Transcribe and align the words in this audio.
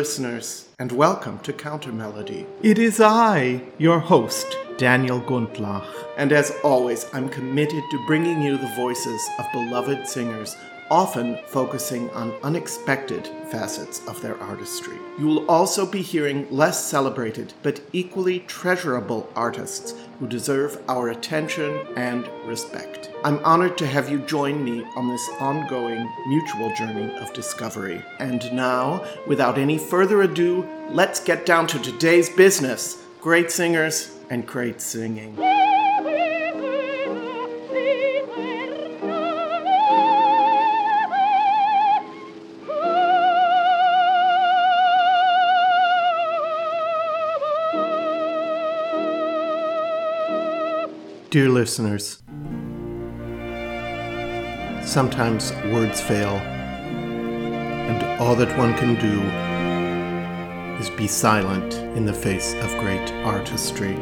listeners, 0.00 0.66
and 0.78 0.92
welcome 0.92 1.38
to 1.40 1.52
Counter 1.52 1.92
Melody. 1.92 2.46
It 2.62 2.78
is 2.78 3.02
I, 3.02 3.60
your 3.76 3.98
host, 3.98 4.56
Daniel 4.78 5.20
Gundlach. 5.20 5.86
And 6.16 6.32
as 6.32 6.56
always, 6.64 7.04
I'm 7.12 7.28
committed 7.28 7.82
to 7.90 8.06
bringing 8.06 8.40
you 8.40 8.56
the 8.56 8.74
voices 8.76 9.20
of 9.38 9.52
beloved 9.52 10.08
singers, 10.08 10.56
often 10.90 11.38
focusing 11.48 12.08
on 12.12 12.32
unexpected 12.42 13.26
facets 13.52 14.00
of 14.08 14.22
their 14.22 14.40
artistry. 14.40 14.96
You 15.18 15.26
will 15.26 15.50
also 15.50 15.84
be 15.84 16.00
hearing 16.00 16.50
less 16.50 16.82
celebrated 16.82 17.52
but 17.62 17.82
equally 17.92 18.40
treasurable 18.40 19.30
artists 19.36 19.92
who 20.20 20.28
deserve 20.28 20.80
our 20.88 21.08
attention 21.08 21.84
and 21.96 22.28
respect. 22.44 23.10
I'm 23.24 23.42
honored 23.44 23.76
to 23.78 23.86
have 23.86 24.10
you 24.10 24.18
join 24.20 24.62
me 24.62 24.84
on 24.94 25.08
this 25.08 25.28
ongoing 25.40 26.08
mutual 26.28 26.72
journey 26.76 27.12
of 27.18 27.32
discovery. 27.32 28.04
And 28.18 28.52
now, 28.52 29.04
without 29.26 29.58
any 29.58 29.78
further 29.78 30.22
ado, 30.22 30.68
let's 30.90 31.24
get 31.24 31.46
down 31.46 31.66
to 31.68 31.78
today's 31.80 32.28
business 32.28 33.02
great 33.20 33.50
singers 33.50 34.16
and 34.30 34.46
great 34.46 34.80
singing. 34.80 35.36
Dear 51.40 51.48
listeners, 51.48 52.22
sometimes 54.86 55.52
words 55.72 55.98
fail, 55.98 56.36
and 57.88 58.20
all 58.20 58.36
that 58.36 58.54
one 58.58 58.74
can 58.74 58.94
do 58.96 59.22
is 60.82 60.90
be 60.98 61.06
silent 61.06 61.72
in 61.96 62.04
the 62.04 62.12
face 62.12 62.52
of 62.56 62.68
great 62.80 63.10
artistry. 63.24 63.94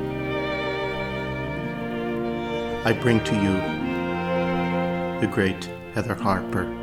I 2.84 2.92
bring 3.00 3.22
to 3.22 3.34
you 3.36 3.52
the 5.20 5.32
great 5.32 5.70
Heather 5.94 6.16
Harper. 6.16 6.77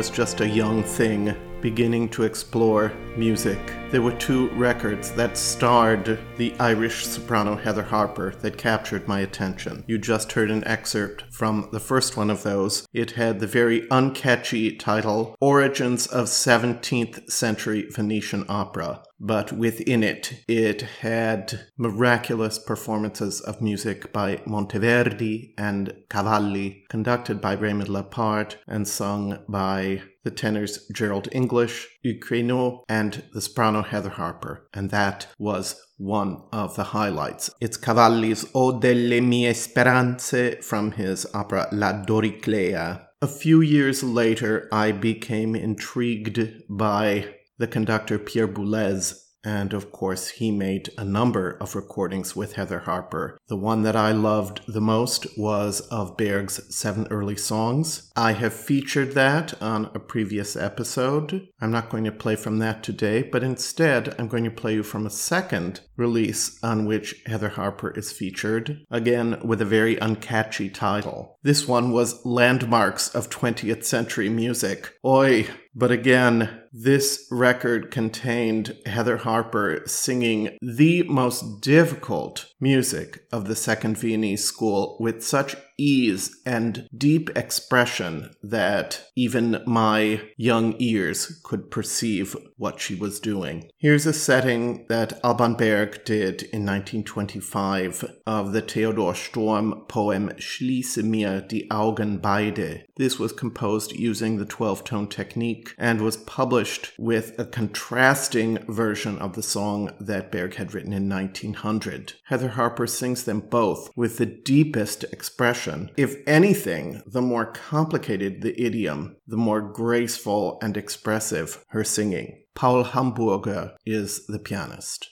Was 0.00 0.08
just 0.08 0.40
a 0.40 0.48
young 0.48 0.82
thing 0.82 1.36
beginning 1.60 2.08
to 2.08 2.22
explore 2.22 2.90
music. 3.20 3.58
There 3.90 4.00
were 4.00 4.16
two 4.16 4.48
records 4.52 5.12
that 5.12 5.36
starred 5.36 6.18
the 6.38 6.54
Irish 6.58 7.04
soprano 7.04 7.54
Heather 7.54 7.82
Harper 7.82 8.34
that 8.40 8.56
captured 8.56 9.06
my 9.06 9.20
attention. 9.20 9.84
You 9.86 9.98
just 9.98 10.32
heard 10.32 10.50
an 10.50 10.66
excerpt 10.66 11.24
from 11.30 11.68
the 11.70 11.80
first 11.80 12.16
one 12.16 12.30
of 12.30 12.44
those. 12.44 12.88
It 12.94 13.10
had 13.12 13.38
the 13.38 13.46
very 13.46 13.82
uncatchy 13.88 14.78
title 14.78 15.36
Origins 15.38 16.06
of 16.06 16.28
17th 16.28 17.30
Century 17.30 17.90
Venetian 17.90 18.46
Opera 18.48 19.02
but 19.20 19.52
within 19.52 20.02
it, 20.02 20.42
it 20.48 20.80
had 20.80 21.66
miraculous 21.76 22.58
performances 22.58 23.40
of 23.42 23.60
music 23.60 24.12
by 24.14 24.36
Monteverdi 24.46 25.52
and 25.58 25.92
Cavalli, 26.08 26.84
conducted 26.88 27.40
by 27.40 27.52
Raymond 27.52 27.90
Leppard 27.90 28.56
and 28.66 28.88
sung 28.88 29.40
by 29.46 30.02
the 30.24 30.30
tenors 30.30 30.86
Gerald 30.92 31.28
English, 31.32 31.88
Hugues 32.02 32.82
and 32.88 33.09
the 33.32 33.40
soprano 33.40 33.82
Heather 33.82 34.10
Harper. 34.10 34.68
And 34.72 34.90
that 34.90 35.26
was 35.38 35.80
one 35.96 36.42
of 36.52 36.76
the 36.76 36.84
highlights. 36.84 37.50
It's 37.60 37.76
Cavalli's 37.76 38.44
O 38.54 38.80
delle 38.80 39.20
mie 39.20 39.52
speranze 39.52 40.64
from 40.64 40.92
his 40.92 41.26
opera 41.34 41.68
La 41.72 41.92
Doriclea. 42.04 43.06
A 43.22 43.26
few 43.26 43.60
years 43.60 44.02
later, 44.02 44.68
I 44.72 44.92
became 44.92 45.54
intrigued 45.54 46.40
by 46.68 47.34
the 47.58 47.66
conductor 47.66 48.18
Pierre 48.18 48.48
Boulez 48.48 49.14
and 49.44 49.72
of 49.72 49.90
course, 49.90 50.28
he 50.28 50.50
made 50.50 50.90
a 50.98 51.04
number 51.04 51.56
of 51.60 51.74
recordings 51.74 52.36
with 52.36 52.54
Heather 52.54 52.80
Harper. 52.80 53.38
The 53.48 53.56
one 53.56 53.82
that 53.82 53.96
I 53.96 54.12
loved 54.12 54.60
the 54.68 54.80
most 54.80 55.26
was 55.38 55.80
of 55.88 56.16
Berg's 56.16 56.74
Seven 56.74 57.06
Early 57.10 57.36
Songs. 57.36 58.10
I 58.14 58.32
have 58.32 58.52
featured 58.52 59.12
that 59.12 59.60
on 59.62 59.90
a 59.94 59.98
previous 59.98 60.56
episode. 60.56 61.48
I'm 61.60 61.70
not 61.70 61.88
going 61.88 62.04
to 62.04 62.12
play 62.12 62.36
from 62.36 62.58
that 62.58 62.82
today, 62.82 63.22
but 63.22 63.42
instead, 63.42 64.14
I'm 64.18 64.28
going 64.28 64.44
to 64.44 64.50
play 64.50 64.74
you 64.74 64.82
from 64.82 65.06
a 65.06 65.10
second 65.10 65.80
release 66.00 66.58
on 66.64 66.86
which 66.86 67.22
Heather 67.26 67.50
Harper 67.50 67.90
is 67.92 68.10
featured, 68.10 68.84
again 68.90 69.38
with 69.44 69.60
a 69.60 69.66
very 69.66 69.94
uncatchy 69.96 70.72
title. 70.72 71.38
This 71.42 71.68
one 71.68 71.92
was 71.92 72.24
Landmarks 72.26 73.14
of 73.14 73.30
20th 73.30 73.84
Century 73.84 74.28
Music. 74.28 74.94
Oi, 75.04 75.46
but 75.74 75.92
again, 75.92 76.62
this 76.72 77.26
record 77.30 77.90
contained 77.90 78.76
Heather 78.86 79.18
Harper 79.18 79.82
singing 79.86 80.56
the 80.60 81.04
most 81.04 81.60
difficult 81.60 82.46
music 82.60 83.20
of 83.30 83.46
the 83.46 83.56
Second 83.56 83.96
Viennese 83.98 84.44
School 84.44 84.96
with 84.98 85.22
such 85.22 85.54
ease 85.80 86.40
and 86.44 86.88
deep 86.96 87.30
expression 87.34 88.30
that 88.42 89.06
even 89.16 89.62
my 89.66 90.20
young 90.36 90.74
ears 90.78 91.40
could 91.42 91.70
perceive 91.70 92.36
what 92.56 92.78
she 92.80 92.94
was 92.94 93.18
doing. 93.20 93.70
Here's 93.78 94.04
a 94.04 94.12
setting 94.12 94.86
that 94.88 95.18
Alban 95.24 95.54
Berg 95.54 96.04
did 96.04 96.42
in 96.42 96.66
1925 96.66 98.04
of 98.26 98.52
the 98.52 98.60
Theodor 98.60 99.14
Storm 99.14 99.84
poem 99.88 100.28
Schließe 100.36 101.02
mir 101.02 101.40
die 101.40 101.66
Augen 101.70 102.18
beide. 102.18 102.84
This 102.96 103.18
was 103.18 103.32
composed 103.32 103.92
using 103.92 104.36
the 104.36 104.44
12 104.44 104.84
tone 104.84 105.08
technique 105.08 105.74
and 105.78 106.02
was 106.02 106.18
published 106.18 106.92
with 106.98 107.38
a 107.38 107.46
contrasting 107.46 108.58
version 108.68 109.18
of 109.18 109.34
the 109.34 109.42
song 109.42 109.92
that 109.98 110.30
Berg 110.30 110.56
had 110.56 110.74
written 110.74 110.92
in 110.92 111.08
1900. 111.08 112.14
Heather 112.26 112.50
Harper 112.50 112.86
sings 112.86 113.24
them 113.24 113.40
both 113.40 113.90
with 113.96 114.18
the 114.18 114.26
deepest 114.26 115.04
expression 115.04 115.69
if 115.96 116.16
anything, 116.26 117.02
the 117.06 117.22
more 117.22 117.46
complicated 117.46 118.42
the 118.42 118.60
idiom, 118.60 119.16
the 119.26 119.36
more 119.36 119.60
graceful 119.60 120.58
and 120.62 120.76
expressive 120.76 121.64
her 121.68 121.84
singing. 121.84 122.42
Paul 122.54 122.84
Hamburger 122.84 123.72
is 123.86 124.26
the 124.26 124.38
pianist. 124.38 125.10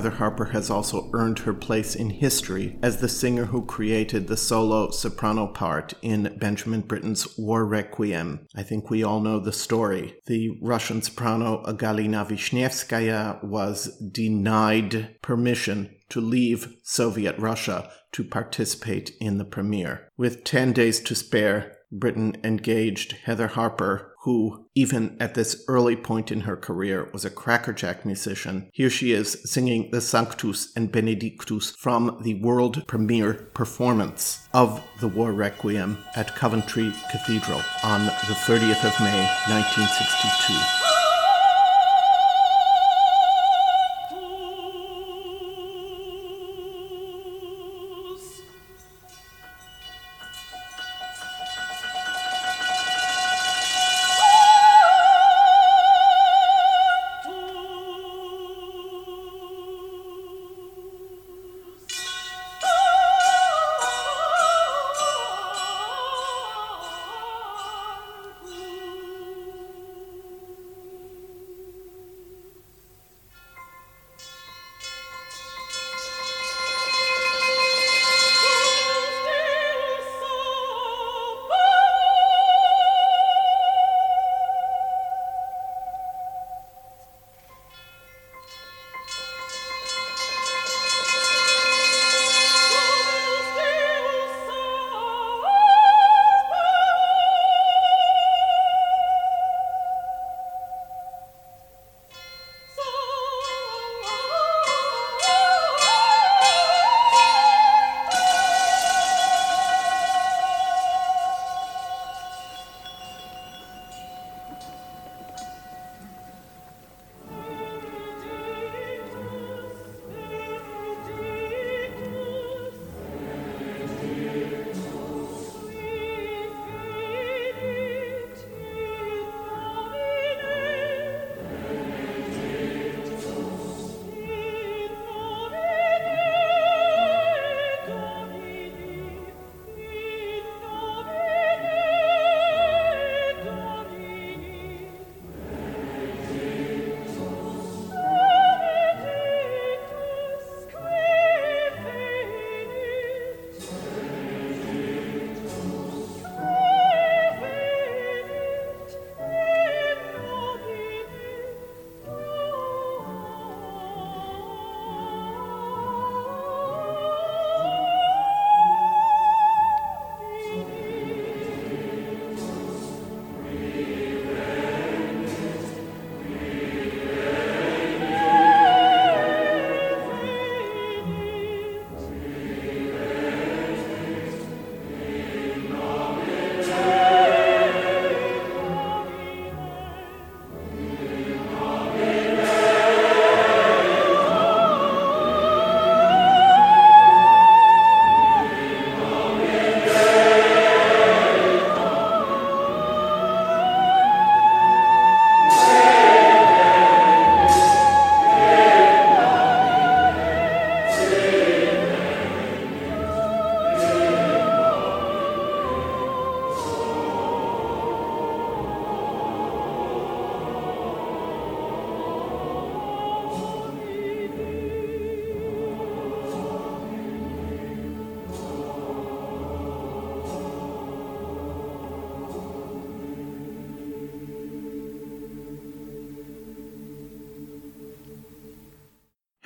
Heather 0.00 0.16
Harper 0.16 0.46
has 0.46 0.70
also 0.70 1.10
earned 1.12 1.40
her 1.40 1.52
place 1.52 1.94
in 1.94 2.08
history 2.08 2.78
as 2.80 3.02
the 3.02 3.08
singer 3.08 3.44
who 3.44 3.66
created 3.66 4.28
the 4.28 4.36
solo 4.38 4.90
soprano 4.92 5.46
part 5.46 5.92
in 6.00 6.38
Benjamin 6.40 6.80
Britten's 6.80 7.36
War 7.36 7.66
Requiem. 7.66 8.46
I 8.56 8.62
think 8.62 8.88
we 8.88 9.04
all 9.04 9.20
know 9.20 9.38
the 9.38 9.52
story. 9.52 10.14
The 10.24 10.58
Russian 10.62 11.02
soprano 11.02 11.62
Galina 11.74 12.26
Vishnevskaya 12.26 13.44
was 13.44 13.94
denied 13.98 15.20
permission 15.20 15.94
to 16.08 16.22
leave 16.22 16.76
Soviet 16.82 17.38
Russia 17.38 17.92
to 18.12 18.24
participate 18.24 19.12
in 19.20 19.36
the 19.36 19.44
premiere. 19.44 20.08
With 20.16 20.44
10 20.44 20.72
days 20.72 21.00
to 21.00 21.14
spare, 21.14 21.76
Britten 21.92 22.36
engaged 22.42 23.12
Heather 23.24 23.48
Harper, 23.48 24.09
who, 24.22 24.66
even 24.74 25.16
at 25.18 25.34
this 25.34 25.64
early 25.66 25.96
point 25.96 26.30
in 26.30 26.42
her 26.42 26.56
career, 26.56 27.08
was 27.12 27.24
a 27.24 27.30
crackerjack 27.30 28.04
musician. 28.04 28.68
Here 28.72 28.90
she 28.90 29.12
is 29.12 29.40
singing 29.44 29.90
the 29.90 30.00
Sanctus 30.00 30.72
and 30.76 30.92
Benedictus 30.92 31.74
from 31.76 32.18
the 32.22 32.34
world 32.34 32.86
premiere 32.86 33.34
performance 33.54 34.46
of 34.52 34.82
the 35.00 35.08
War 35.08 35.32
Requiem 35.32 35.98
at 36.14 36.34
Coventry 36.36 36.92
Cathedral 37.10 37.62
on 37.82 38.04
the 38.04 38.36
30th 38.46 38.84
of 38.84 39.00
May, 39.00 39.26
1962. 39.48 40.89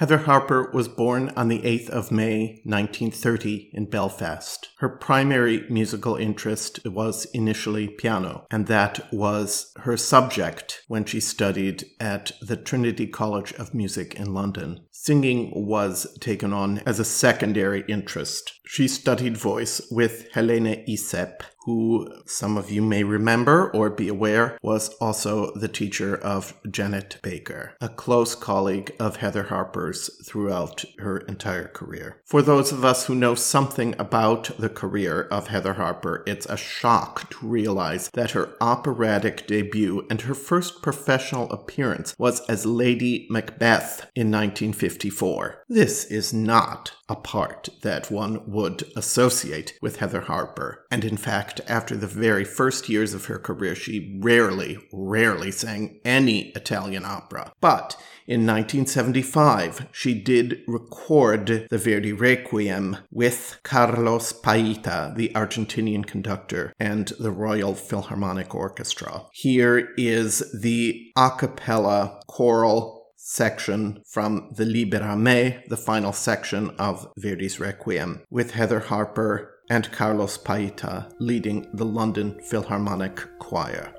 Heather 0.05 0.19
Harper 0.19 0.71
was 0.71 0.87
born 0.87 1.33
on 1.35 1.49
the 1.49 1.61
8th 1.61 1.89
of 1.89 2.13
May, 2.13 2.61
1930, 2.65 3.71
in 3.73 3.87
Belfast. 3.87 4.69
Her 4.81 4.91
primary 4.91 5.65
musical 5.71 6.17
interest 6.17 6.79
was 6.85 7.25
initially 7.33 7.89
piano, 7.89 8.45
and 8.51 8.67
that 8.67 9.11
was 9.11 9.73
her 9.77 9.97
subject 9.97 10.83
when 10.89 11.07
she 11.07 11.21
studied 11.21 11.87
at 11.99 12.33
the 12.43 12.59
Trinity 12.59 13.07
College 13.07 13.55
of 13.55 13.73
Music 13.73 14.15
in 14.17 14.35
London. 14.35 14.85
Singing 14.91 15.51
was 15.55 16.07
taken 16.21 16.53
on 16.53 16.81
as 16.81 17.01
a 17.01 17.05
secondary 17.05 17.83
interest. 17.89 18.61
She 18.67 18.89
studied 18.89 19.39
voice 19.39 19.81
with 19.91 20.29
Helene 20.35 20.85
Isepp, 20.87 21.41
who 21.64 22.09
some 22.26 22.56
of 22.56 22.71
you 22.71 22.83
may 22.83 23.02
remember 23.02 23.71
or 23.71 23.90
be 23.90 24.09
aware 24.09 24.59
was 24.62 24.90
also 25.00 25.52
the 25.54 25.68
teacher 25.68 26.16
of 26.16 26.54
Janet 26.71 27.18
Baker, 27.23 27.75
a 27.80 27.88
close 27.88 28.35
colleague 28.35 28.94
of 29.00 29.16
Heather 29.16 29.44
Harper's 29.44 30.11
throughout 30.26 30.85
her 30.99 31.18
entire 31.18 31.68
career. 31.68 32.21
For 32.26 32.42
those 32.42 32.71
of 32.71 32.85
us 32.85 33.06
who 33.06 33.14
know 33.14 33.35
something 33.35 33.94
about 33.99 34.50
the 34.59 34.68
career 34.68 35.23
of 35.30 35.49
Heather 35.49 35.75
Harper, 35.75 36.23
it's 36.26 36.47
a 36.47 36.56
shock 36.56 37.30
to 37.30 37.47
realize 37.47 38.11
that 38.11 38.33
her 38.33 38.54
operatic 38.61 39.47
debut 39.47 40.06
and 40.11 40.23
her 40.23 40.35
first 40.35 40.83
professional 40.83 41.50
appearance 41.50 42.14
was 42.18 42.40
as 42.49 42.66
Lady 42.66 43.26
Macbeth 43.30 44.00
in 44.14 44.30
1954. 44.30 45.64
This 45.68 46.04
is 46.04 46.33
not 46.33 46.92
a 47.09 47.17
part 47.17 47.69
that 47.83 48.11
one 48.11 48.41
would 48.51 48.85
associate 48.97 49.79
with 49.83 49.97
Heather 49.97 50.23
Harper. 50.23 50.85
And 50.91 51.05
in 51.05 51.17
fact, 51.17 51.61
after 51.69 51.97
the 51.97 52.07
very 52.07 52.45
first 52.45 52.89
years 52.89 53.15
of 53.15 53.27
her 53.27 53.39
career, 53.39 53.75
she 53.75 54.19
rarely, 54.21 54.79
rarely 54.93 55.51
sang 55.51 56.01
any 56.05 56.51
Italian 56.51 57.05
opera. 57.05 57.53
But 57.61 57.97
in 58.27 58.47
1975, 58.47 59.89
she 59.93 60.15
did 60.15 60.63
record 60.67 61.67
the 61.69 61.77
Verdi 61.77 62.13
Requiem 62.13 62.97
with 63.11 63.59
Carlos 63.63 64.33
Paita, 64.33 65.15
the 65.15 65.31
Argentinian 65.35 66.07
conductor, 66.07 66.73
and 66.81 67.09
the 67.21 67.31
Royal 67.31 67.75
Philharmonic 67.75 68.55
Orchestra. 68.55 69.27
Here 69.33 69.91
is 69.99 70.43
the 70.59 71.13
a 71.17 71.33
cappella 71.37 72.23
choral 72.27 73.04
section 73.26 74.02
from 74.07 74.52
the 74.54 74.66
Libera 74.66 75.16
Me, 75.16 75.57
the 75.69 75.78
final 75.78 76.12
section 76.12 76.69
of 76.78 77.11
Verdi's 77.19 77.59
Requiem, 77.59 78.21
with 78.31 78.50
Heather 78.50 78.81
Harper 78.81 79.61
and 79.71 79.90
Carlos 79.90 80.37
Paita 80.37 81.11
leading 81.19 81.66
the 81.73 81.87
London 81.87 82.38
Philharmonic 82.43 83.26
Choir. 83.38 83.95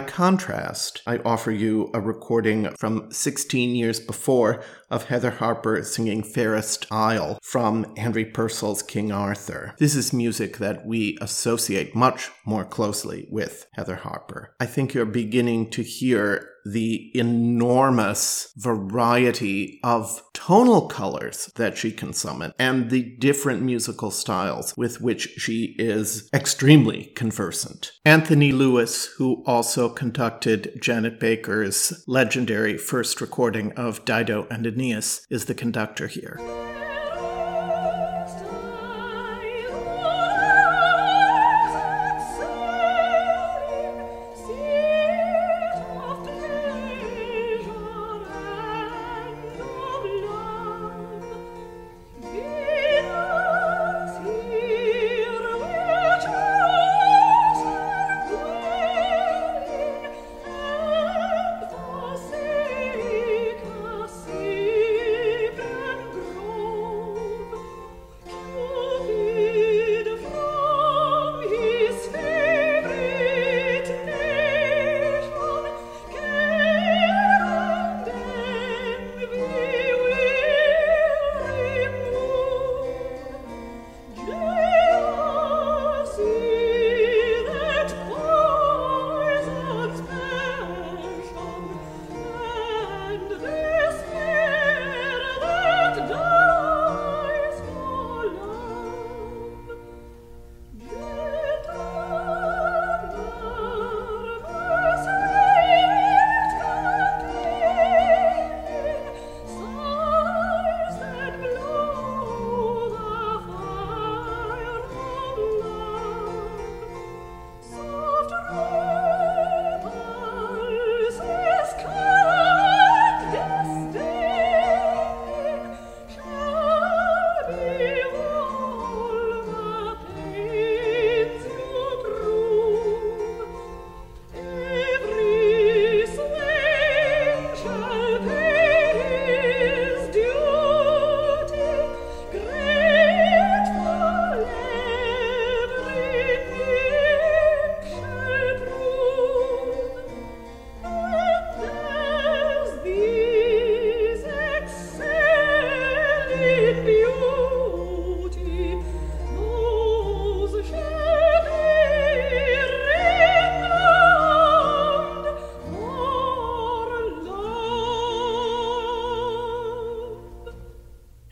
By 0.00 0.06
contrast, 0.06 1.02
I 1.06 1.18
offer 1.26 1.50
you 1.50 1.90
a 1.92 2.00
recording 2.00 2.70
from 2.78 3.12
16 3.12 3.74
years 3.74 4.00
before 4.00 4.62
of 4.88 5.04
Heather 5.04 5.32
Harper 5.32 5.82
singing 5.82 6.22
Fairest 6.22 6.86
Isle 6.90 7.38
from 7.42 7.94
Henry 7.96 8.24
Purcell's 8.24 8.82
King 8.82 9.12
Arthur. 9.12 9.74
This 9.78 9.94
is 9.94 10.14
music 10.14 10.56
that 10.56 10.86
we 10.86 11.18
associate 11.20 11.94
much 11.94 12.30
more 12.46 12.64
closely 12.64 13.28
with 13.30 13.66
Heather 13.74 13.96
Harper. 13.96 14.54
I 14.58 14.64
think 14.64 14.94
you're 14.94 15.04
beginning 15.04 15.68
to 15.72 15.82
hear 15.82 16.48
the 16.64 17.10
enormous 17.14 18.54
variety 18.56 19.80
of 19.84 20.22
tonal 20.50 20.88
colors 20.88 21.48
that 21.54 21.78
she 21.78 21.92
can 21.92 22.12
summon 22.12 22.52
and 22.58 22.90
the 22.90 23.04
different 23.20 23.62
musical 23.62 24.10
styles 24.10 24.74
with 24.76 25.00
which 25.00 25.28
she 25.38 25.76
is 25.78 26.28
extremely 26.34 27.04
conversant. 27.14 27.92
Anthony 28.04 28.50
Lewis, 28.50 29.04
who 29.16 29.44
also 29.46 29.88
conducted 29.88 30.76
Janet 30.82 31.20
Baker's 31.20 32.02
legendary 32.08 32.76
first 32.76 33.20
recording 33.20 33.70
of 33.74 34.04
Dido 34.04 34.48
and 34.50 34.66
Aeneas, 34.66 35.24
is 35.30 35.44
the 35.44 35.54
conductor 35.54 36.08
here. 36.08 36.69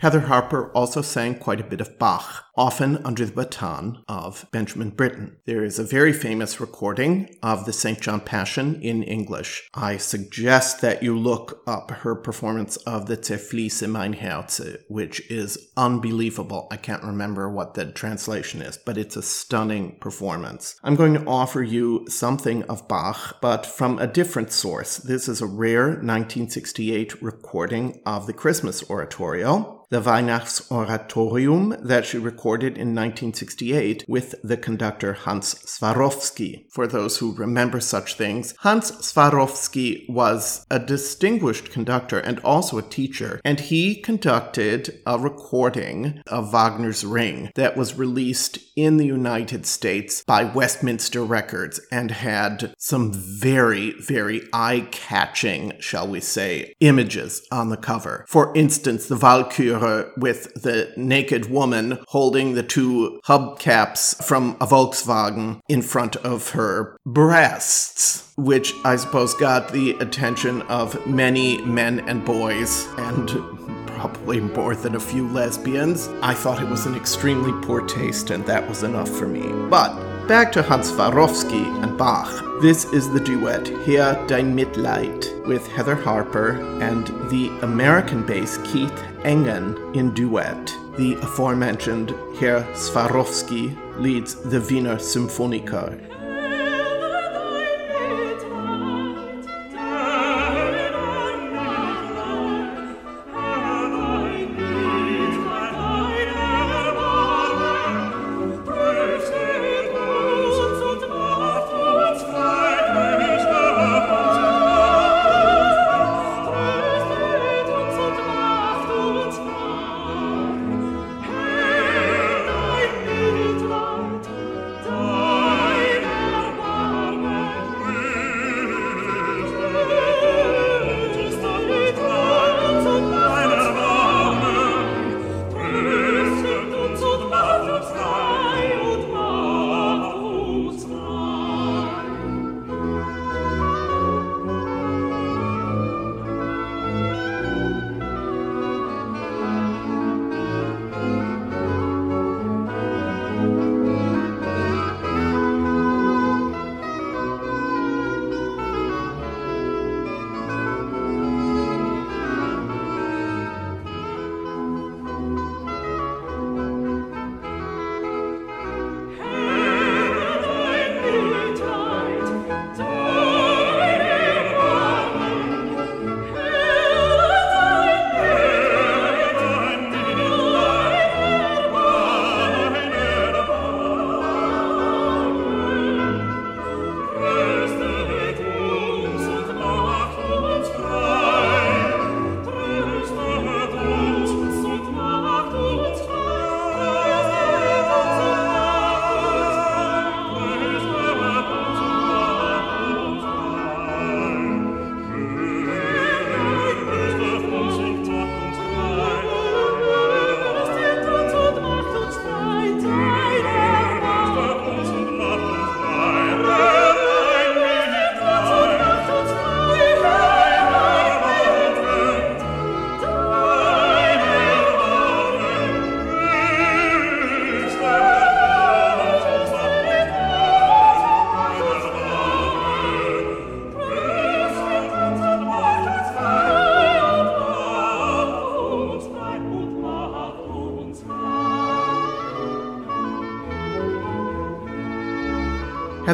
Heather 0.08 0.20
Harper 0.20 0.70
also 0.72 1.02
sang 1.02 1.34
quite 1.34 1.60
a 1.60 1.64
bit 1.64 1.82
of 1.82 1.98
Bach, 1.98 2.46
often 2.56 2.96
under 3.04 3.26
the 3.26 3.32
baton 3.32 4.02
of 4.08 4.46
Benjamin 4.50 4.88
Britten. 4.88 5.36
There 5.44 5.62
is 5.62 5.78
a 5.78 5.84
very 5.84 6.14
famous 6.14 6.58
recording 6.58 7.36
of 7.42 7.66
the 7.66 7.74
St. 7.74 8.00
John 8.00 8.22
Passion 8.22 8.80
in 8.80 9.02
English. 9.02 9.68
I 9.74 9.98
suggest 9.98 10.80
that 10.80 11.02
you 11.02 11.14
look 11.14 11.62
up 11.66 11.90
her 11.90 12.14
performance 12.14 12.78
of 12.78 13.04
the 13.04 13.18
Zerfließe 13.18 13.86
mein 13.86 14.14
Herze, 14.14 14.78
which 14.88 15.30
is 15.30 15.58
unbelievable. 15.76 16.68
I 16.70 16.78
can't 16.78 17.04
remember 17.04 17.50
what 17.50 17.74
the 17.74 17.84
translation 17.92 18.62
is, 18.62 18.78
but 18.78 18.96
it's 18.96 19.16
a 19.16 19.22
stunning 19.22 19.98
performance. 20.00 20.80
I'm 20.82 20.96
going 20.96 21.12
to 21.12 21.26
offer 21.26 21.62
you 21.62 22.06
something 22.08 22.62
of 22.62 22.88
Bach, 22.88 23.42
but 23.42 23.66
from 23.66 23.98
a 23.98 24.06
different 24.06 24.52
source. 24.52 24.96
This 24.96 25.28
is 25.28 25.42
a 25.42 25.46
rare 25.46 25.88
1968 25.88 27.20
recording 27.20 28.00
of 28.06 28.26
the 28.26 28.32
Christmas 28.32 28.88
Oratorio 28.88 29.77
the 29.90 30.02
Weihnachtsoratorium 30.02 31.82
that 31.82 32.04
she 32.04 32.18
recorded 32.18 32.74
in 32.74 32.94
1968 32.94 34.04
with 34.06 34.34
the 34.42 34.56
conductor 34.56 35.14
Hans 35.14 35.54
Swarowsky. 35.54 36.66
For 36.70 36.86
those 36.86 37.18
who 37.18 37.34
remember 37.34 37.80
such 37.80 38.14
things, 38.14 38.54
Hans 38.60 38.90
Swarowsky 38.92 40.08
was 40.08 40.66
a 40.70 40.78
distinguished 40.78 41.70
conductor 41.70 42.18
and 42.18 42.38
also 42.40 42.76
a 42.78 42.82
teacher, 42.82 43.40
and 43.44 43.60
he 43.60 43.94
conducted 43.94 45.00
a 45.06 45.18
recording 45.18 46.22
of 46.26 46.52
Wagner's 46.52 47.04
Ring 47.04 47.50
that 47.54 47.76
was 47.76 47.98
released 47.98 48.67
in 48.78 48.96
the 48.96 49.06
United 49.06 49.66
States 49.66 50.22
by 50.24 50.44
Westminster 50.44 51.24
Records 51.24 51.80
and 51.90 52.12
had 52.12 52.72
some 52.78 53.12
very, 53.12 53.92
very 54.00 54.42
eye 54.52 54.86
catching, 54.92 55.72
shall 55.80 56.06
we 56.06 56.20
say, 56.20 56.74
images 56.80 57.46
on 57.50 57.70
the 57.70 57.76
cover. 57.76 58.24
For 58.28 58.56
instance, 58.56 59.06
the 59.06 59.16
Walküre 59.16 60.16
with 60.16 60.54
the 60.54 60.92
naked 60.96 61.50
woman 61.50 61.98
holding 62.08 62.54
the 62.54 62.62
two 62.62 63.20
hubcaps 63.26 64.22
from 64.24 64.56
a 64.60 64.66
Volkswagen 64.66 65.60
in 65.68 65.82
front 65.82 66.14
of 66.16 66.50
her 66.50 66.96
breasts, 67.04 68.32
which 68.36 68.72
I 68.84 68.94
suppose 68.96 69.34
got 69.34 69.72
the 69.72 69.90
attention 69.98 70.62
of 70.62 71.04
many 71.04 71.60
men 71.64 72.00
and 72.08 72.24
boys 72.24 72.86
and 72.96 73.77
probably 73.98 74.38
more 74.38 74.76
than 74.76 74.94
a 74.94 75.00
few 75.00 75.26
lesbians. 75.28 76.08
I 76.22 76.32
thought 76.32 76.62
it 76.62 76.68
was 76.68 76.86
an 76.86 76.94
extremely 76.94 77.52
poor 77.66 77.84
taste, 77.84 78.30
and 78.30 78.46
that 78.46 78.66
was 78.68 78.84
enough 78.84 79.08
for 79.08 79.26
me. 79.26 79.42
But 79.68 80.28
back 80.28 80.52
to 80.52 80.62
Hans 80.62 80.92
Swarowsky 80.92 81.66
and 81.82 81.98
Bach. 81.98 82.30
This 82.62 82.84
is 82.92 83.10
the 83.10 83.18
duet 83.18 83.66
Herr 83.66 84.14
Dein 84.28 84.54
Mitleid 84.54 85.46
with 85.48 85.66
Heather 85.66 85.96
Harper 85.96 86.60
and 86.80 87.08
the 87.28 87.48
American 87.62 88.24
bass 88.24 88.58
Keith 88.58 89.02
Engen 89.24 89.76
in 89.96 90.14
duet. 90.14 90.66
The 90.96 91.14
aforementioned 91.14 92.10
Herr 92.38 92.62
Swarowsky 92.74 93.76
leads 93.98 94.36
the 94.36 94.60
Wiener 94.60 94.98
Symphoniker 95.00 95.98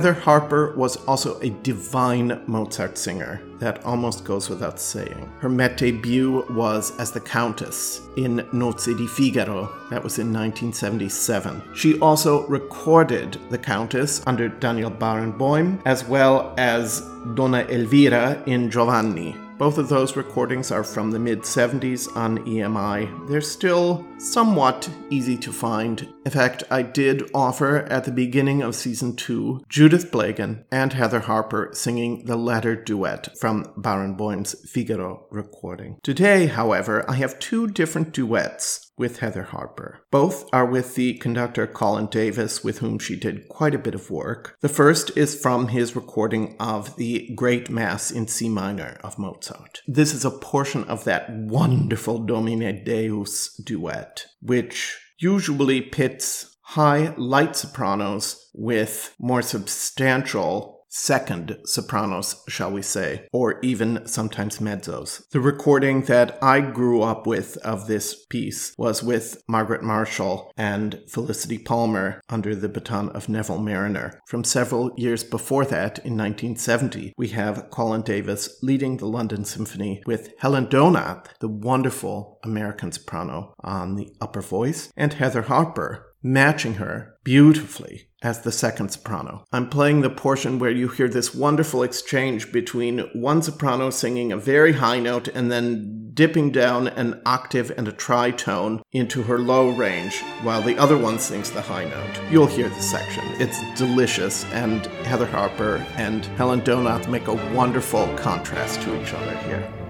Heather 0.05 0.21
Harper 0.21 0.77
was 0.77 0.97
also 1.07 1.41
a 1.41 1.49
divine 1.49 2.43
Mozart 2.47 2.99
singer. 2.99 3.41
That 3.59 3.83
almost 3.87 4.23
goes 4.23 4.51
without 4.51 4.79
saying. 4.79 5.33
Her 5.39 5.49
Met 5.49 5.79
debut 5.79 6.45
was 6.51 6.95
as 6.99 7.11
the 7.11 7.21
Countess 7.21 8.03
in 8.19 8.47
Nozze 8.53 8.95
di 8.99 9.07
Figaro. 9.07 9.73
That 9.89 10.05
was 10.05 10.19
in 10.19 10.31
1977. 10.31 11.63
She 11.75 11.99
also 12.01 12.47
recorded 12.49 13.39
the 13.49 13.57
Countess 13.57 14.23
under 14.27 14.51
Daniel 14.51 14.91
Barenboim, 14.91 15.81
as 15.87 16.05
well 16.05 16.53
as 16.59 17.01
Donna 17.33 17.67
Elvira 17.71 18.43
in 18.45 18.71
Giovanni, 18.71 19.35
both 19.59 19.79
of 19.79 19.89
those 19.89 20.17
recordings 20.17 20.71
are 20.71 20.85
from 20.85 21.11
the 21.11 21.19
mid 21.19 21.41
70s 21.41 22.15
on 22.17 22.39
EMI. 22.47 23.29
They're 23.29 23.41
still 23.41 24.05
somewhat 24.19 24.89
easy 25.11 25.37
to 25.39 25.53
find. 25.53 26.09
In 26.25 26.33
fact, 26.33 26.65
I 26.71 26.83
did 26.83 27.31
offer 27.35 27.83
at 27.85 28.05
the 28.05 28.11
beginning 28.11 28.63
of 28.63 28.75
season 28.75 29.17
2 29.17 29.65
Judith 29.69 30.11
Blegen 30.11 30.65
and 30.71 30.93
Heather 30.93 31.21
Harper 31.21 31.71
singing 31.73 32.25
the 32.25 32.37
latter 32.37 32.75
duet 32.75 33.39
from 33.39 33.65
Barenboim's 33.77 34.69
Figaro 34.69 35.27
recording. 35.31 35.99
Today, 36.03 36.47
however, 36.47 37.09
I 37.09 37.15
have 37.15 37.39
two 37.39 37.69
different 37.69 38.13
duets 38.13 38.84
with 38.97 39.19
Heather 39.19 39.45
Harper. 39.45 40.01
Both 40.11 40.49
are 40.53 40.67
with 40.67 40.95
the 40.95 41.15
conductor 41.15 41.67
Colin 41.67 42.07
Davis, 42.07 42.63
with 42.63 42.79
whom 42.79 42.99
she 42.99 43.17
did 43.17 43.49
quite 43.49 43.75
a 43.75 43.79
bit 43.79 43.95
of 43.95 44.11
work. 44.11 44.57
The 44.61 44.69
first 44.69 45.17
is 45.17 45.41
from 45.41 45.69
his 45.69 45.97
recording 45.97 46.57
of 46.61 46.97
the 46.97 47.31
Great 47.35 47.71
Mass 47.71 48.11
in 48.11 48.29
C 48.29 48.49
minor 48.49 48.99
of 49.03 49.19
Mozart. 49.19 49.83
This 49.87 50.15
is 50.15 50.25
a 50.25 50.31
portion 50.31 50.85
of 50.85 51.05
that 51.05 51.31
wonderful 51.31 52.19
Domine 52.19 52.85
Deus 52.85 53.55
duet, 53.65 54.27
which 54.41 54.99
usually 55.19 55.81
pits 55.81 56.57
high 56.63 57.15
light 57.17 57.57
sopranos 57.57 58.51
with 58.55 59.15
more 59.19 59.43
substantial 59.43 60.74
second 60.95 61.59
sopranos, 61.65 62.43
shall 62.49 62.71
we 62.71 62.81
say, 62.81 63.27
or 63.33 63.59
even 63.63 64.07
sometimes 64.07 64.59
mezzos. 64.59 65.29
The 65.31 65.41
recording 65.41 66.03
that 66.03 66.39
I 66.41 66.61
grew 66.61 67.03
up 67.03 67.27
with 67.27 67.57
of 67.59 67.89
this 67.89 68.25
piece 68.27 68.73
was 68.79 69.03
with 69.03 69.43
Margaret 69.49 69.83
Marshall 69.83 70.53
and 70.57 71.03
Felicity 71.09 71.59
Palmer 71.59 72.21
under 72.29 72.55
the 72.55 72.69
baton 72.69 73.09
of 73.11 73.29
Neville 73.29 73.59
Marriner. 73.59 74.21
From 74.29 74.45
several 74.45 74.93
years 74.97 75.25
before 75.25 75.65
that, 75.65 75.99
in 75.99 76.17
1970, 76.17 77.13
we 77.19 77.29
have 77.29 77.71
Colin 77.71 78.03
Davis 78.03 78.59
leading 78.63 78.99
the 78.99 79.07
London 79.07 79.45
Symphony 79.45 80.01
with 80.07 80.33
Helen 80.39 80.67
Donath, 80.67 81.27
the 81.41 81.49
wonderful 81.49 82.39
American 82.45 82.93
soprano, 82.93 83.53
on 83.65 83.97
the 83.97 84.15
upper 84.21 84.41
voice, 84.41 84.93
and 84.97 85.15
Heather 85.15 85.43
Harper 85.43 86.14
matching 86.25 86.75
her 86.75 87.17
beautifully 87.23 88.09
as 88.23 88.41
the 88.41 88.51
second 88.51 88.89
soprano. 88.89 89.45
I'm 89.53 89.69
playing 89.69 90.01
the 90.01 90.09
portion 90.09 90.59
where 90.59 90.71
you 90.71 90.89
hear 90.89 91.09
this 91.09 91.35
wonderful 91.35 91.83
exchange 91.83 92.51
between 92.51 93.01
one 93.13 93.43
soprano 93.43 93.91
singing 93.91 94.33
a 94.33 94.39
very 94.39 94.73
high 94.73 94.99
note 94.99 95.29
and 95.29 95.53
then 95.53 96.11
dipping 96.15 96.51
down 96.51 96.89
an 96.89 97.21
octave 97.27 97.71
and 97.77 97.87
a 97.87 97.93
tritone 97.93 98.81
into 98.93 99.25
her 99.25 99.39
low 99.39 99.69
range 99.71 100.23
while 100.43 100.63
the 100.63 100.79
other 100.79 100.97
one 100.97 101.19
sings 101.19 101.51
the 101.51 101.61
high 101.61 101.85
note. 101.85 102.31
You'll 102.31 102.47
hear 102.47 102.71
the 102.71 102.81
section. 102.81 103.25
It's 103.35 103.61
delicious, 103.75 104.45
and 104.47 104.87
Heather 105.05 105.27
Harper 105.27 105.85
and 105.97 106.25
Helen 106.37 106.63
Donath 106.63 107.11
make 107.11 107.29
a 107.29 107.55
wonderful 107.55 108.07
contrast 108.17 108.81
to 108.83 109.03
each 109.03 109.13
other 109.13 109.37
here. 109.39 109.84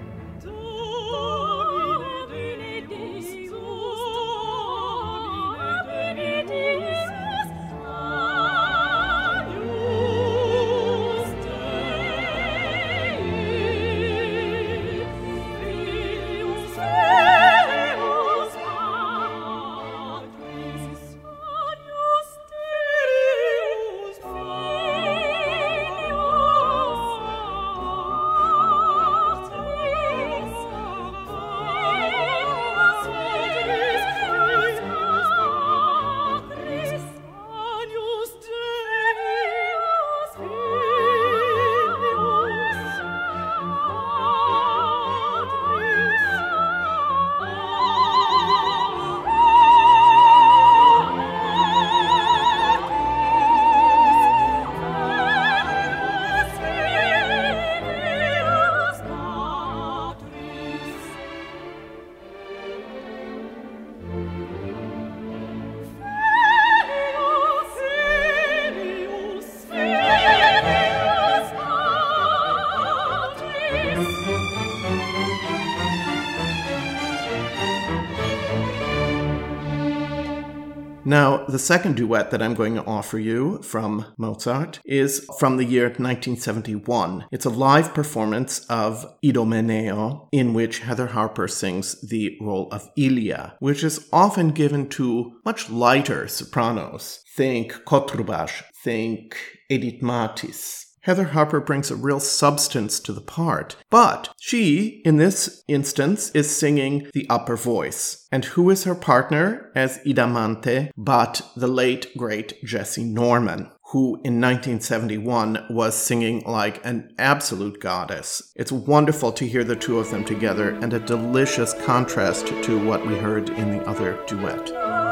Now, 81.07 81.45
the 81.45 81.59
second 81.59 81.97
duet 81.97 82.31
that 82.31 82.41
I'm 82.41 82.55
going 82.55 82.73
to 82.73 82.85
offer 82.85 83.19
you 83.19 83.61
from 83.61 84.07
Mozart 84.17 84.79
is 84.85 85.23
from 85.37 85.57
the 85.57 85.63
year 85.63 85.85
1971. 85.85 87.25
It's 87.31 87.45
a 87.45 87.51
live 87.51 87.93
performance 87.93 88.65
of 88.71 89.05
Idomeneo, 89.23 90.27
in 90.31 90.55
which 90.55 90.79
Heather 90.79 91.05
Harper 91.05 91.47
sings 91.47 92.01
the 92.01 92.35
role 92.41 92.67
of 92.71 92.89
Ilia, 92.97 93.55
which 93.59 93.83
is 93.83 94.09
often 94.11 94.49
given 94.49 94.89
to 94.89 95.33
much 95.45 95.69
lighter 95.69 96.27
sopranos. 96.27 97.23
Think 97.35 97.73
Cotrubas, 97.85 98.63
think 98.83 99.37
Edith 99.69 100.01
Mathis. 100.01 100.84
Heather 101.05 101.25
Harper 101.25 101.59
brings 101.59 101.91
a 101.91 101.95
real 101.95 102.19
substance 102.19 102.99
to 103.01 103.13
the 103.13 103.21
part, 103.21 103.75
but 103.91 104.33
she, 104.41 105.03
in 105.05 105.17
this 105.17 105.63
instance, 105.67 106.31
is 106.31 106.49
singing 106.49 107.07
the 107.13 107.27
upper 107.29 107.55
voice. 107.55 108.27
And 108.31 108.43
who 108.43 108.71
is 108.71 108.85
her 108.85 108.95
partner 108.95 109.71
as 109.75 109.99
Idamante 109.99 110.89
but 110.97 111.43
the 111.55 111.67
late 111.67 112.17
great 112.17 112.59
Jessye 112.65 113.05
Norman? 113.05 113.69
who 113.89 114.15
in 114.25 114.41
1971 114.41 115.67
was 115.69 115.95
singing 115.95 116.41
like 116.47 116.83
an 116.83 117.13
absolute 117.19 117.79
goddess. 117.79 118.51
It's 118.55 118.71
wonderful 118.71 119.31
to 119.33 119.47
hear 119.47 119.63
the 119.63 119.75
two 119.75 119.99
of 119.99 120.09
them 120.09 120.25
together 120.25 120.71
and 120.81 120.91
a 120.91 120.99
delicious 120.99 121.73
contrast 121.85 122.47
to 122.47 122.83
what 122.83 123.05
we 123.05 123.15
heard 123.15 123.51
in 123.51 123.77
the 123.77 123.87
other 123.87 124.19
duet. 124.25 125.04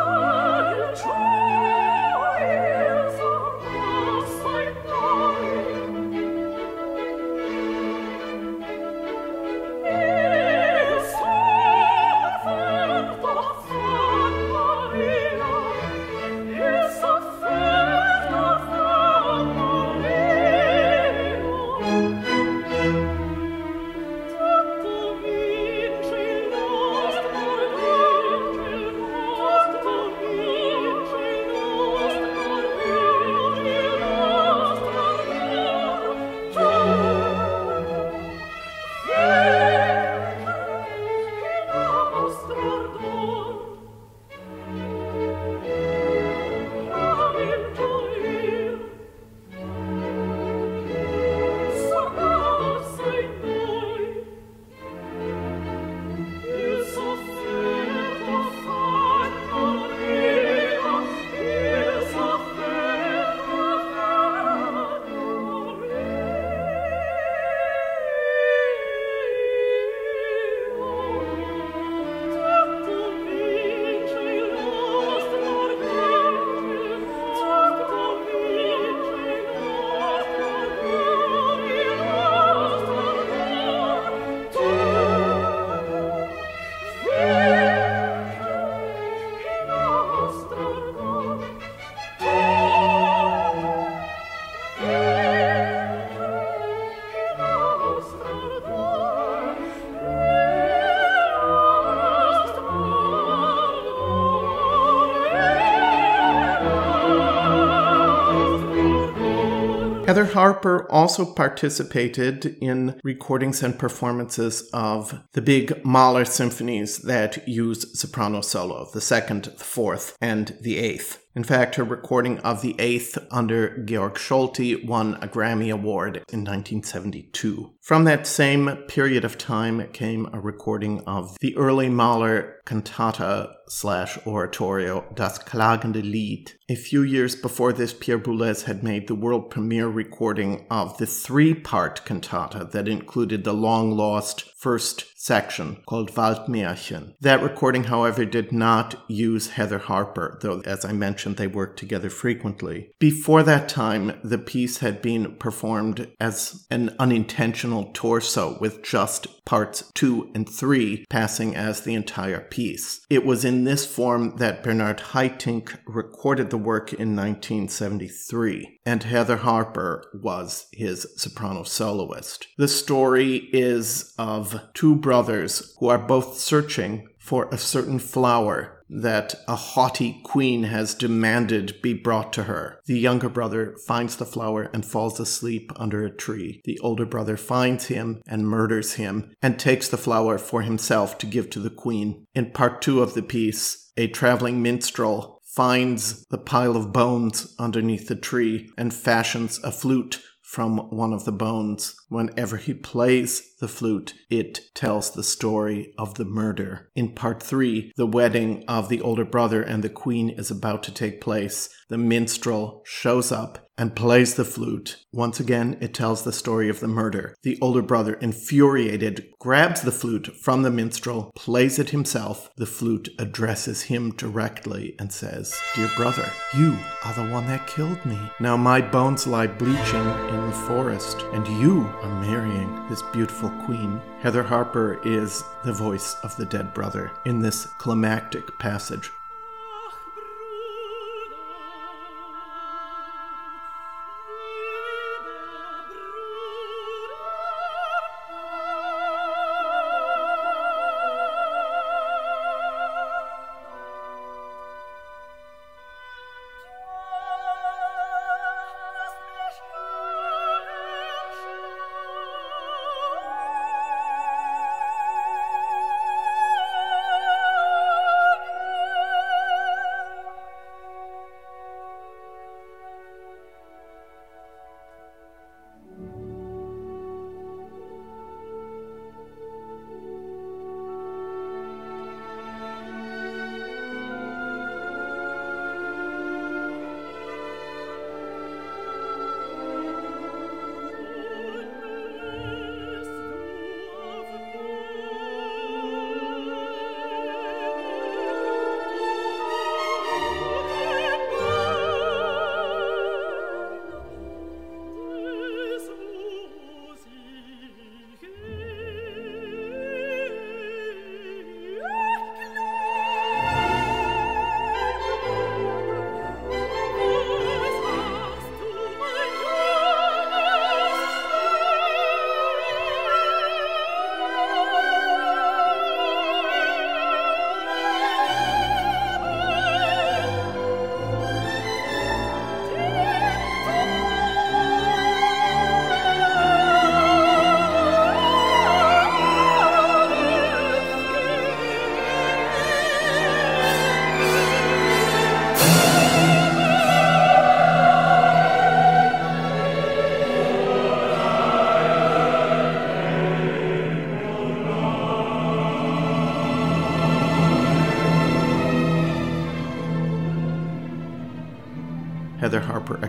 Heather 110.23 110.35
Harper 110.35 110.89
also 110.89 111.25
participated 111.25 112.45
in 112.61 112.97
recordings 113.03 113.61
and 113.61 113.77
performances 113.77 114.69
of 114.71 115.21
the 115.33 115.41
big 115.41 115.83
Mahler 115.85 116.23
symphonies 116.23 116.99
that 116.99 117.45
use 117.45 117.99
soprano 117.99 118.39
solo, 118.39 118.89
the 118.93 119.01
second, 119.01 119.43
the 119.43 119.63
fourth, 119.65 120.15
and 120.21 120.57
the 120.61 120.77
eighth. 120.77 121.22
In 121.35 121.43
fact, 121.43 121.75
her 121.75 121.83
recording 121.83 122.37
of 122.39 122.61
the 122.61 122.75
eighth 122.77 123.17
under 123.31 123.77
Georg 123.79 124.15
Solti 124.15 124.85
won 124.85 125.15
a 125.15 125.27
Grammy 125.27 125.73
Award 125.73 126.17
in 126.31 126.41
1972. 126.41 127.73
From 127.81 128.03
that 128.03 128.27
same 128.27 128.77
period 128.87 129.25
of 129.25 129.39
time 129.39 129.87
came 129.93 130.29
a 130.31 130.39
recording 130.39 131.01
of 131.07 131.35
the 131.39 131.57
early 131.57 131.89
Mahler 131.89 132.61
cantata 132.67 133.51
slash 133.67 134.17
oratorio 134.27 135.05
Das 135.15 135.39
klagende 135.39 136.03
Lied. 136.03 136.53
A 136.69 136.75
few 136.75 137.01
years 137.01 137.35
before 137.35 137.73
this, 137.73 137.93
Pierre 137.93 138.19
Boulez 138.19 138.63
had 138.63 138.83
made 138.83 139.07
the 139.07 139.15
world 139.15 139.49
premiere 139.49 139.87
recording 139.87 140.67
of 140.69 140.97
the 140.97 141.07
three-part 141.07 142.05
cantata 142.05 142.69
that 142.71 142.87
included 142.87 143.43
the 143.43 143.53
long-lost 143.53 144.52
first 144.63 145.03
section 145.17 145.75
called 145.85 146.11
Waldmärchen. 146.11 147.13
That 147.19 147.43
recording, 147.43 147.83
however, 147.85 148.23
did 148.23 148.53
not 148.53 148.95
use 149.09 149.51
Heather 149.51 149.77
Harper, 149.77 150.39
though, 150.41 150.61
as 150.61 150.85
I 150.85 150.93
mentioned, 150.93 151.35
they 151.35 151.47
worked 151.47 151.77
together 151.77 152.09
frequently. 152.09 152.91
Before 152.97 153.43
that 153.43 153.67
time, 153.67 154.17
the 154.23 154.37
piece 154.37 154.77
had 154.77 155.01
been 155.01 155.35
performed 155.35 156.07
as 156.19 156.65
an 156.71 156.95
unintentional 156.97 157.91
torso 157.93 158.57
with 158.61 158.83
just 158.83 159.27
parts 159.45 159.91
two 159.93 160.31
and 160.33 160.47
three 160.49 161.05
passing 161.09 161.55
as 161.55 161.81
the 161.81 161.93
entire 161.93 162.39
piece. 162.39 163.05
It 163.09 163.25
was 163.25 163.43
in 163.43 163.65
this 163.65 163.85
form 163.85 164.37
that 164.37 164.63
Bernard 164.63 164.99
Haitink 164.99 165.77
recorded 165.85 166.49
the 166.49 166.57
work 166.57 166.93
in 166.93 167.15
1973, 167.15 168.79
and 168.85 169.03
Heather 169.03 169.37
Harper 169.37 170.05
was 170.13 170.67
his 170.71 171.07
soprano 171.17 171.63
soloist. 171.63 172.47
The 172.57 172.67
story 172.67 173.49
is 173.51 174.13
of 174.17 174.52
two 174.73 174.95
brothers 174.95 175.75
who 175.79 175.87
are 175.87 175.97
both 175.97 176.37
searching 176.37 177.07
for 177.17 177.47
a 177.49 177.57
certain 177.57 177.99
flower 177.99 178.83
that 178.89 179.33
a 179.47 179.55
haughty 179.55 180.21
queen 180.23 180.63
has 180.63 180.93
demanded 180.93 181.81
be 181.81 181.93
brought 181.93 182.31
to 182.33 182.43
her. 182.43 182.79
The 182.85 182.99
younger 182.99 183.29
brother 183.29 183.75
finds 183.87 184.17
the 184.17 184.25
flower 184.25 184.69
and 184.73 184.85
falls 184.85 185.19
asleep 185.19 185.71
under 185.75 186.05
a 186.05 186.15
tree. 186.15 186.61
The 186.65 186.79
older 186.79 187.05
brother 187.05 187.37
finds 187.37 187.85
him 187.85 188.21
and 188.27 188.47
murders 188.47 188.93
him 188.93 189.35
and 189.41 189.57
takes 189.57 189.87
the 189.87 189.97
flower 189.97 190.37
for 190.37 190.61
himself 190.61 191.17
to 191.19 191.25
give 191.25 191.49
to 191.51 191.59
the 191.59 191.71
queen. 191.71 192.27
In 192.35 192.51
part 192.51 192.81
two 192.81 193.01
of 193.01 193.13
the 193.13 193.23
piece, 193.23 193.91
a 193.97 194.07
traveling 194.07 194.61
minstrel 194.61 195.41
finds 195.43 196.25
the 196.25 196.37
pile 196.37 196.75
of 196.75 196.91
bones 196.91 197.55
underneath 197.59 198.07
the 198.07 198.15
tree 198.15 198.69
and 198.77 198.93
fashions 198.93 199.59
a 199.63 199.71
flute 199.71 200.21
from 200.53 200.77
one 200.91 201.13
of 201.13 201.25
the 201.25 201.31
bones. 201.31 201.95
Whenever 202.09 202.57
he 202.57 202.75
plays 202.75 203.55
the 203.59 203.67
flute, 203.67 204.13
it 204.29 204.59
tells 204.75 205.09
the 205.09 205.23
story 205.23 205.91
of 205.97 206.13
the 206.13 206.25
murder. 206.25 206.91
In 206.95 207.15
part 207.15 207.41
three, 207.41 207.91
the 207.97 208.05
wedding 208.05 208.63
of 208.67 208.87
the 208.87 209.01
older 209.01 209.25
brother 209.25 209.63
and 209.63 209.83
the 209.83 209.89
queen 209.89 210.29
is 210.29 210.51
about 210.51 210.83
to 210.83 210.93
take 210.93 211.19
place. 211.21 211.69
The 211.89 211.97
minstrel 211.97 212.81
shows 212.85 213.31
up 213.31 213.69
and 213.77 213.95
plays 213.95 214.35
the 214.35 214.45
flute. 214.45 215.03
Once 215.11 215.39
again, 215.39 215.77
it 215.81 215.93
tells 215.93 216.23
the 216.23 216.31
story 216.31 216.69
of 216.69 216.79
the 216.79 216.87
murder. 216.87 217.35
The 217.43 217.57
older 217.61 217.81
brother, 217.81 218.13
infuriated, 218.15 219.25
grabs 219.39 219.81
the 219.81 219.91
flute 219.91 220.27
from 220.27 220.61
the 220.61 220.69
minstrel, 220.69 221.31
plays 221.35 221.79
it 221.79 221.89
himself. 221.89 222.51
The 222.55 222.65
flute 222.65 223.09
addresses 223.17 223.83
him 223.83 224.11
directly 224.11 224.95
and 224.99 225.11
says, 225.11 225.59
Dear 225.75 225.89
brother, 225.95 226.31
you 226.55 226.77
are 227.03 227.13
the 227.13 227.31
one 227.31 227.47
that 227.47 227.67
killed 227.67 228.03
me. 228.05 228.19
Now 228.39 228.57
my 228.57 228.79
bones 228.79 229.25
lie 229.25 229.47
bleaching 229.47 230.07
in 230.29 230.45
the 230.45 230.63
forest, 230.67 231.21
and 231.33 231.47
you 231.59 231.81
are 232.01 232.21
marrying 232.21 232.87
this 232.89 233.01
beautiful 233.11 233.49
queen. 233.65 233.99
Heather 234.19 234.43
Harper 234.43 235.01
is 235.03 235.43
the 235.65 235.73
voice 235.73 236.15
of 236.23 236.35
the 236.37 236.45
dead 236.45 236.73
brother 236.73 237.11
in 237.25 237.39
this 237.39 237.65
climactic 237.77 238.57
passage 238.59 239.11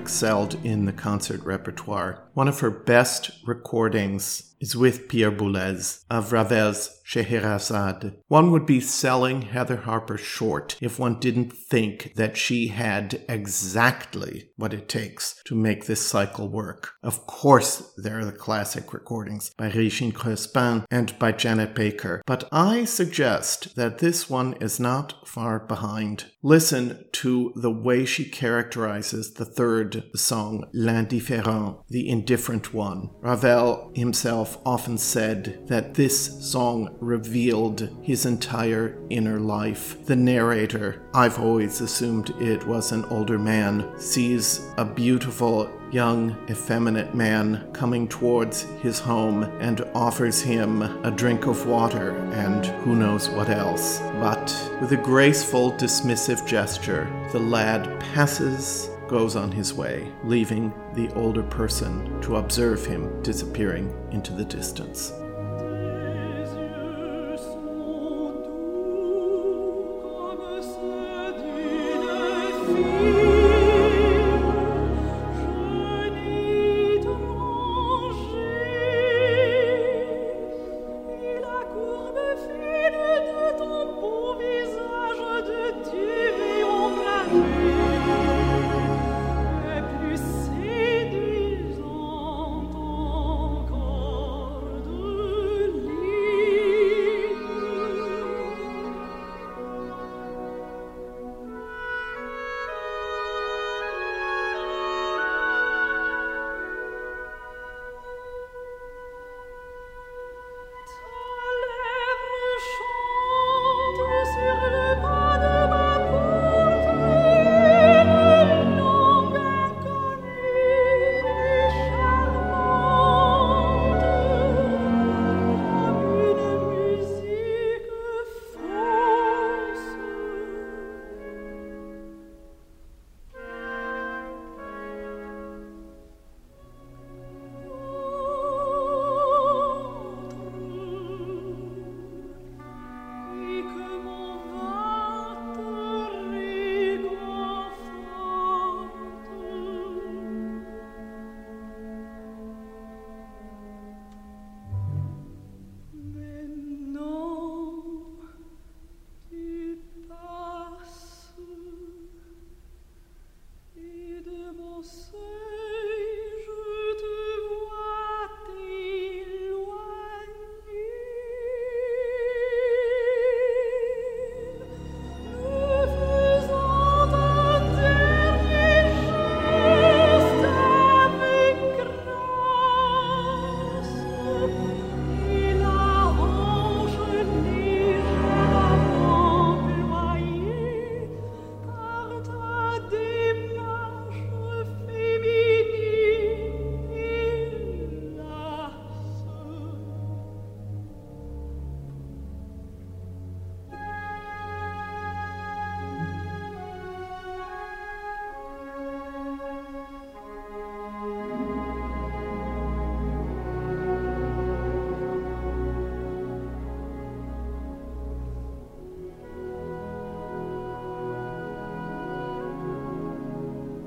excelled 0.04 0.62
in 0.62 0.84
the 0.84 0.92
concert 0.92 1.42
repertoire. 1.44 2.22
One 2.34 2.46
of 2.46 2.60
her 2.60 2.68
best 2.68 3.30
recordings 3.46 4.53
is 4.64 4.74
with 4.74 5.08
Pierre 5.08 5.30
Boulez 5.30 6.04
of 6.08 6.32
Ravel's 6.32 7.02
Scheherazade. 7.04 8.14
One 8.28 8.50
would 8.50 8.64
be 8.64 8.80
selling 8.80 9.42
Heather 9.42 9.76
Harper 9.76 10.16
short 10.16 10.78
if 10.80 10.98
one 10.98 11.20
didn't 11.20 11.52
think 11.52 12.14
that 12.16 12.38
she 12.38 12.68
had 12.68 13.22
exactly 13.28 14.48
what 14.56 14.72
it 14.72 14.88
takes 14.88 15.42
to 15.44 15.54
make 15.54 15.84
this 15.84 16.00
cycle 16.00 16.48
work. 16.48 16.94
Of 17.02 17.26
course, 17.26 17.92
there 17.98 18.20
are 18.20 18.24
the 18.24 18.32
classic 18.32 18.94
recordings 18.94 19.52
by 19.58 19.70
Regine 19.70 20.12
Crespin 20.12 20.86
and 20.90 21.16
by 21.18 21.32
Janet 21.32 21.74
Baker, 21.74 22.22
but 22.24 22.48
I 22.50 22.86
suggest 22.86 23.76
that 23.76 23.98
this 23.98 24.30
one 24.30 24.54
is 24.54 24.80
not 24.80 25.28
far 25.28 25.60
behind. 25.60 26.24
Listen 26.42 27.04
to 27.12 27.52
the 27.54 27.70
way 27.70 28.06
she 28.06 28.24
characterizes 28.24 29.34
the 29.34 29.44
third 29.44 30.04
song, 30.16 30.64
L'Indifférent, 30.72 31.82
the 31.88 32.08
indifferent 32.08 32.72
one. 32.72 33.10
Ravel 33.20 33.92
himself 33.94 34.53
often 34.64 34.98
said 34.98 35.66
that 35.68 35.94
this 35.94 36.44
song 36.50 36.96
revealed 37.00 37.88
his 38.02 38.26
entire 38.26 38.98
inner 39.10 39.38
life. 39.40 40.04
The 40.06 40.16
narrator, 40.16 41.02
I've 41.14 41.38
always 41.38 41.80
assumed 41.80 42.30
it 42.40 42.66
was 42.66 42.92
an 42.92 43.04
older 43.06 43.38
man, 43.38 43.88
sees 43.98 44.60
a 44.76 44.84
beautiful 44.84 45.70
young, 45.90 46.36
effeminate 46.50 47.14
man 47.14 47.70
coming 47.72 48.08
towards 48.08 48.62
his 48.82 48.98
home 48.98 49.44
and 49.60 49.80
offers 49.94 50.40
him 50.40 50.82
a 50.82 51.10
drink 51.10 51.46
of 51.46 51.66
water 51.66 52.16
and 52.32 52.66
who 52.82 52.96
knows 52.96 53.28
what 53.28 53.48
else. 53.48 54.00
But 54.14 54.52
with 54.80 54.92
a 54.92 54.96
graceful, 54.96 55.72
dismissive 55.72 56.46
gesture, 56.46 57.08
the 57.30 57.38
lad 57.38 58.00
passes 58.00 58.90
goes 59.08 59.36
on 59.36 59.52
his 59.52 59.74
way, 59.74 60.10
leaving 60.24 60.72
the 60.94 61.12
older 61.14 61.42
person 61.42 62.20
to 62.22 62.36
observe 62.36 62.84
him 62.84 63.22
disappearing 63.22 63.94
into 64.10 64.32
the 64.32 64.44
distance. 64.44 65.12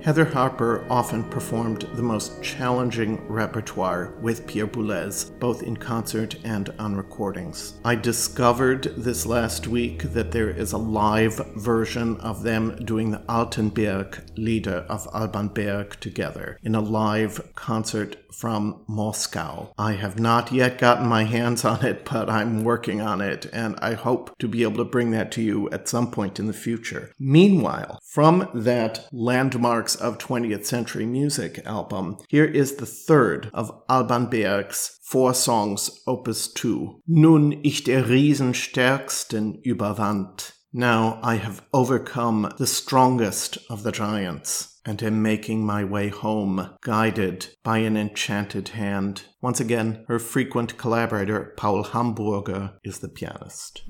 Heather 0.07 0.23
Harper 0.23 0.85
often 0.89 1.25
performed 1.25 1.81
the 1.95 2.01
most 2.01 2.41
challenging 2.41 3.27
repertoire 3.27 4.13
with 4.21 4.47
Pierre 4.47 4.65
Boulez, 4.65 5.37
both 5.37 5.63
in 5.63 5.75
concert 5.75 6.37
and 6.45 6.69
on 6.79 6.95
recordings. 6.95 7.73
I 7.83 7.95
discovered 7.95 8.83
this 8.95 9.25
last 9.25 9.67
week 9.67 10.03
that 10.13 10.31
there 10.31 10.49
is 10.49 10.71
a 10.71 10.77
live 10.77 11.45
version 11.57 12.15
of 12.21 12.43
them 12.43 12.77
doing 12.85 13.11
the 13.11 13.21
Altenberg 13.27 14.23
Lieder 14.37 14.85
of 14.87 15.09
Alban 15.13 15.49
Berg 15.49 15.99
together 15.99 16.57
in 16.63 16.73
a 16.73 16.79
live 16.79 17.53
concert 17.55 18.15
from 18.37 18.83
Moscow. 18.87 19.73
I 19.77 19.93
have 19.93 20.19
not 20.19 20.51
yet 20.51 20.77
gotten 20.77 21.07
my 21.07 21.23
hands 21.23 21.65
on 21.65 21.83
it, 21.83 22.05
but 22.05 22.29
I'm 22.29 22.63
working 22.63 23.01
on 23.01 23.19
it, 23.19 23.47
and 23.51 23.75
I 23.81 23.95
hope 23.95 24.37
to 24.39 24.47
be 24.47 24.63
able 24.63 24.77
to 24.77 24.85
bring 24.85 25.11
that 25.11 25.31
to 25.33 25.41
you 25.41 25.69
at 25.71 25.89
some 25.89 26.11
point 26.11 26.39
in 26.39 26.45
the 26.45 26.53
future. 26.53 27.11
Meanwhile, 27.19 27.99
from 28.05 28.47
that 28.53 29.07
Landmarks 29.11 29.95
of 29.95 30.19
20th 30.19 30.65
Century 30.65 31.05
Music 31.05 31.65
album, 31.65 32.17
here 32.29 32.45
is 32.45 32.75
the 32.75 32.85
third 32.85 33.49
of 33.53 33.71
Alban 33.89 34.27
Berg's 34.27 34.99
four 35.03 35.33
songs, 35.33 35.89
Opus 36.05 36.51
2. 36.53 37.01
Nun 37.07 37.59
ich 37.63 37.83
der 37.85 38.03
Riesenstärksten 38.03 39.61
überwand. 39.65 40.53
Now 40.73 41.19
I 41.23 41.35
have 41.35 41.61
overcome 41.73 42.53
the 42.57 42.67
strongest 42.67 43.57
of 43.69 43.83
the 43.83 43.91
giants 43.91 44.76
and 44.87 45.03
am 45.03 45.21
making 45.21 45.65
my 45.65 45.83
way 45.83 46.07
home, 46.07 46.69
guided 46.81 47.47
by 47.61 47.79
an 47.79 47.97
enchanted 47.97 48.69
hand. 48.69 49.23
Once 49.41 49.59
again, 49.59 50.05
her 50.07 50.17
frequent 50.17 50.77
collaborator, 50.77 51.53
Paul 51.57 51.83
Hamburger, 51.83 52.71
is 52.85 52.99
the 52.99 53.09
pianist. 53.09 53.83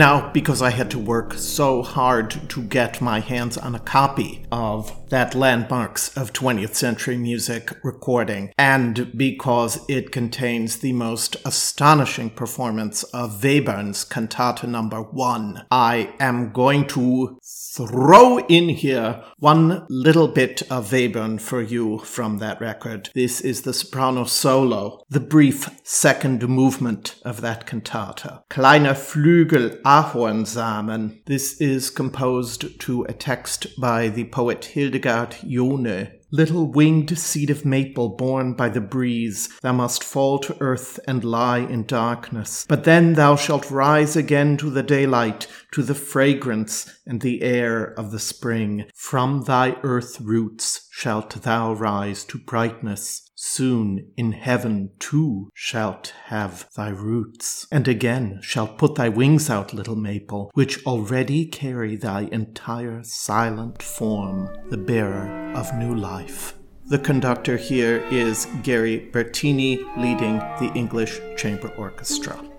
Now, 0.00 0.30
because 0.30 0.62
I 0.62 0.70
had 0.70 0.90
to 0.92 0.98
work 0.98 1.34
so 1.34 1.82
hard 1.82 2.30
to 2.48 2.62
get 2.62 3.02
my 3.02 3.20
hands 3.20 3.58
on 3.58 3.74
a 3.74 3.78
copy 3.78 4.46
of 4.50 4.96
that 5.10 5.34
Landmarks 5.34 6.16
of 6.16 6.32
20th 6.32 6.74
Century 6.74 7.16
Music 7.16 7.76
recording, 7.82 8.52
and 8.56 9.16
because 9.16 9.84
it 9.88 10.12
contains 10.12 10.78
the 10.78 10.92
most 10.92 11.36
astonishing 11.44 12.30
performance 12.30 13.02
of 13.04 13.42
Webern's 13.42 14.04
Cantata 14.04 14.68
Number 14.68 15.02
One, 15.02 15.66
I 15.70 16.14
am 16.20 16.52
going 16.52 16.86
to 16.88 17.38
throw 17.42 18.38
in 18.46 18.68
here 18.68 19.22
one 19.38 19.84
little 19.88 20.28
bit 20.28 20.62
of 20.70 20.90
Webern 20.90 21.40
for 21.40 21.60
you 21.60 21.98
from 21.98 22.38
that 22.38 22.60
record. 22.60 23.10
This 23.14 23.40
is 23.40 23.62
the 23.62 23.74
soprano 23.74 24.24
solo, 24.24 25.02
the 25.08 25.20
brief 25.20 25.68
second 25.82 26.48
movement 26.48 27.16
of 27.24 27.40
that 27.40 27.66
cantata. 27.66 28.44
Kleiner 28.48 28.94
Flügel 28.94 29.80
Ahornsamen. 29.82 31.24
This 31.26 31.60
is 31.60 31.90
composed 31.90 32.80
to 32.80 33.02
a 33.04 33.12
text 33.12 33.66
by 33.80 34.08
the 34.08 34.24
poet 34.24 34.66
Hildegard 35.02 35.36
Jone 35.48 36.12
Little 36.32 36.66
winged 36.66 37.18
seed 37.18 37.50
of 37.50 37.64
maple 37.64 38.10
borne 38.10 38.52
by 38.52 38.68
the 38.68 38.80
breeze, 38.80 39.48
thou 39.62 39.72
must 39.72 40.04
fall 40.04 40.38
to 40.40 40.56
earth 40.60 41.00
and 41.08 41.24
lie 41.24 41.58
in 41.58 41.86
darkness. 41.86 42.66
But 42.68 42.84
then 42.84 43.14
thou 43.14 43.34
shalt 43.34 43.70
rise 43.70 44.14
again 44.14 44.56
to 44.58 44.70
the 44.70 44.84
daylight, 44.84 45.48
to 45.72 45.82
the 45.82 45.94
fragrance 45.94 47.00
and 47.04 47.20
the 47.20 47.42
air 47.42 47.98
of 47.98 48.12
the 48.12 48.20
spring. 48.20 48.84
From 48.94 49.42
thy 49.42 49.76
earth 49.82 50.20
roots 50.20 50.86
shalt 50.92 51.42
thou 51.42 51.72
rise 51.72 52.22
to 52.26 52.38
brightness. 52.38 53.29
Soon 53.42 54.12
in 54.18 54.32
heaven 54.32 54.90
too 54.98 55.48
shalt 55.54 56.12
have 56.26 56.68
thy 56.76 56.90
roots, 56.90 57.66
and 57.72 57.88
again 57.88 58.38
shalt 58.42 58.76
put 58.76 58.96
thy 58.96 59.08
wings 59.08 59.48
out, 59.48 59.72
little 59.72 59.96
maple, 59.96 60.50
which 60.52 60.84
already 60.84 61.46
carry 61.46 61.96
thy 61.96 62.28
entire 62.32 63.02
silent 63.02 63.82
form, 63.82 64.50
the 64.68 64.76
bearer 64.76 65.54
of 65.54 65.74
new 65.74 65.94
life. 65.94 66.52
The 66.88 66.98
conductor 66.98 67.56
here 67.56 68.04
is 68.10 68.46
Gary 68.62 69.08
Bertini 69.10 69.78
leading 69.96 70.36
the 70.60 70.70
English 70.74 71.18
Chamber 71.38 71.68
Orchestra. 71.78 72.49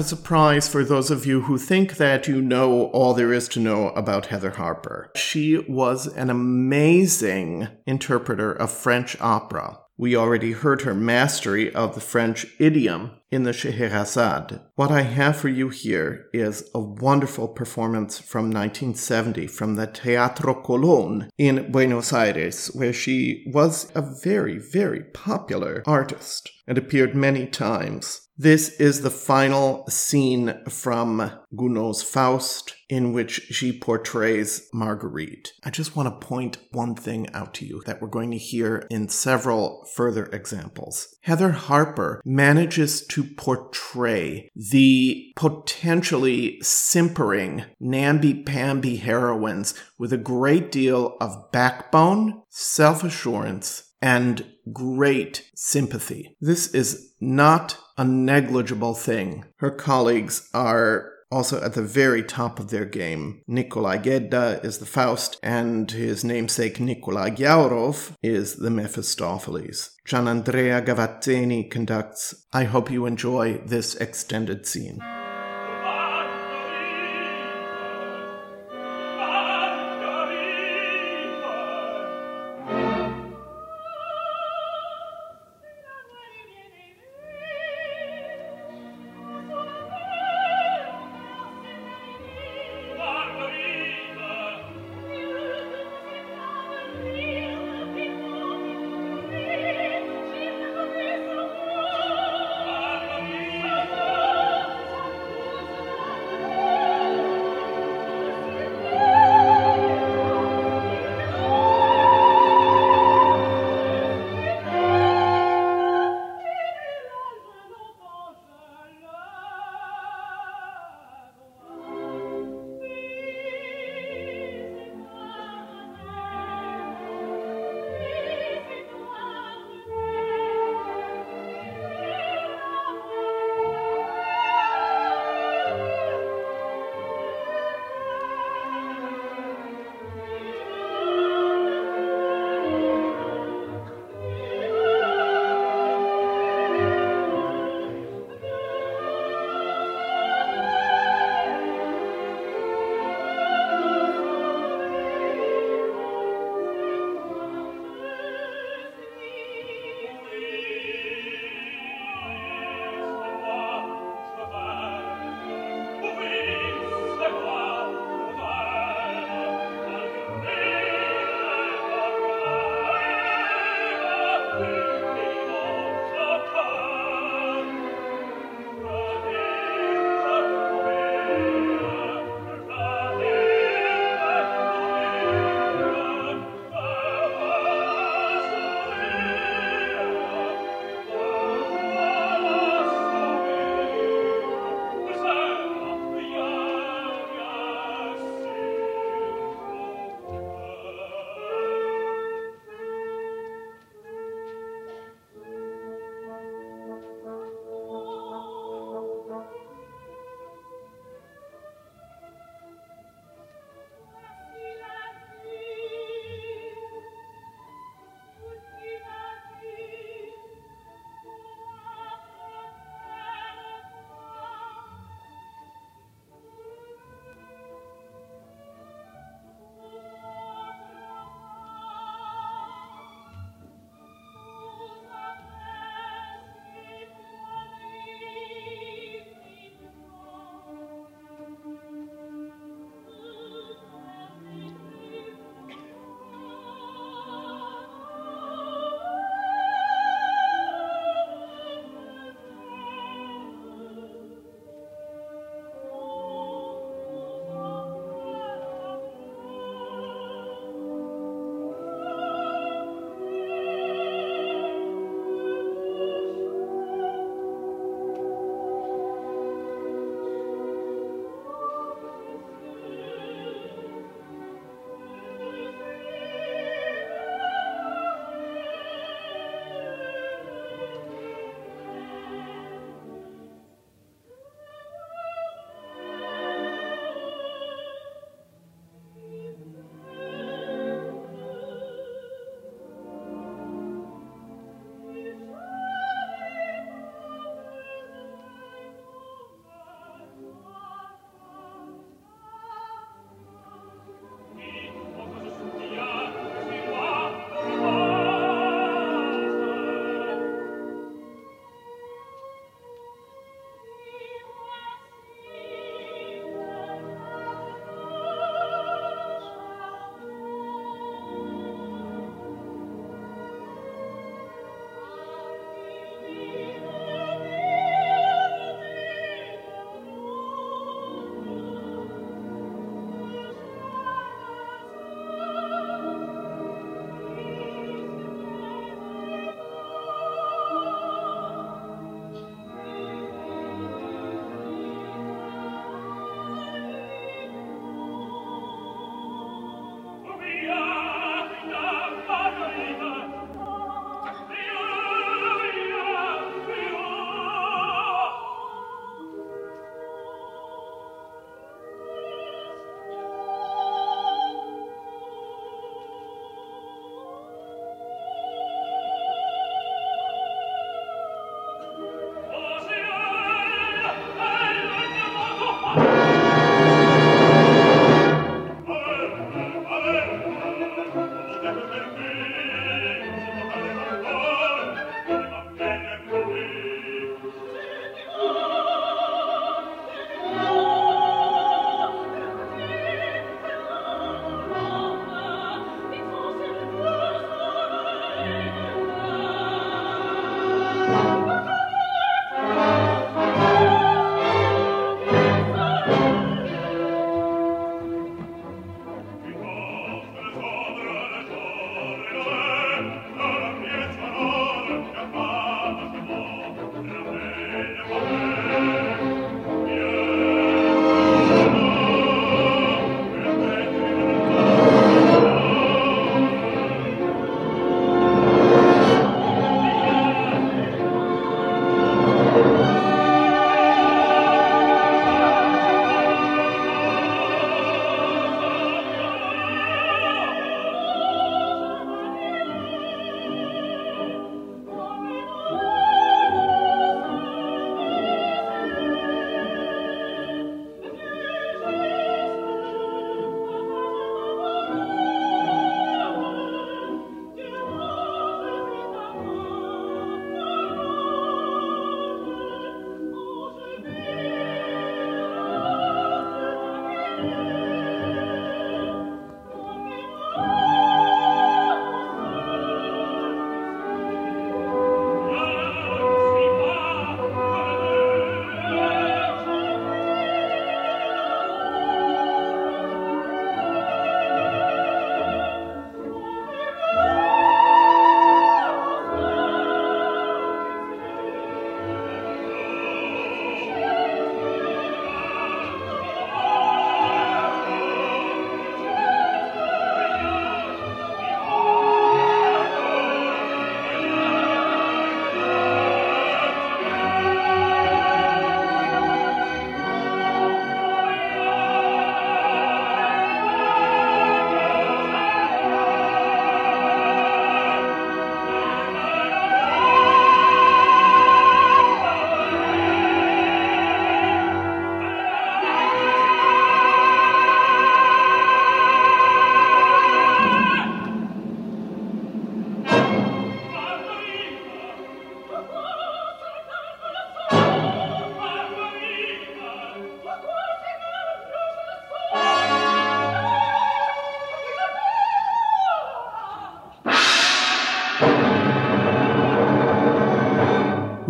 Have 0.00 0.06
a 0.06 0.16
surprise 0.16 0.66
for 0.66 0.82
those 0.82 1.10
of 1.10 1.26
you 1.26 1.42
who 1.42 1.58
think 1.58 1.98
that 1.98 2.26
you 2.26 2.40
know 2.40 2.84
all 2.84 3.12
there 3.12 3.34
is 3.34 3.46
to 3.46 3.60
know 3.60 3.90
about 3.90 4.26
Heather 4.26 4.52
Harper. 4.52 5.10
She 5.14 5.58
was 5.68 6.06
an 6.06 6.30
amazing 6.30 7.68
interpreter 7.86 8.50
of 8.50 8.72
French 8.72 9.14
opera. 9.20 9.78
We 9.98 10.16
already 10.16 10.52
heard 10.52 10.80
her 10.82 10.94
mastery 10.94 11.70
of 11.74 11.94
the 11.94 12.00
French 12.00 12.46
idiom 12.58 13.10
in 13.30 13.42
the 13.42 13.52
Scheherazade. 13.52 14.60
What 14.74 14.90
I 14.90 15.02
have 15.02 15.36
for 15.36 15.50
you 15.50 15.68
here 15.68 16.30
is 16.32 16.64
a 16.74 16.80
wonderful 16.80 17.48
performance 17.48 18.18
from 18.18 18.44
1970 18.44 19.48
from 19.48 19.74
the 19.74 19.86
Teatro 19.86 20.54
Colón 20.62 21.28
in 21.36 21.70
Buenos 21.70 22.14
Aires, 22.14 22.68
where 22.68 22.94
she 22.94 23.44
was 23.52 23.92
a 23.94 24.02
very, 24.24 24.56
very 24.56 25.04
popular 25.12 25.82
artist 25.84 26.50
and 26.66 26.78
appeared 26.78 27.14
many 27.14 27.46
times. 27.46 28.28
This 28.40 28.70
is 28.80 29.02
the 29.02 29.10
final 29.10 29.86
scene 29.90 30.64
from 30.66 31.30
Gounod's 31.54 32.02
Faust 32.02 32.74
in 32.88 33.12
which 33.12 33.32
she 33.50 33.70
portrays 33.70 34.66
Marguerite. 34.72 35.52
I 35.62 35.68
just 35.68 35.94
want 35.94 36.08
to 36.08 36.26
point 36.26 36.56
one 36.72 36.94
thing 36.94 37.28
out 37.34 37.52
to 37.56 37.66
you 37.66 37.82
that 37.84 38.00
we're 38.00 38.08
going 38.08 38.30
to 38.30 38.38
hear 38.38 38.86
in 38.90 39.10
several 39.10 39.86
further 39.94 40.24
examples. 40.32 41.14
Heather 41.20 41.50
Harper 41.50 42.22
manages 42.24 43.06
to 43.08 43.24
portray 43.24 44.50
the 44.56 45.34
potentially 45.36 46.60
simpering 46.62 47.66
namby-pamby 47.78 48.96
heroines 48.96 49.74
with 49.98 50.14
a 50.14 50.16
great 50.16 50.72
deal 50.72 51.18
of 51.20 51.52
backbone, 51.52 52.40
self-assurance, 52.48 53.82
and 54.00 54.46
great 54.72 55.50
sympathy. 55.54 56.36
This 56.40 56.72
is 56.74 57.12
not 57.20 57.78
a 57.96 58.04
negligible 58.04 58.94
thing. 58.94 59.44
Her 59.56 59.70
colleagues 59.70 60.48
are 60.54 61.12
also 61.30 61.62
at 61.62 61.74
the 61.74 61.82
very 61.82 62.22
top 62.22 62.58
of 62.58 62.70
their 62.70 62.84
game. 62.84 63.42
Nikolai 63.46 63.98
Gedda 63.98 64.60
is 64.64 64.78
the 64.78 64.86
Faust, 64.86 65.38
and 65.42 65.90
his 65.90 66.24
namesake 66.24 66.80
Nikolai 66.80 67.30
Gyaurov 67.30 68.16
is 68.22 68.56
the 68.56 68.70
Mephistopheles. 68.70 69.90
Gianandrea 70.06 70.84
Gavazzeni 70.84 71.70
conducts. 71.70 72.46
I 72.52 72.64
hope 72.64 72.90
you 72.90 73.06
enjoy 73.06 73.58
this 73.58 73.94
extended 73.96 74.66
scene. 74.66 75.00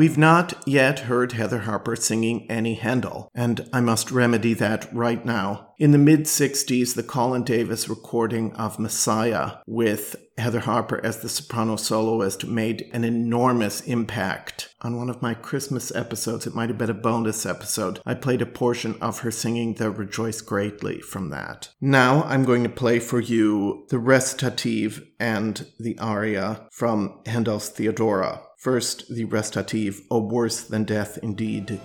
We've 0.01 0.17
not 0.17 0.55
yet 0.67 1.01
heard 1.01 1.33
Heather 1.33 1.59
Harper 1.59 1.95
singing 1.95 2.51
any 2.51 2.73
Handel, 2.73 3.31
and 3.35 3.69
I 3.71 3.83
must 3.83 4.11
remedy 4.11 4.55
that 4.55 4.91
right 4.95 5.23
now. 5.27 5.75
In 5.77 5.91
the 5.91 5.99
mid 5.99 6.21
60s, 6.21 6.95
the 6.95 7.03
Colin 7.03 7.45
Davis 7.45 7.87
recording 7.87 8.55
of 8.55 8.79
Messiah 8.79 9.59
with 9.67 10.17
Heather 10.39 10.61
Harper 10.61 11.05
as 11.05 11.21
the 11.21 11.29
soprano 11.29 11.77
soloist 11.77 12.47
made 12.47 12.89
an 12.95 13.05
enormous 13.05 13.83
impact. 13.83 14.75
On 14.81 14.97
one 14.97 15.11
of 15.11 15.21
my 15.21 15.35
Christmas 15.35 15.95
episodes, 15.95 16.47
it 16.47 16.55
might 16.55 16.71
have 16.71 16.79
been 16.79 16.89
a 16.89 16.95
bonus 16.95 17.45
episode, 17.45 18.01
I 18.07 18.15
played 18.15 18.41
a 18.41 18.47
portion 18.47 18.97
of 19.03 19.19
her 19.19 19.31
singing 19.31 19.75
the 19.75 19.91
Rejoice 19.91 20.41
Greatly 20.41 21.03
from 21.03 21.29
that. 21.29 21.69
Now 21.79 22.23
I'm 22.23 22.47
going 22.47 22.63
to 22.63 22.71
play 22.71 23.01
for 23.01 23.21
you 23.21 23.85
the 23.91 23.99
recitative 23.99 25.07
and 25.19 25.67
the 25.79 25.99
aria 25.99 26.67
from 26.71 27.21
Handel's 27.27 27.69
Theodora. 27.69 28.41
First, 28.61 29.09
the 29.09 29.25
recitative, 29.25 30.03
O 30.11 30.19
Worse 30.19 30.65
Than 30.65 30.85
Death 30.85 31.19
Indeed. 31.23 31.81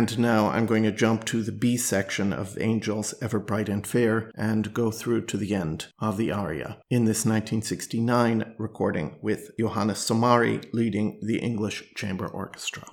And 0.00 0.18
now 0.18 0.48
I'm 0.48 0.64
going 0.64 0.84
to 0.84 0.92
jump 0.92 1.26
to 1.26 1.42
the 1.42 1.52
B 1.52 1.76
section 1.76 2.32
of 2.32 2.58
Angels 2.58 3.12
Ever 3.20 3.38
Bright 3.38 3.68
and 3.68 3.86
Fair 3.86 4.30
and 4.34 4.72
go 4.72 4.90
through 4.90 5.26
to 5.26 5.36
the 5.36 5.54
end 5.54 5.88
of 5.98 6.16
the 6.16 6.32
aria 6.32 6.78
in 6.88 7.04
this 7.04 7.26
1969 7.26 8.54
recording 8.56 9.18
with 9.20 9.50
Johannes 9.58 9.98
Somary 9.98 10.66
leading 10.72 11.18
the 11.20 11.38
English 11.40 11.92
Chamber 11.96 12.26
Orchestra. 12.26 12.84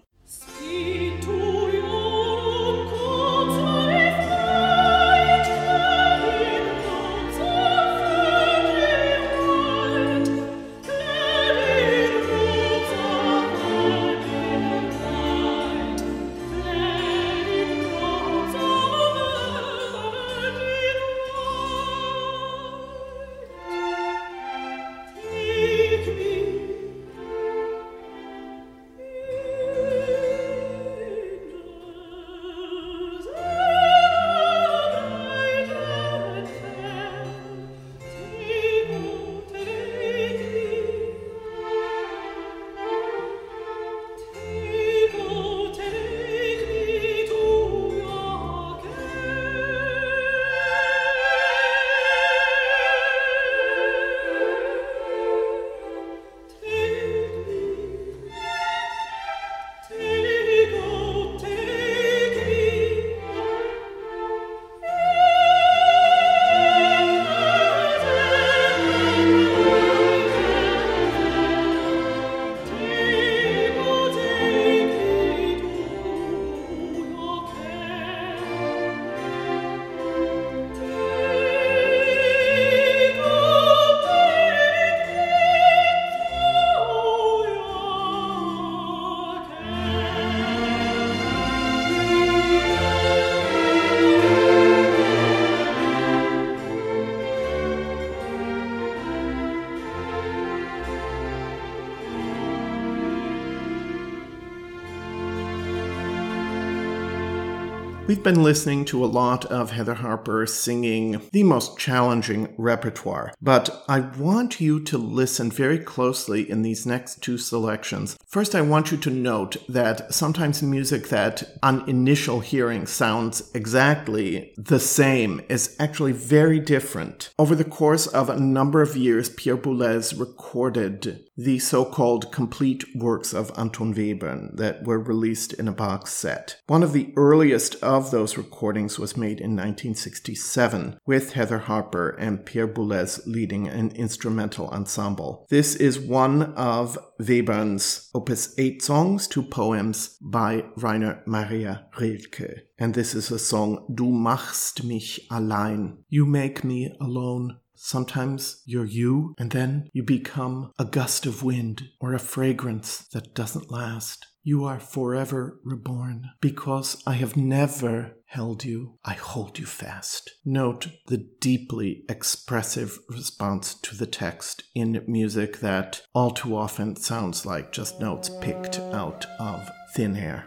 Been 108.28 108.44
listening 108.44 108.84
to 108.84 109.06
a 109.06 109.08
lot 109.08 109.46
of 109.46 109.72
Heather 109.72 109.94
Harper 109.94 110.46
singing 110.46 111.22
the 111.32 111.44
most 111.44 111.78
challenging 111.78 112.54
repertoire, 112.58 113.34
but 113.42 113.86
I 113.88 114.02
want 114.02 114.60
you 114.60 114.82
to 114.82 114.98
listen 114.98 115.50
very 115.50 115.80
closely 115.80 116.42
in 116.52 116.62
these 116.62 116.86
next 116.86 117.24
two 117.24 117.38
selections. 117.38 118.18
First, 118.28 118.54
I 118.54 118.60
want 118.60 118.92
you 118.92 118.98
to 118.98 119.10
note 119.10 119.56
that 119.70 120.14
sometimes 120.14 120.62
music 120.62 121.08
that 121.08 121.58
on 121.64 121.90
initial 121.90 122.42
hearing 122.42 122.86
sounds 122.86 123.50
exactly 123.54 124.54
the 124.58 124.82
same 124.82 125.40
is 125.48 125.78
actually 125.80 126.12
very 126.12 126.60
different. 126.60 127.30
Over 127.40 127.56
the 127.56 127.64
course 127.64 128.08
of 128.08 128.30
a 128.30 128.38
number 128.38 128.82
of 128.82 128.98
years, 128.98 129.30
Pierre 129.30 129.56
Boulez 129.56 130.20
recorded 130.20 131.27
the 131.38 131.60
so-called 131.60 132.32
complete 132.32 132.84
works 132.96 133.34
of 133.34 133.52
Anton 133.58 133.94
Webern 133.94 134.56
that 134.58 134.84
were 134.84 135.00
released 135.00 135.54
in 135.54 135.68
a 135.68 135.72
box 135.72 136.12
set. 136.12 136.60
One 136.66 136.82
of 136.82 136.94
the 136.94 137.14
earliest 137.16 137.76
of 137.84 138.10
those 138.10 138.38
recordings 138.38 138.98
was 138.98 139.16
made 139.16 139.40
in 139.40 139.52
1967 139.52 141.00
with 141.06 141.34
Heather 141.34 141.60
Harper 141.60 142.10
and 142.10 142.46
Pierre 142.46 142.68
Boulez 142.68 143.22
leading 143.28 143.68
an 143.68 143.92
instrumental 143.92 144.68
ensemble. 144.70 145.46
This 145.50 145.76
is 145.76 146.00
one 146.00 146.54
of 146.54 146.98
Webern's 147.20 148.10
opus 148.16 148.54
8 148.58 148.82
songs, 148.82 149.28
two 149.28 149.44
poems 149.44 150.18
by 150.22 150.66
Rainer 150.76 151.22
Maria 151.28 151.88
Rilke. 152.00 152.68
And 152.80 152.94
this 152.94 153.14
is 153.14 153.32
a 153.32 153.40
song 153.40 153.88
Du 153.94 154.12
machst 154.12 154.84
mich 154.84 155.20
allein. 155.30 156.00
You 156.10 156.26
make 156.26 156.64
me 156.64 156.96
alone. 157.00 157.60
Sometimes 157.78 158.64
you're 158.66 158.86
you, 158.86 159.36
and 159.38 159.52
then 159.52 159.90
you 159.94 160.04
become 160.04 160.72
a 160.80 160.86
gust 160.86 161.26
of 161.26 161.44
wind 161.44 161.90
or 162.02 162.14
a 162.14 162.20
fragrance 162.20 163.08
that 163.14 163.36
doesn't 163.36 163.72
last. 163.72 164.26
You 164.44 164.64
are 164.66 164.80
forever 164.80 165.60
reborn. 165.64 166.32
Because 166.42 167.04
I 167.06 167.14
have 167.14 167.38
never 167.38 168.16
held 168.26 168.64
you, 168.64 168.98
I 169.04 169.14
hold 169.14 169.60
you 169.60 169.66
fast. 169.66 170.32
Note 170.46 170.88
the 171.08 171.18
deeply 171.18 172.04
expressive 172.10 173.00
response 173.10 173.74
to 173.76 173.96
the 173.96 174.08
text 174.08 174.64
in 174.74 175.04
music 175.08 175.60
that 175.60 176.02
all 176.14 176.32
too 176.32 176.56
often 176.56 176.96
sounds 176.96 177.46
like 177.46 177.72
just 177.72 178.00
notes 178.00 178.30
picked 178.42 178.80
out 178.80 179.26
of 179.40 179.70
thin 179.94 180.16
air. 180.16 180.46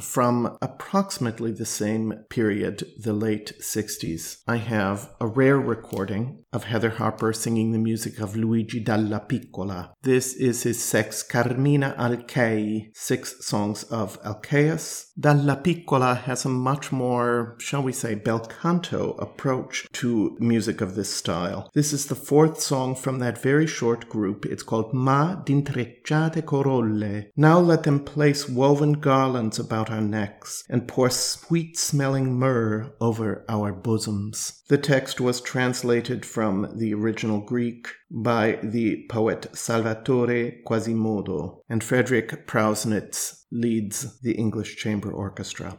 From 0.00 0.56
approximately 0.60 1.52
the 1.52 1.66
same 1.66 2.12
period, 2.28 2.84
the 2.98 3.12
late 3.12 3.52
60s, 3.60 4.42
I 4.46 4.56
have 4.56 5.10
a 5.22 5.26
rare 5.28 5.60
recording 5.60 6.44
of 6.52 6.64
Heather 6.64 6.90
Harper 6.90 7.32
singing 7.32 7.70
the 7.70 7.78
music 7.78 8.18
of 8.18 8.34
Luigi 8.34 8.82
Dallapiccola. 8.82 9.92
This 10.02 10.34
is 10.34 10.64
his 10.64 10.82
sex 10.82 11.22
Carmina 11.22 11.94
Alcaei, 11.96 12.90
six 12.92 13.46
songs 13.46 13.84
of 13.84 14.20
Alcaeus. 14.24 15.12
Dallapiccola 15.18 16.22
has 16.22 16.44
a 16.44 16.48
much 16.48 16.90
more, 16.90 17.56
shall 17.60 17.84
we 17.84 17.92
say, 17.92 18.16
bel 18.16 18.40
canto 18.40 19.12
approach 19.12 19.86
to 19.92 20.36
music 20.40 20.80
of 20.80 20.96
this 20.96 21.14
style. 21.14 21.70
This 21.72 21.92
is 21.92 22.06
the 22.06 22.16
fourth 22.16 22.60
song 22.60 22.96
from 22.96 23.20
that 23.20 23.40
very 23.40 23.68
short 23.68 24.08
group. 24.08 24.44
It's 24.44 24.64
called 24.64 24.92
Ma 24.92 25.36
d'intrecciate 25.36 26.42
corolle. 26.42 27.28
Now 27.36 27.60
let 27.60 27.84
them 27.84 28.00
place 28.00 28.48
woven 28.48 28.94
garlands 28.94 29.60
about 29.60 29.88
our 29.88 30.00
necks 30.00 30.64
and 30.68 30.88
pour 30.88 31.10
sweet 31.10 31.78
smelling 31.78 32.36
myrrh 32.36 32.92
over 33.00 33.44
our 33.48 33.72
bosoms. 33.72 34.62
The 34.68 34.78
text 34.78 35.11
was 35.20 35.40
translated 35.40 36.24
from 36.24 36.72
the 36.76 36.94
original 36.94 37.40
Greek 37.40 37.88
by 38.10 38.58
the 38.62 39.06
poet 39.08 39.46
Salvatore 39.52 40.62
Quasimodo, 40.64 41.62
and 41.68 41.82
Frederick 41.82 42.46
Prausnitz 42.46 43.44
leads 43.50 44.20
the 44.20 44.32
English 44.32 44.76
Chamber 44.76 45.12
Orchestra. 45.12 45.78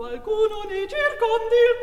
qualcuno 0.00 0.62
ne 0.64 0.86
circondi 0.88 1.58
il 1.68 1.76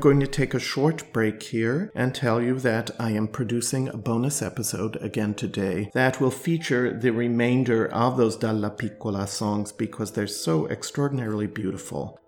going 0.00 0.18
to 0.20 0.26
take 0.26 0.54
a 0.54 0.58
short 0.58 1.12
break 1.12 1.42
here 1.42 1.92
and 1.94 2.14
tell 2.14 2.40
you 2.40 2.58
that 2.60 2.90
I 2.98 3.10
am 3.10 3.28
producing 3.28 3.88
a 3.88 3.98
bonus 3.98 4.40
episode 4.40 4.96
again 4.96 5.34
today 5.34 5.90
that 5.92 6.20
will 6.20 6.30
feature 6.30 6.98
the 6.98 7.10
remainder 7.10 7.86
of 7.86 8.16
those 8.16 8.38
Dallapiccola 8.38 9.28
songs 9.28 9.72
because 9.72 10.12
they're 10.12 10.26
so 10.26 10.66
extraordinarily 10.68 11.46
beautiful. 11.46 12.18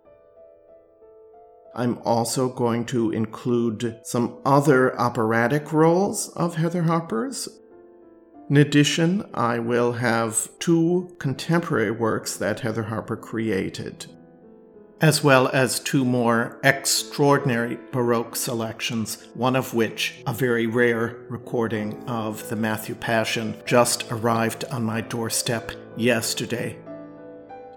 I'm 1.74 1.98
also 2.04 2.50
going 2.50 2.84
to 2.86 3.10
include 3.10 4.00
some 4.04 4.38
other 4.44 4.98
operatic 5.00 5.72
roles 5.72 6.28
of 6.30 6.56
Heather 6.56 6.82
Harper's. 6.82 7.48
In 8.50 8.58
addition, 8.58 9.24
I 9.32 9.58
will 9.58 9.92
have 9.92 10.50
two 10.58 11.16
contemporary 11.18 11.90
works 11.90 12.36
that 12.36 12.60
Heather 12.60 12.82
Harper 12.82 13.16
created 13.16 14.06
as 15.02 15.24
well 15.24 15.48
as 15.48 15.80
two 15.80 16.04
more 16.04 16.60
extraordinary 16.62 17.76
Baroque 17.90 18.36
selections, 18.36 19.26
one 19.34 19.56
of 19.56 19.74
which, 19.74 20.22
a 20.28 20.32
very 20.32 20.66
rare 20.68 21.26
recording 21.28 22.08
of 22.08 22.48
the 22.48 22.54
Matthew 22.54 22.94
Passion, 22.94 23.60
just 23.66 24.10
arrived 24.12 24.64
on 24.66 24.84
my 24.84 25.00
doorstep 25.00 25.72
yesterday. 25.96 26.78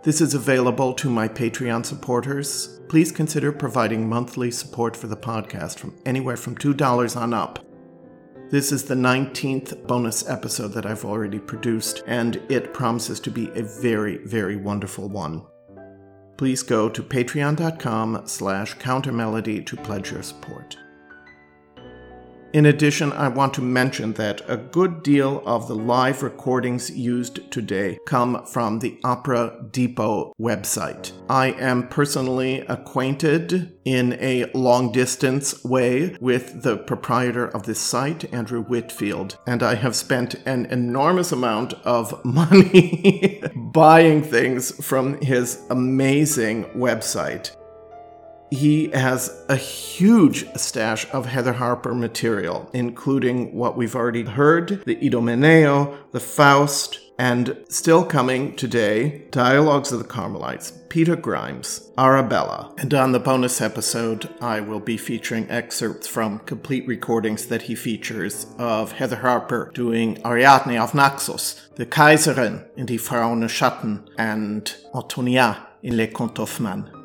This 0.03 0.21
is 0.21 0.35
available 0.35 0.93
to 0.93 1.09
my 1.09 1.27
Patreon 1.27 1.83
supporters. 1.83 2.79
Please 2.89 3.11
consider 3.11 3.51
providing 3.51 4.07
monthly 4.07 4.51
support 4.51 4.95
for 4.95 5.07
the 5.07 5.17
podcast 5.17 5.79
from 5.79 5.97
anywhere 6.05 6.37
from 6.37 6.55
$2 6.55 7.17
on 7.19 7.33
up. 7.33 7.57
This 8.51 8.71
is 8.71 8.83
the 8.83 8.93
19th 8.93 9.87
bonus 9.87 10.29
episode 10.29 10.73
that 10.73 10.85
I've 10.85 11.03
already 11.03 11.39
produced, 11.39 12.03
and 12.05 12.35
it 12.49 12.71
promises 12.71 13.19
to 13.21 13.31
be 13.31 13.49
a 13.55 13.63
very, 13.63 14.17
very 14.17 14.55
wonderful 14.55 15.09
one 15.09 15.41
please 16.37 16.63
go 16.63 16.89
to 16.89 17.03
patreon.com 17.03 18.23
slash 18.25 18.75
countermelody 18.77 19.65
to 19.65 19.75
pledge 19.77 20.11
your 20.11 20.23
support. 20.23 20.77
In 22.55 22.67
addition, 22.67 23.11
I 23.11 23.27
want 23.27 23.53
to 23.55 23.61
mention 23.61 24.13
that 24.13 24.41
a 24.49 24.55
good 24.55 25.03
deal 25.03 25.43
of 25.45 25.67
the 25.67 25.75
live 25.75 26.23
recordings 26.23 26.89
used 26.89 27.51
today 27.51 27.97
come 28.05 28.45
from 28.45 28.79
the 28.79 28.97
Opera 29.03 29.65
Depot 29.71 30.31
website. 30.39 31.11
I 31.29 31.47
am 31.47 31.89
personally 31.89 32.61
acquainted 32.61 33.77
in 33.83 34.13
a 34.21 34.49
long 34.53 34.93
distance 34.93 35.65
way 35.65 36.15
with 36.21 36.61
the 36.63 36.77
proprietor 36.77 37.49
of 37.49 37.63
this 37.63 37.81
site, 37.81 38.33
Andrew 38.33 38.63
Whitfield, 38.63 39.37
and 39.45 39.61
I 39.61 39.75
have 39.75 39.93
spent 39.93 40.35
an 40.45 40.65
enormous 40.67 41.33
amount 41.33 41.73
of 41.83 42.23
money 42.23 43.43
buying 43.73 44.23
things 44.23 44.71
from 44.81 45.19
his 45.19 45.59
amazing 45.69 46.63
website 46.67 47.53
he 48.55 48.89
has 48.89 49.43
a 49.47 49.55
huge 49.55 50.47
stash 50.55 51.05
of 51.13 51.27
Heather 51.27 51.53
Harper 51.53 51.93
material, 51.93 52.69
including 52.73 53.53
what 53.53 53.77
we've 53.77 53.95
already 53.95 54.23
heard 54.23 54.83
the 54.85 54.95
Idomeneo, 54.95 55.95
the 56.11 56.19
Faust, 56.19 56.99
and 57.17 57.57
still 57.69 58.03
coming 58.03 58.55
today, 58.55 59.23
Dialogues 59.31 59.91
of 59.91 59.99
the 59.99 60.05
Carmelites, 60.05 60.73
Peter 60.89 61.15
Grimes, 61.15 61.91
Arabella. 61.97 62.73
And 62.77 62.93
on 62.93 63.11
the 63.13 63.19
bonus 63.19 63.61
episode, 63.61 64.29
I 64.41 64.59
will 64.59 64.79
be 64.79 64.97
featuring 64.97 65.49
excerpts 65.49 66.07
from 66.07 66.39
complete 66.39 66.85
recordings 66.87 67.47
that 67.47 67.63
he 67.63 67.75
features 67.75 68.47
of 68.57 68.93
Heather 68.93 69.17
Harper 69.17 69.71
doing 69.73 70.21
Ariadne 70.25 70.77
auf 70.77 70.93
Naxos, 70.93 71.69
the 71.75 71.85
Kaiserin 71.85 72.65
in 72.75 72.85
Die 72.85 72.97
Frau 72.97 73.31
ohne 73.31 73.47
Schatten, 73.47 74.07
and 74.17 74.75
Antonia 74.93 75.67
in 75.83 75.95
Les 75.95 76.07
Contes 76.07 76.39
Hoffmann. 76.39 77.04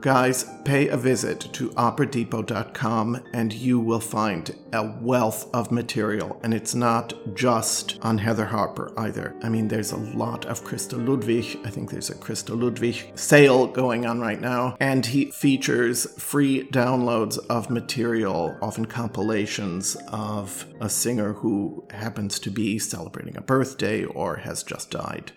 Guys, 0.00 0.44
pay 0.64 0.86
a 0.88 0.96
visit 0.96 1.40
to 1.52 1.70
operadepot.com 1.70 3.20
and 3.32 3.52
you 3.52 3.80
will 3.80 3.98
find 3.98 4.54
a 4.72 4.96
wealth 5.00 5.52
of 5.52 5.72
material. 5.72 6.38
And 6.44 6.54
it's 6.54 6.74
not 6.74 7.14
just 7.34 7.98
on 8.02 8.18
Heather 8.18 8.44
Harper 8.44 8.92
either. 8.96 9.34
I 9.42 9.48
mean, 9.48 9.66
there's 9.66 9.90
a 9.90 9.96
lot 9.96 10.44
of 10.46 10.62
Christa 10.62 11.04
Ludwig. 11.04 11.58
I 11.64 11.70
think 11.70 11.90
there's 11.90 12.10
a 12.10 12.14
Christa 12.14 12.60
Ludwig 12.60 13.18
sale 13.18 13.66
going 13.66 14.06
on 14.06 14.20
right 14.20 14.40
now. 14.40 14.76
And 14.78 15.04
he 15.04 15.32
features 15.32 16.06
free 16.20 16.68
downloads 16.68 17.38
of 17.48 17.68
material, 17.68 18.56
often 18.62 18.84
compilations 18.84 19.96
of 20.12 20.64
a 20.80 20.88
singer 20.88 21.32
who 21.32 21.84
happens 21.90 22.38
to 22.40 22.50
be 22.50 22.78
celebrating 22.78 23.36
a 23.36 23.40
birthday 23.40 24.04
or 24.04 24.36
has 24.36 24.62
just 24.62 24.92
died. 24.92 25.32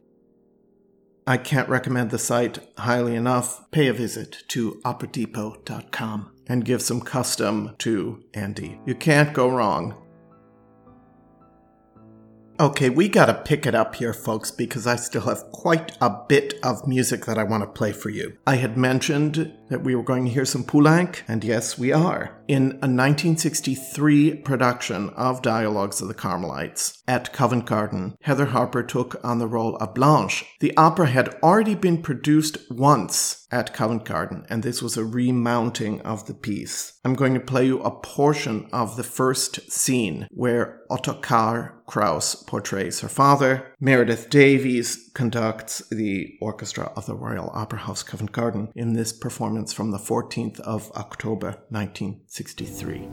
I 1.32 1.38
can't 1.38 1.70
recommend 1.70 2.10
the 2.10 2.20
site 2.20 2.60
highly 2.78 3.16
enough. 3.16 3.72
Pay 3.72 3.88
a 3.88 3.94
visit 3.94 4.44
to 4.50 4.82
operadepot.com 4.84 6.30
and 6.48 6.66
give 6.66 6.82
some 6.82 7.00
custom 7.00 7.74
to 7.78 8.22
Andy. 8.34 8.82
You 8.86 8.96
can't 8.96 9.32
go 9.32 9.48
wrong. 9.48 9.96
Okay, 12.62 12.92
we 12.92 13.10
gotta 13.10 13.34
pick 13.34 13.66
it 13.66 13.74
up 13.74 13.96
here, 13.96 14.14
folks, 14.14 14.52
because 14.52 14.86
I 14.86 14.96
still 14.96 15.24
have 15.24 15.52
quite 15.52 15.98
a 16.00 16.16
bit 16.30 16.60
of 16.62 16.88
music 16.88 17.26
that 17.26 17.40
I 17.40 17.44
want 17.44 17.64
to 17.64 17.68
play 17.68 17.92
for 17.92 18.10
you. 18.10 18.38
I 18.46 18.58
had 18.58 18.78
mentioned 18.78 19.52
that 19.70 19.84
we 19.84 19.96
were 19.96 20.04
going 20.04 20.26
to 20.26 20.32
hear 20.32 20.46
some 20.46 20.64
Poulenc, 20.64 21.22
and 21.28 21.44
yes, 21.44 21.80
we 21.80 21.92
are. 21.92 22.38
In 22.48 22.64
a 22.64 22.92
1963 22.92 24.36
production 24.36 25.10
of 25.12 25.42
Dialogues 25.42 26.02
of 26.02 26.10
the 26.10 26.14
Carmelites 26.14 27.02
at 27.08 27.32
Covent 27.32 27.66
Garden, 27.66 28.16
Heather 28.22 28.48
Harper 28.48 28.84
took 28.84 29.24
on 29.24 29.40
the 29.40 29.48
role 29.48 29.78
of 29.78 29.96
Blanche. 29.96 30.46
The 30.60 30.76
opera 30.76 31.08
had 31.08 31.30
already 31.42 31.74
been 31.74 32.02
produced 32.02 32.58
once 32.70 33.48
at 33.50 33.74
Covent 33.74 34.04
Garden, 34.04 34.46
and 34.50 34.62
this 34.62 34.82
was 34.82 34.98
a 34.98 35.06
remounting 35.06 36.02
of 36.02 36.28
the 36.28 36.34
piece. 36.34 37.00
I'm 37.06 37.16
going 37.16 37.34
to 37.34 37.40
play 37.40 37.66
you 37.66 37.80
a 37.80 37.92
portion 37.92 38.68
of 38.74 38.98
the 38.98 39.04
first 39.04 39.72
scene 39.72 40.28
where 40.32 40.81
Ottokar 40.92 41.72
Kraus 41.86 42.36
portrays 42.36 43.00
her 43.00 43.08
father. 43.08 43.74
Meredith 43.80 44.30
Davies 44.30 45.10
conducts 45.14 45.82
the 45.90 46.38
orchestra 46.42 46.92
of 46.98 47.06
the 47.06 47.16
Royal 47.16 47.50
Opera 47.54 47.80
House 47.80 48.04
Covent 48.04 48.34
Garden 48.34 48.74
in 48.76 48.92
this 48.92 49.14
performance 49.14 49.72
from 49.72 49.92
the 49.92 49.98
14th 49.98 50.60
of 50.60 50.92
October 50.92 51.64
1963. 51.70 53.08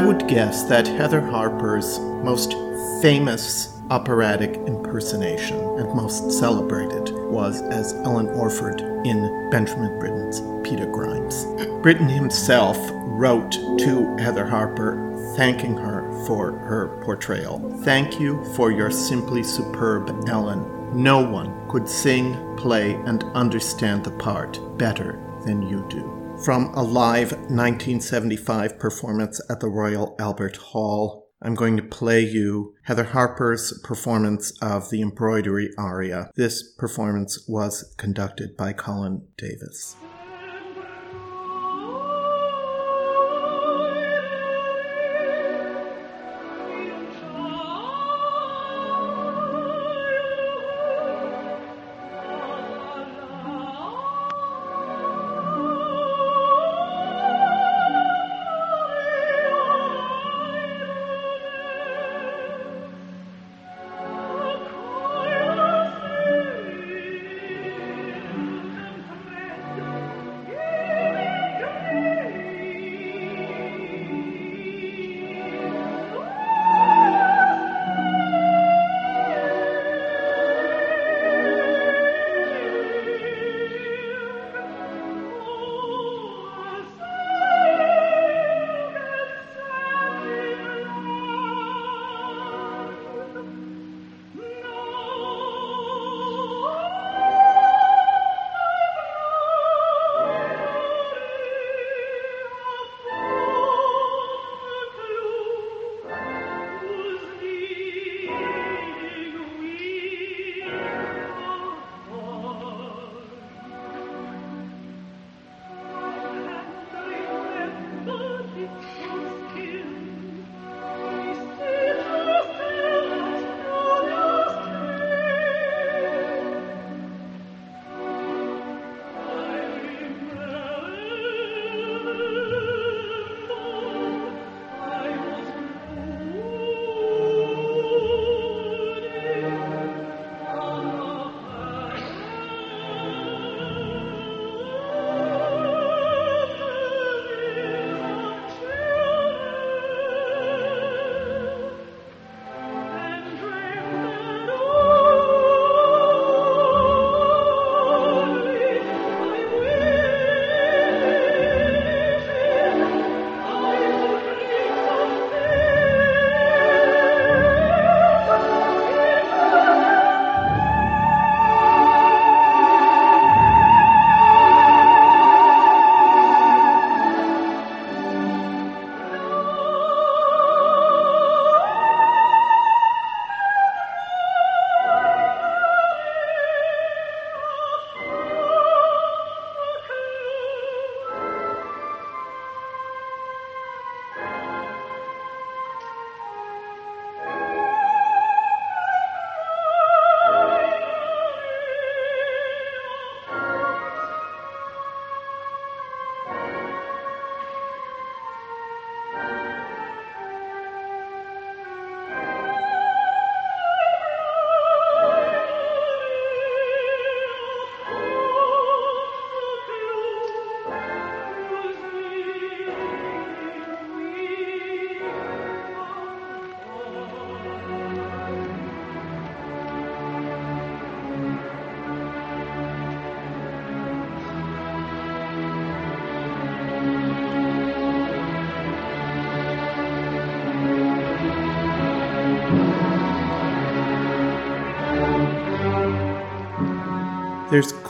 I 0.00 0.06
would 0.06 0.26
guess 0.28 0.62
that 0.62 0.86
Heather 0.86 1.20
Harper's 1.20 1.98
most 1.98 2.54
famous 3.02 3.78
operatic 3.90 4.54
impersonation 4.66 5.58
and 5.58 5.94
most 5.94 6.32
celebrated 6.32 7.12
was 7.30 7.60
as 7.60 7.92
Ellen 7.92 8.28
Orford 8.28 8.80
in 9.06 9.50
Benjamin 9.50 9.98
Britten's 9.98 10.40
Peter 10.66 10.86
Grimes. 10.86 11.44
Britten 11.82 12.08
himself 12.08 12.78
wrote 12.92 13.52
to 13.52 14.16
Heather 14.16 14.46
Harper 14.46 15.34
thanking 15.36 15.76
her 15.76 16.10
for 16.26 16.52
her 16.52 16.98
portrayal. 17.04 17.58
Thank 17.84 18.18
you 18.18 18.42
for 18.54 18.72
your 18.72 18.90
simply 18.90 19.42
superb 19.42 20.08
Ellen. 20.30 20.64
No 20.94 21.22
one 21.22 21.68
could 21.68 21.86
sing, 21.86 22.56
play, 22.56 22.94
and 23.04 23.22
understand 23.34 24.04
the 24.04 24.12
part 24.12 24.78
better 24.78 25.20
than 25.44 25.60
you 25.60 25.84
do 25.90 26.19
from 26.44 26.72
a 26.74 26.82
live 26.82 27.32
1975 27.32 28.78
performance 28.78 29.40
at 29.50 29.60
the 29.60 29.68
Royal 29.68 30.16
Albert 30.18 30.56
Hall. 30.56 31.28
I'm 31.42 31.54
going 31.54 31.76
to 31.76 31.82
play 31.82 32.20
you 32.20 32.74
Heather 32.84 33.04
Harper's 33.04 33.78
performance 33.84 34.50
of 34.62 34.88
the 34.88 35.02
embroidery 35.02 35.70
aria. 35.76 36.30
This 36.36 36.72
performance 36.78 37.46
was 37.46 37.94
conducted 37.98 38.56
by 38.56 38.72
Colin 38.72 39.26
Davis. 39.36 39.96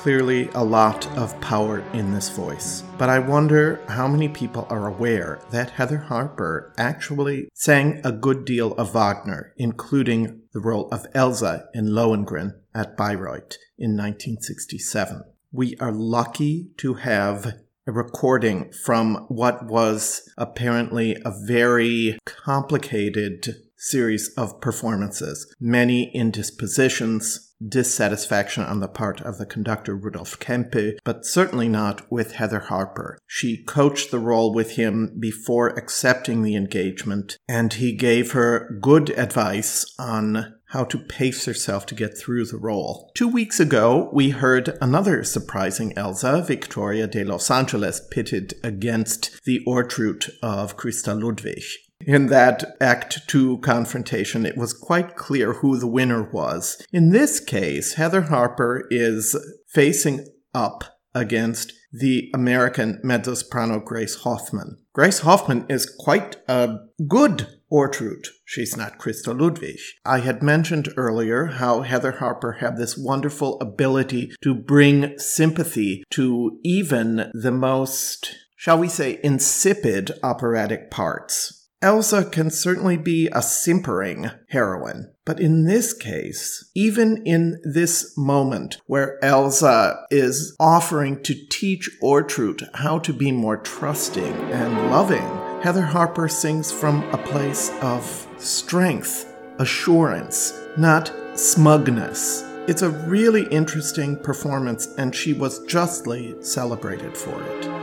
Clearly 0.00 0.48
a 0.54 0.64
lot 0.64 1.06
of 1.18 1.38
power 1.42 1.80
in 1.92 2.10
this 2.10 2.30
voice, 2.30 2.82
but 2.96 3.10
I 3.10 3.18
wonder 3.18 3.78
how 3.86 4.08
many 4.08 4.30
people 4.30 4.66
are 4.70 4.86
aware 4.86 5.40
that 5.50 5.72
Heather 5.72 5.98
Harper 5.98 6.72
actually 6.78 7.50
sang 7.52 8.00
a 8.02 8.10
good 8.10 8.46
deal 8.46 8.72
of 8.76 8.94
Wagner, 8.94 9.52
including 9.58 10.40
the 10.54 10.60
role 10.60 10.88
of 10.90 11.06
Elsa 11.14 11.68
in 11.74 11.88
Lohengrin 11.88 12.54
at 12.74 12.96
Bayreuth 12.96 13.58
in 13.76 13.94
1967. 13.94 15.22
We 15.52 15.76
are 15.80 15.92
lucky 15.92 16.70
to 16.78 16.94
have 16.94 17.58
a 17.86 17.92
recording 17.92 18.72
from 18.72 19.26
what 19.28 19.66
was 19.66 20.22
apparently 20.38 21.18
a 21.26 21.34
very 21.46 22.18
complicated 22.24 23.54
series 23.76 24.32
of 24.34 24.62
performances, 24.62 25.54
many 25.60 26.10
indispositions, 26.14 27.49
dissatisfaction 27.66 28.64
on 28.64 28.80
the 28.80 28.88
part 28.88 29.20
of 29.20 29.38
the 29.38 29.46
conductor 29.46 29.94
Rudolf 29.94 30.38
Kempe, 30.38 30.98
but 31.04 31.26
certainly 31.26 31.68
not 31.68 32.10
with 32.10 32.32
Heather 32.32 32.60
Harper. 32.60 33.18
She 33.26 33.62
coached 33.64 34.10
the 34.10 34.18
role 34.18 34.52
with 34.52 34.72
him 34.72 35.16
before 35.18 35.68
accepting 35.68 36.42
the 36.42 36.56
engagement, 36.56 37.38
and 37.48 37.72
he 37.74 37.92
gave 37.92 38.32
her 38.32 38.78
good 38.80 39.10
advice 39.10 39.84
on 39.98 40.54
how 40.70 40.84
to 40.84 40.98
pace 40.98 41.46
herself 41.46 41.84
to 41.84 41.96
get 41.96 42.16
through 42.16 42.44
the 42.44 42.56
role. 42.56 43.10
Two 43.16 43.26
weeks 43.26 43.58
ago, 43.58 44.08
we 44.12 44.30
heard 44.30 44.78
another 44.80 45.24
surprising 45.24 45.92
Elsa, 45.96 46.44
Victoria 46.46 47.08
de 47.08 47.24
Los 47.24 47.50
Angeles, 47.50 48.00
pitted 48.10 48.54
against 48.62 49.42
the 49.44 49.60
Ortrud 49.66 50.30
of 50.42 50.76
Christa 50.76 51.20
Ludwig. 51.20 51.64
In 52.06 52.26
that 52.28 52.76
Act 52.80 53.28
2 53.28 53.58
confrontation, 53.58 54.46
it 54.46 54.56
was 54.56 54.72
quite 54.72 55.16
clear 55.16 55.54
who 55.54 55.78
the 55.78 55.86
winner 55.86 56.22
was. 56.22 56.82
In 56.92 57.10
this 57.10 57.40
case, 57.40 57.94
Heather 57.94 58.22
Harper 58.22 58.86
is 58.90 59.36
facing 59.68 60.26
up 60.54 60.84
against 61.14 61.72
the 61.92 62.30
American 62.32 63.00
mezzo-soprano 63.02 63.80
Grace 63.80 64.16
Hoffman. 64.16 64.78
Grace 64.92 65.20
Hoffman 65.20 65.66
is 65.68 65.92
quite 65.98 66.36
a 66.48 66.78
good 67.06 67.46
Ortrud. 67.70 68.26
She's 68.44 68.76
not 68.76 68.98
Christa 68.98 69.38
Ludwig. 69.38 69.78
I 70.04 70.20
had 70.20 70.42
mentioned 70.42 70.92
earlier 70.96 71.46
how 71.46 71.82
Heather 71.82 72.12
Harper 72.12 72.52
had 72.54 72.76
this 72.76 72.96
wonderful 72.98 73.60
ability 73.60 74.32
to 74.42 74.54
bring 74.54 75.18
sympathy 75.18 76.02
to 76.10 76.58
even 76.64 77.30
the 77.32 77.52
most, 77.52 78.34
shall 78.56 78.78
we 78.78 78.88
say, 78.88 79.20
insipid 79.22 80.10
operatic 80.22 80.90
parts. 80.90 81.59
Elsa 81.82 82.26
can 82.26 82.50
certainly 82.50 82.98
be 82.98 83.26
a 83.32 83.40
simpering 83.40 84.30
heroine. 84.50 85.10
But 85.24 85.40
in 85.40 85.64
this 85.64 85.94
case, 85.94 86.70
even 86.74 87.22
in 87.24 87.58
this 87.64 88.12
moment 88.18 88.82
where 88.86 89.22
Elsa 89.24 90.04
is 90.10 90.54
offering 90.60 91.22
to 91.22 91.34
teach 91.48 91.88
Ortrud 92.02 92.68
how 92.74 92.98
to 92.98 93.14
be 93.14 93.32
more 93.32 93.56
trusting 93.56 94.34
and 94.52 94.90
loving, 94.90 95.24
Heather 95.62 95.80
Harper 95.80 96.28
sings 96.28 96.70
from 96.70 97.02
a 97.14 97.18
place 97.18 97.70
of 97.80 98.26
strength, 98.36 99.34
assurance, 99.58 100.52
not 100.76 101.10
smugness. 101.34 102.42
It's 102.68 102.82
a 102.82 102.90
really 102.90 103.44
interesting 103.44 104.18
performance, 104.18 104.86
and 104.98 105.14
she 105.14 105.32
was 105.32 105.64
justly 105.64 106.34
celebrated 106.42 107.16
for 107.16 107.42
it. 107.42 107.79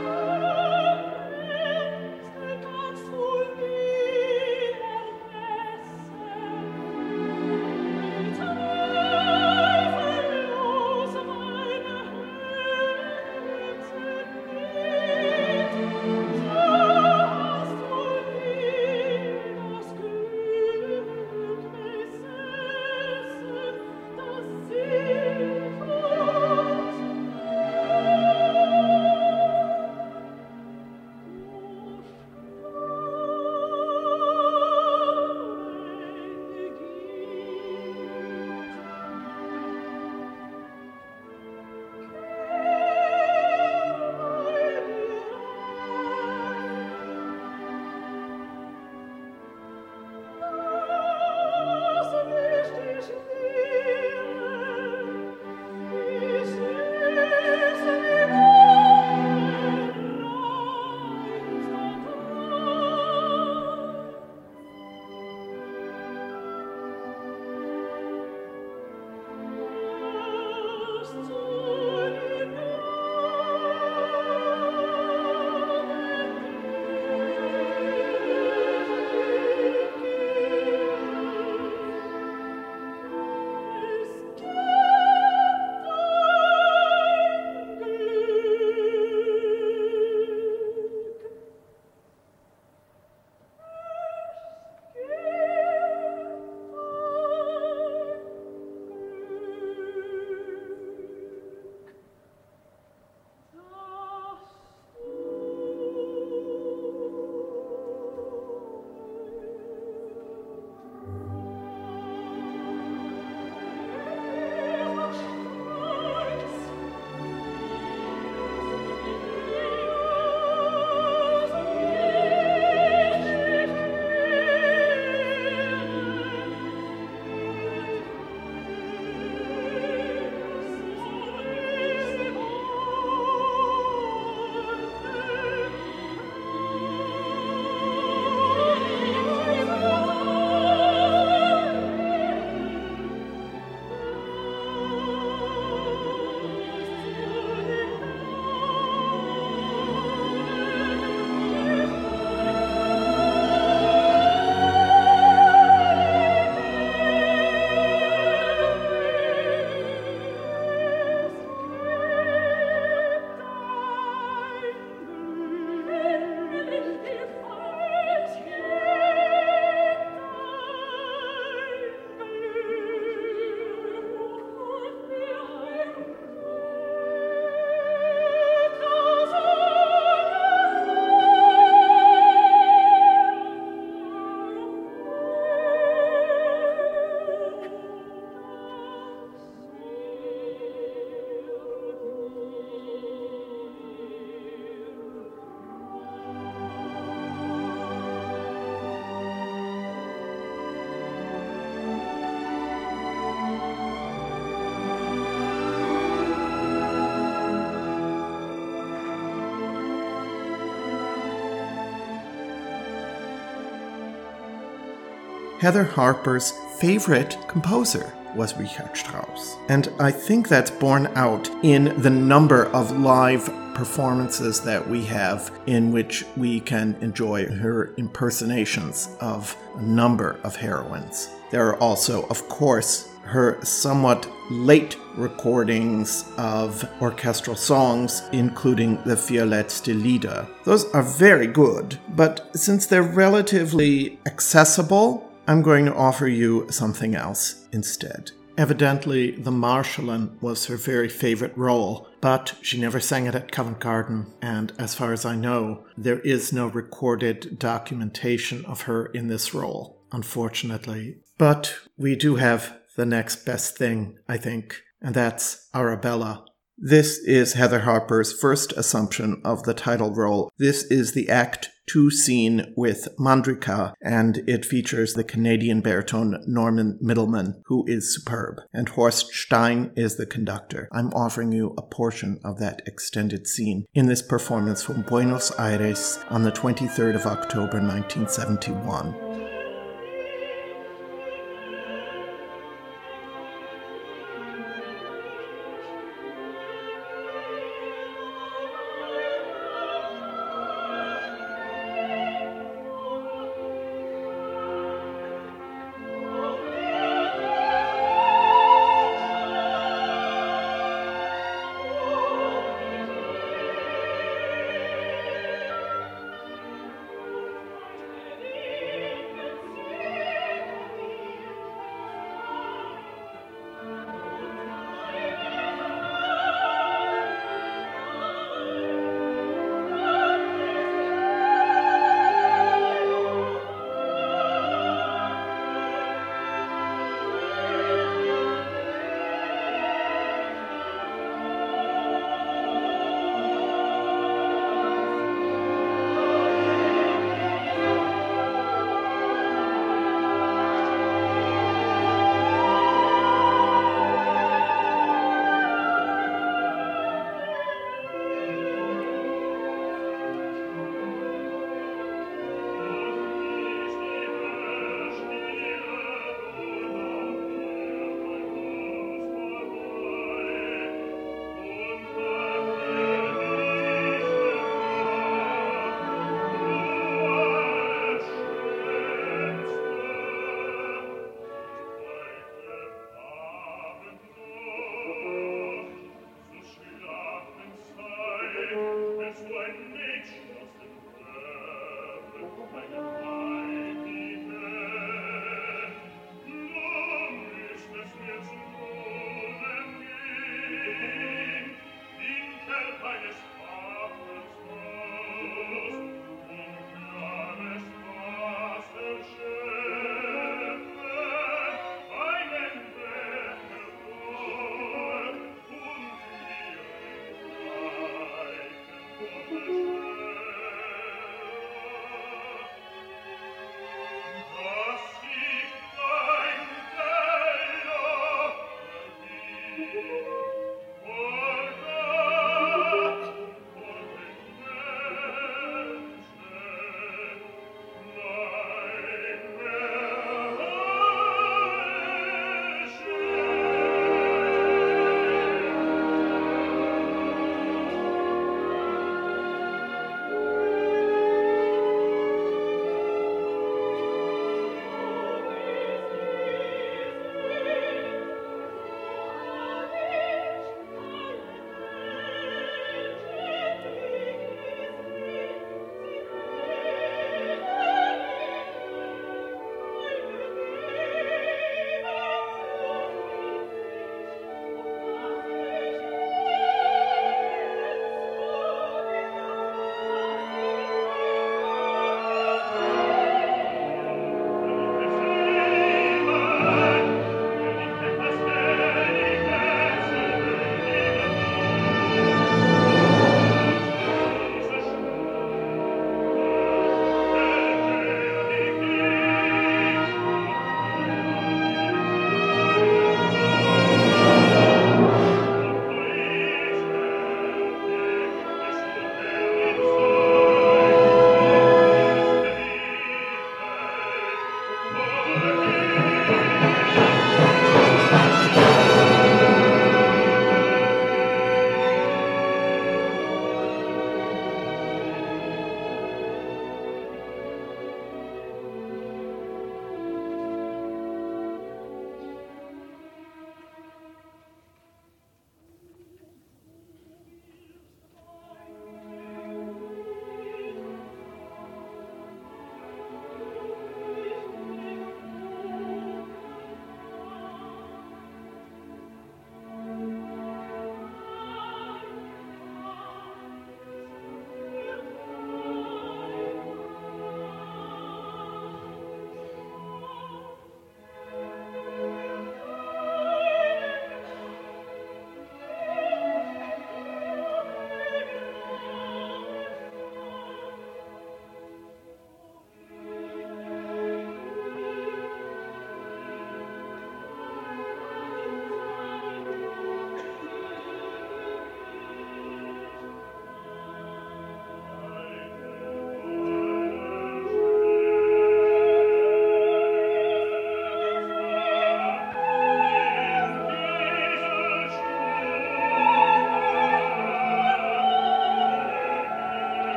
Heather 215.60 215.82
Harper's 215.82 216.52
favorite 216.78 217.36
composer 217.48 218.14
was 218.36 218.56
Richard 218.56 218.96
Strauss. 218.96 219.56
And 219.68 219.92
I 219.98 220.12
think 220.12 220.46
that's 220.46 220.70
borne 220.70 221.08
out 221.16 221.50
in 221.64 222.00
the 222.00 222.10
number 222.10 222.66
of 222.66 222.96
live 222.96 223.46
performances 223.74 224.60
that 224.60 224.88
we 224.88 225.04
have 225.06 225.50
in 225.66 225.90
which 225.90 226.24
we 226.36 226.60
can 226.60 226.96
enjoy 227.00 227.46
her 227.46 227.92
impersonations 227.96 229.08
of 229.20 229.56
a 229.74 229.82
number 229.82 230.38
of 230.44 230.54
heroines. 230.54 231.28
There 231.50 231.66
are 231.68 231.76
also, 231.78 232.26
of 232.26 232.48
course, 232.48 233.08
her 233.22 233.62
somewhat 233.64 234.30
late 234.50 234.96
recordings 235.16 236.24
of 236.38 236.88
orchestral 237.02 237.56
songs, 237.56 238.22
including 238.32 239.02
the 239.04 239.16
Vier 239.16 239.44
letzte 239.44 240.00
Lieder. 240.00 240.46
Those 240.64 240.84
are 240.92 241.02
very 241.02 241.46
good, 241.46 241.98
but 242.10 242.48
since 242.56 242.86
they're 242.86 243.02
relatively 243.02 244.18
accessible, 244.24 245.27
I'm 245.48 245.62
going 245.62 245.86
to 245.86 245.94
offer 245.94 246.28
you 246.28 246.66
something 246.70 247.14
else 247.14 247.66
instead. 247.72 248.32
Evidently, 248.58 249.30
the 249.30 249.50
Marschallin 249.50 250.38
was 250.42 250.66
her 250.66 250.76
very 250.76 251.08
favorite 251.08 251.56
role, 251.56 252.06
but 252.20 252.54
she 252.60 252.78
never 252.78 253.00
sang 253.00 253.24
it 253.24 253.34
at 253.34 253.50
Covent 253.50 253.80
Garden, 253.80 254.26
and 254.42 254.74
as 254.78 254.94
far 254.94 255.14
as 255.14 255.24
I 255.24 255.36
know, 255.36 255.86
there 255.96 256.20
is 256.20 256.52
no 256.52 256.66
recorded 256.66 257.58
documentation 257.58 258.62
of 258.66 258.82
her 258.82 259.06
in 259.06 259.28
this 259.28 259.54
role, 259.54 260.02
unfortunately. 260.12 261.16
But 261.38 261.74
we 261.96 262.14
do 262.14 262.36
have 262.36 262.76
the 262.96 263.06
next 263.06 263.46
best 263.46 263.78
thing, 263.78 264.18
I 264.28 264.36
think, 264.36 264.82
and 265.00 265.14
that's 265.14 265.70
Arabella. 265.74 266.44
This 266.80 267.18
is 267.18 267.54
Heather 267.54 267.80
Harper's 267.80 268.32
first 268.32 268.72
assumption 268.74 269.42
of 269.44 269.64
the 269.64 269.74
title 269.74 270.14
role. 270.14 270.52
This 270.58 270.84
is 270.84 271.10
the 271.10 271.28
Act 271.28 271.70
2 271.88 272.08
scene 272.12 272.72
with 272.76 273.08
Mandryka, 273.18 273.94
and 274.00 274.44
it 274.46 274.64
features 274.64 275.14
the 275.14 275.24
Canadian 275.24 275.80
baritone 275.80 276.40
Norman 276.46 276.96
Mittelmann, 277.02 277.62
who 277.66 277.84
is 277.88 278.14
superb, 278.14 278.60
and 278.72 278.90
Horst 278.90 279.32
Stein 279.32 279.90
is 279.96 280.18
the 280.18 280.26
conductor. 280.26 280.88
I'm 280.92 281.12
offering 281.14 281.50
you 281.50 281.74
a 281.76 281.82
portion 281.82 282.38
of 282.44 282.60
that 282.60 282.82
extended 282.86 283.48
scene 283.48 283.86
in 283.92 284.06
this 284.06 284.22
performance 284.22 284.80
from 284.80 285.02
Buenos 285.02 285.50
Aires 285.58 286.20
on 286.30 286.44
the 286.44 286.52
23rd 286.52 287.16
of 287.16 287.26
October 287.26 287.80
1971. 287.80 289.27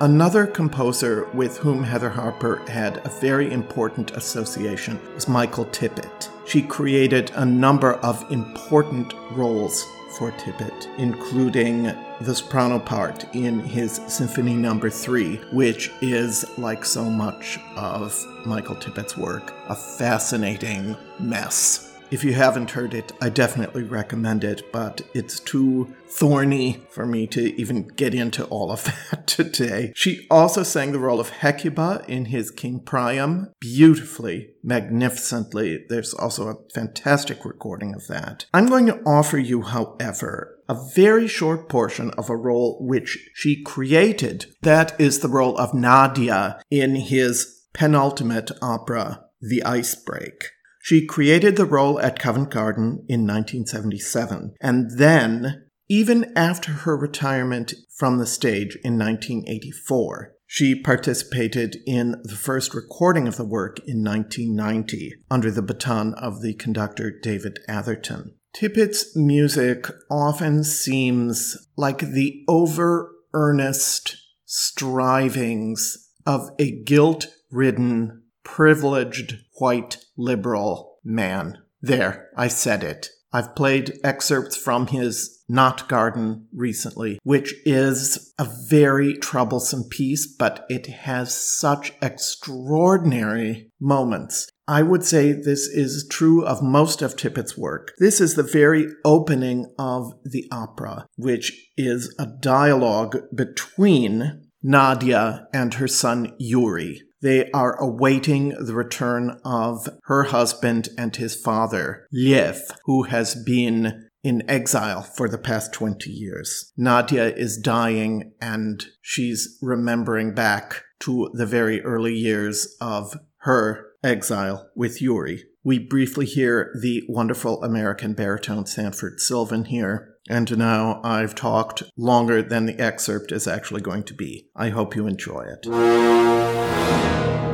Another 0.00 0.46
composer 0.46 1.28
with 1.34 1.58
whom 1.58 1.82
Heather 1.82 2.08
Harper 2.08 2.62
had 2.68 2.98
a 2.98 3.08
very 3.08 3.52
important 3.52 4.12
association 4.12 5.00
was 5.12 5.26
Michael 5.26 5.64
Tippett. 5.66 6.28
She 6.46 6.62
created 6.62 7.32
a 7.34 7.44
number 7.44 7.94
of 7.94 8.24
important 8.30 9.12
roles 9.32 9.84
for 10.16 10.30
Tippett, 10.32 10.86
including 10.98 11.92
the 12.20 12.32
soprano 12.32 12.78
part 12.78 13.24
in 13.34 13.58
his 13.58 14.00
Symphony 14.06 14.54
Number 14.54 14.86
no. 14.86 14.94
3, 14.94 15.36
which 15.52 15.90
is, 16.00 16.44
like 16.56 16.84
so 16.84 17.04
much 17.04 17.58
of 17.76 18.24
Michael 18.46 18.76
Tippett's 18.76 19.16
work, 19.16 19.52
a 19.68 19.74
fascinating 19.74 20.96
mess. 21.18 21.92
If 22.12 22.22
you 22.22 22.34
haven't 22.34 22.70
heard 22.70 22.94
it, 22.94 23.12
I 23.20 23.30
definitely 23.30 23.82
recommend 23.82 24.44
it, 24.44 24.72
but 24.72 25.00
it's 25.12 25.40
too 25.40 25.92
thorny 26.06 26.84
for 26.88 27.04
me 27.04 27.26
to 27.26 27.60
even 27.60 27.88
get 27.88 28.14
into 28.14 28.44
all 28.44 28.70
of 28.70 28.84
that 28.84 29.17
today. 29.44 29.92
She 29.94 30.26
also 30.30 30.62
sang 30.62 30.92
the 30.92 30.98
role 30.98 31.20
of 31.20 31.30
Hecuba 31.30 32.04
in 32.08 32.26
his 32.26 32.50
King 32.50 32.80
Priam 32.80 33.52
beautifully, 33.60 34.50
magnificently. 34.62 35.84
There's 35.88 36.14
also 36.14 36.48
a 36.48 36.56
fantastic 36.74 37.44
recording 37.44 37.94
of 37.94 38.06
that. 38.08 38.46
I'm 38.52 38.66
going 38.66 38.86
to 38.86 39.00
offer 39.04 39.38
you, 39.38 39.62
however, 39.62 40.58
a 40.68 40.76
very 40.94 41.26
short 41.26 41.68
portion 41.68 42.10
of 42.12 42.28
a 42.28 42.36
role 42.36 42.78
which 42.80 43.30
she 43.34 43.62
created. 43.62 44.46
That 44.62 44.98
is 45.00 45.20
the 45.20 45.28
role 45.28 45.56
of 45.56 45.74
Nadia 45.74 46.60
in 46.70 46.96
his 46.96 47.64
penultimate 47.72 48.50
opera, 48.60 49.24
The 49.40 49.62
Ice 49.62 49.94
Break. 49.94 50.50
She 50.82 51.06
created 51.06 51.56
the 51.56 51.66
role 51.66 52.00
at 52.00 52.18
Covent 52.18 52.50
Garden 52.50 53.04
in 53.08 53.26
1977, 53.26 54.54
and 54.60 54.98
then, 54.98 55.67
even 55.88 56.32
after 56.36 56.72
her 56.72 56.96
retirement 56.96 57.74
from 57.96 58.18
the 58.18 58.26
stage 58.26 58.76
in 58.84 58.98
1984, 58.98 60.34
she 60.46 60.74
participated 60.74 61.76
in 61.86 62.20
the 62.24 62.36
first 62.36 62.74
recording 62.74 63.28
of 63.28 63.36
the 63.36 63.44
work 63.44 63.78
in 63.86 64.02
1990 64.02 65.14
under 65.30 65.50
the 65.50 65.62
baton 65.62 66.14
of 66.14 66.40
the 66.40 66.54
conductor 66.54 67.10
David 67.10 67.58
Atherton. 67.68 68.34
Tippett's 68.54 69.14
music 69.14 69.86
often 70.10 70.64
seems 70.64 71.68
like 71.76 71.98
the 71.98 72.44
over 72.48 73.12
earnest 73.34 74.16
strivings 74.46 76.10
of 76.26 76.50
a 76.58 76.82
guilt 76.82 77.26
ridden 77.50 78.22
privileged 78.42 79.36
white 79.58 79.98
liberal 80.16 80.98
man. 81.04 81.58
There, 81.82 82.30
I 82.36 82.48
said 82.48 82.82
it. 82.82 83.10
I've 83.32 83.54
played 83.54 83.98
excerpts 84.02 84.56
from 84.56 84.86
his 84.86 85.44
Knot 85.48 85.88
Garden 85.88 86.46
recently, 86.52 87.18
which 87.22 87.54
is 87.64 88.34
a 88.38 88.46
very 88.68 89.14
troublesome 89.14 89.84
piece, 89.88 90.26
but 90.26 90.64
it 90.68 90.86
has 90.86 91.34
such 91.34 91.92
extraordinary 92.02 93.70
moments. 93.80 94.48
I 94.66 94.82
would 94.82 95.04
say 95.04 95.32
this 95.32 95.66
is 95.66 96.06
true 96.10 96.44
of 96.44 96.62
most 96.62 97.00
of 97.00 97.16
Tippett's 97.16 97.56
work. 97.56 97.92
This 97.98 98.20
is 98.20 98.34
the 98.34 98.42
very 98.42 98.86
opening 99.04 99.72
of 99.78 100.12
the 100.24 100.46
opera, 100.52 101.06
which 101.16 101.70
is 101.78 102.14
a 102.18 102.26
dialogue 102.26 103.16
between 103.34 104.48
Nadia 104.62 105.46
and 105.54 105.74
her 105.74 105.88
son 105.88 106.34
Yuri. 106.38 107.00
They 107.20 107.50
are 107.50 107.74
awaiting 107.80 108.50
the 108.50 108.74
return 108.74 109.40
of 109.44 109.88
her 110.04 110.24
husband 110.24 110.88
and 110.96 111.14
his 111.14 111.34
father, 111.34 112.06
Liev, 112.14 112.60
who 112.84 113.04
has 113.04 113.34
been 113.34 114.08
in 114.22 114.48
exile 114.48 115.02
for 115.02 115.28
the 115.28 115.38
past 115.38 115.72
20 115.72 116.10
years. 116.10 116.72
Nadia 116.76 117.34
is 117.34 117.56
dying 117.56 118.32
and 118.40 118.84
she's 119.00 119.58
remembering 119.62 120.34
back 120.34 120.82
to 121.00 121.30
the 121.32 121.46
very 121.46 121.80
early 121.82 122.14
years 122.14 122.76
of 122.80 123.16
her 123.42 123.86
exile 124.02 124.68
with 124.74 125.00
Yuri. 125.00 125.44
We 125.64 125.78
briefly 125.78 126.26
hear 126.26 126.72
the 126.80 127.02
wonderful 127.08 127.62
American 127.62 128.14
baritone 128.14 128.66
Sanford 128.66 129.20
Sylvan 129.20 129.66
here. 129.66 130.14
And 130.28 130.58
now 130.58 131.00
I've 131.02 131.34
talked 131.34 131.84
longer 131.96 132.42
than 132.42 132.66
the 132.66 132.78
excerpt 132.78 133.32
is 133.32 133.48
actually 133.48 133.80
going 133.80 134.04
to 134.04 134.14
be. 134.14 134.48
I 134.54 134.68
hope 134.68 134.94
you 134.94 135.06
enjoy 135.06 135.46
it. 135.46 137.47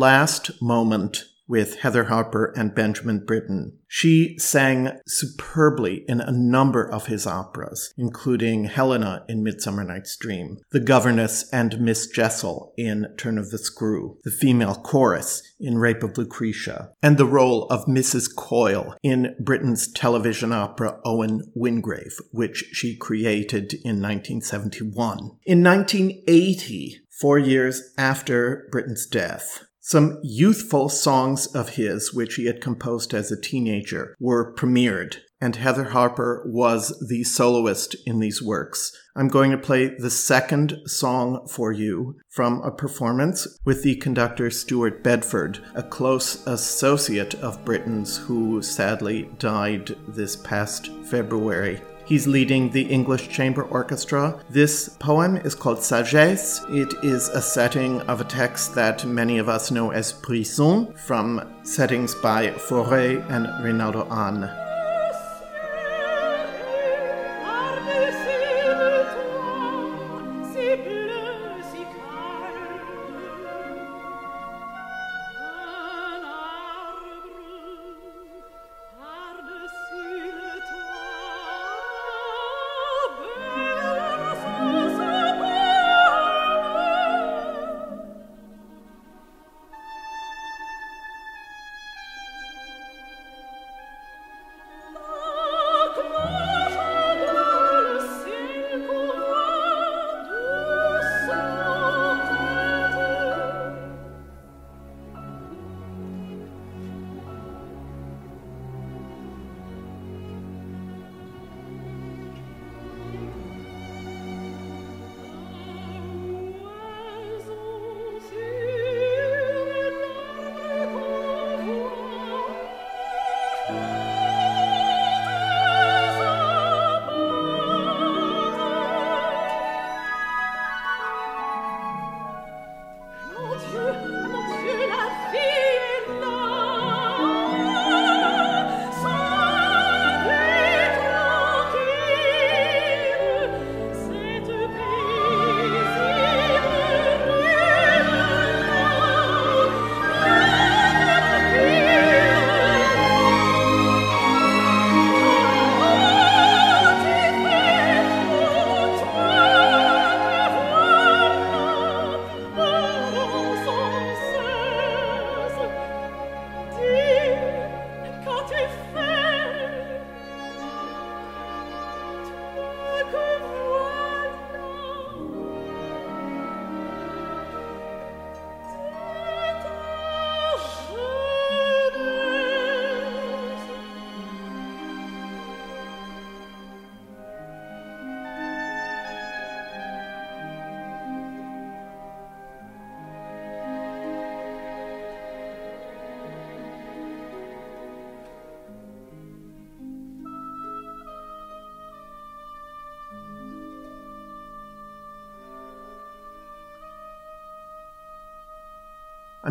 Last 0.00 0.50
moment 0.62 1.26
with 1.46 1.80
Heather 1.80 2.04
Harper 2.04 2.54
and 2.56 2.74
Benjamin 2.74 3.22
Britten. 3.26 3.76
She 3.86 4.38
sang 4.38 4.92
superbly 5.06 6.04
in 6.08 6.22
a 6.22 6.32
number 6.32 6.90
of 6.90 7.08
his 7.08 7.26
operas, 7.26 7.92
including 7.98 8.64
Helena 8.64 9.26
in 9.28 9.42
Midsummer 9.42 9.84
Night's 9.84 10.16
Dream, 10.16 10.56
The 10.70 10.80
Governess 10.80 11.52
and 11.52 11.78
Miss 11.80 12.06
Jessel 12.06 12.72
in 12.78 13.08
Turn 13.18 13.36
of 13.36 13.50
the 13.50 13.58
Screw, 13.58 14.16
the 14.24 14.30
female 14.30 14.74
chorus 14.74 15.42
in 15.60 15.76
Rape 15.76 16.02
of 16.02 16.16
Lucretia, 16.16 16.92
and 17.02 17.18
the 17.18 17.26
role 17.26 17.64
of 17.64 17.84
Mrs. 17.84 18.34
Coyle 18.34 18.94
in 19.02 19.36
Britten's 19.38 19.92
television 19.92 20.50
opera 20.50 20.98
Owen 21.04 21.42
Wingrave, 21.54 22.16
which 22.32 22.64
she 22.72 22.96
created 22.96 23.74
in 23.84 24.00
1971. 24.00 25.18
In 25.44 25.62
1980, 25.62 27.00
four 27.20 27.38
years 27.38 27.92
after 27.98 28.66
Britten's 28.72 29.04
death. 29.04 29.64
Some 29.90 30.20
youthful 30.22 30.88
songs 30.88 31.48
of 31.48 31.70
his, 31.70 32.14
which 32.14 32.36
he 32.36 32.46
had 32.46 32.60
composed 32.60 33.12
as 33.12 33.32
a 33.32 33.40
teenager, 33.40 34.14
were 34.20 34.54
premiered 34.54 35.16
and 35.40 35.56
Heather 35.56 35.84
Harper 35.84 36.44
was 36.46 36.96
the 37.08 37.24
soloist 37.24 37.96
in 38.06 38.20
these 38.20 38.42
works. 38.42 38.96
I'm 39.16 39.28
going 39.28 39.50
to 39.50 39.58
play 39.58 39.88
the 39.88 40.10
second 40.10 40.76
song 40.86 41.46
for 41.48 41.72
you 41.72 42.16
from 42.28 42.60
a 42.60 42.70
performance 42.70 43.58
with 43.64 43.82
the 43.82 43.96
conductor 43.96 44.50
Stuart 44.50 45.02
Bedford, 45.02 45.58
a 45.74 45.82
close 45.82 46.46
associate 46.46 47.34
of 47.36 47.64
Britten's 47.64 48.18
who 48.18 48.62
sadly 48.62 49.30
died 49.38 49.96
this 50.06 50.36
past 50.36 50.88
February. 51.04 51.80
He's 52.10 52.26
leading 52.26 52.70
the 52.70 52.82
English 52.82 53.28
Chamber 53.28 53.62
Orchestra. 53.62 54.40
This 54.50 54.88
poem 54.98 55.36
is 55.36 55.54
called 55.54 55.78
Sagesse. 55.78 56.60
It 56.68 56.92
is 57.04 57.28
a 57.28 57.40
setting 57.40 58.00
of 58.00 58.20
a 58.20 58.24
text 58.24 58.74
that 58.74 59.04
many 59.06 59.38
of 59.38 59.48
us 59.48 59.70
know 59.70 59.92
as 59.92 60.12
Prison 60.12 60.92
from 61.06 61.40
settings 61.62 62.16
by 62.16 62.48
Fauré 62.48 63.24
and 63.30 63.46
Reynaldo 63.64 64.08
Hahn. 64.08 64.59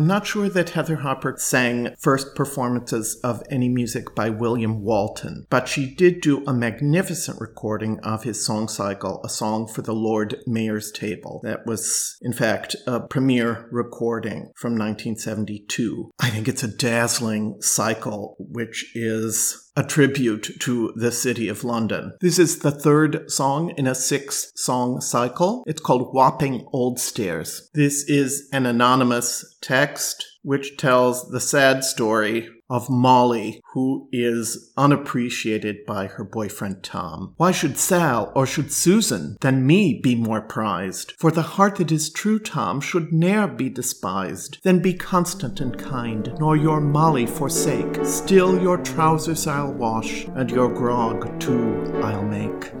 I'm 0.00 0.06
not 0.06 0.26
sure 0.26 0.48
that 0.48 0.70
Heather 0.70 0.96
Harper 0.96 1.34
sang 1.36 1.94
first 1.98 2.34
performances 2.34 3.20
of 3.22 3.42
any 3.50 3.68
music 3.68 4.14
by 4.14 4.30
William 4.30 4.80
Walton, 4.80 5.44
but 5.50 5.68
she 5.68 5.94
did 5.94 6.22
do 6.22 6.42
a 6.46 6.54
magnificent 6.54 7.38
recording 7.38 8.00
of 8.00 8.22
his 8.22 8.42
song 8.42 8.68
cycle, 8.68 9.20
A 9.22 9.28
Song 9.28 9.66
for 9.68 9.82
the 9.82 9.92
Lord 9.92 10.36
Mayor's 10.46 10.90
Table. 10.90 11.42
That 11.44 11.66
was, 11.66 12.16
in 12.22 12.32
fact, 12.32 12.76
a 12.86 13.00
premiere 13.00 13.68
recording 13.70 14.52
from 14.56 14.72
1972. 14.72 16.12
I 16.18 16.30
think 16.30 16.48
it's 16.48 16.62
a 16.62 16.74
dazzling 16.74 17.60
cycle, 17.60 18.38
which 18.50 18.90
is 18.94 19.70
a 19.76 19.84
tribute 19.84 20.50
to 20.60 20.92
the 20.96 21.12
city 21.12 21.48
of 21.48 21.64
London. 21.64 22.12
This 22.20 22.38
is 22.38 22.58
the 22.58 22.70
third 22.70 23.30
song 23.30 23.72
in 23.76 23.86
a 23.86 23.94
six 23.94 24.52
song 24.54 25.00
cycle. 25.00 25.64
It's 25.66 25.80
called 25.80 26.14
Wapping 26.14 26.66
Old 26.72 26.98
Stairs. 26.98 27.70
This 27.74 28.04
is 28.08 28.48
an 28.52 28.66
anonymous 28.66 29.56
text 29.60 30.26
which 30.42 30.76
tells 30.76 31.28
the 31.30 31.40
sad 31.40 31.84
story 31.84 32.48
of 32.70 32.88
Molly, 32.88 33.60
who 33.72 34.08
is 34.12 34.72
unappreciated 34.76 35.84
by 35.84 36.06
her 36.06 36.24
boyfriend 36.24 36.82
Tom. 36.82 37.34
Why 37.36 37.50
should 37.50 37.76
Sal 37.76 38.32
or 38.34 38.46
should 38.46 38.72
Susan 38.72 39.36
than 39.40 39.66
me 39.66 40.00
be 40.00 40.14
more 40.14 40.40
prized? 40.40 41.12
For 41.18 41.30
the 41.30 41.42
heart 41.42 41.76
that 41.76 41.92
is 41.92 42.10
true, 42.10 42.38
Tom, 42.38 42.80
should 42.80 43.12
ne'er 43.12 43.48
be 43.48 43.68
despised. 43.68 44.58
Then 44.62 44.80
be 44.80 44.94
constant 44.94 45.60
and 45.60 45.76
kind, 45.76 46.32
nor 46.38 46.56
your 46.56 46.80
Molly 46.80 47.26
forsake. 47.26 48.04
Still 48.04 48.62
your 48.62 48.78
trousers 48.78 49.46
I'll 49.46 49.72
wash, 49.72 50.26
and 50.36 50.50
your 50.50 50.72
grog 50.72 51.40
too 51.40 51.92
I'll 52.02 52.24
make. 52.24 52.72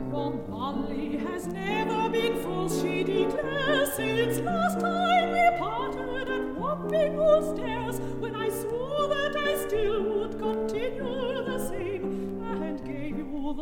Molly 0.48 1.18
has 1.18 1.46
never 1.48 2.08
been 2.10 2.40
she 2.68 3.02
declares, 3.02 3.92
since 3.94 4.38
last 4.40 4.78
time 4.78 5.32
we 5.32 5.58
parted 5.58 6.28
at 6.30 6.54
Wapping 6.54 7.56
Stairs, 7.56 7.98
when 8.20 8.34
I 8.36 8.48
swore 8.48 9.08
that 9.08 9.29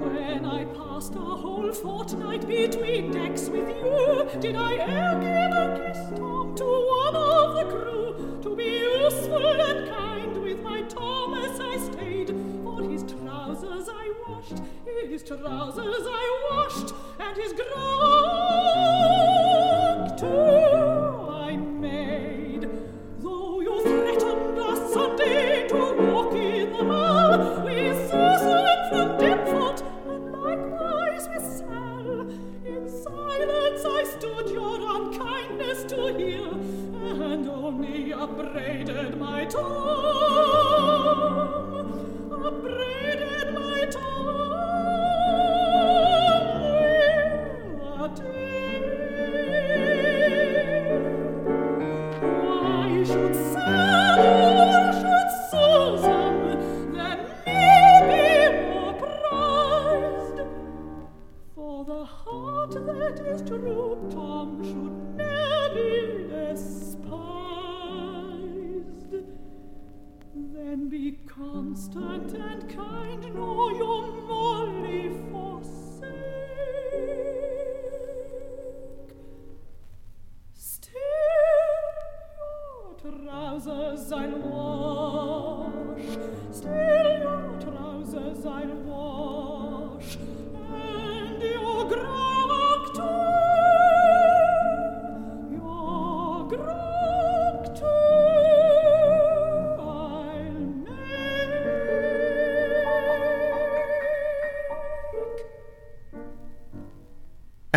When 0.00 0.44
I 0.44 0.64
passed 0.64 1.14
a 1.14 1.20
whole 1.20 1.72
fortnight 1.72 2.48
between 2.48 3.12
decks 3.12 3.48
with 3.48 3.68
you, 3.68 4.28
did 4.40 4.56
I 4.56 4.74
e'er 4.74 5.09
his 15.20 15.28
trousers 15.28 16.06
I 16.06 16.46
washed, 16.50 16.94
and 17.18 17.36
his 17.36 17.52
grog 17.52 17.99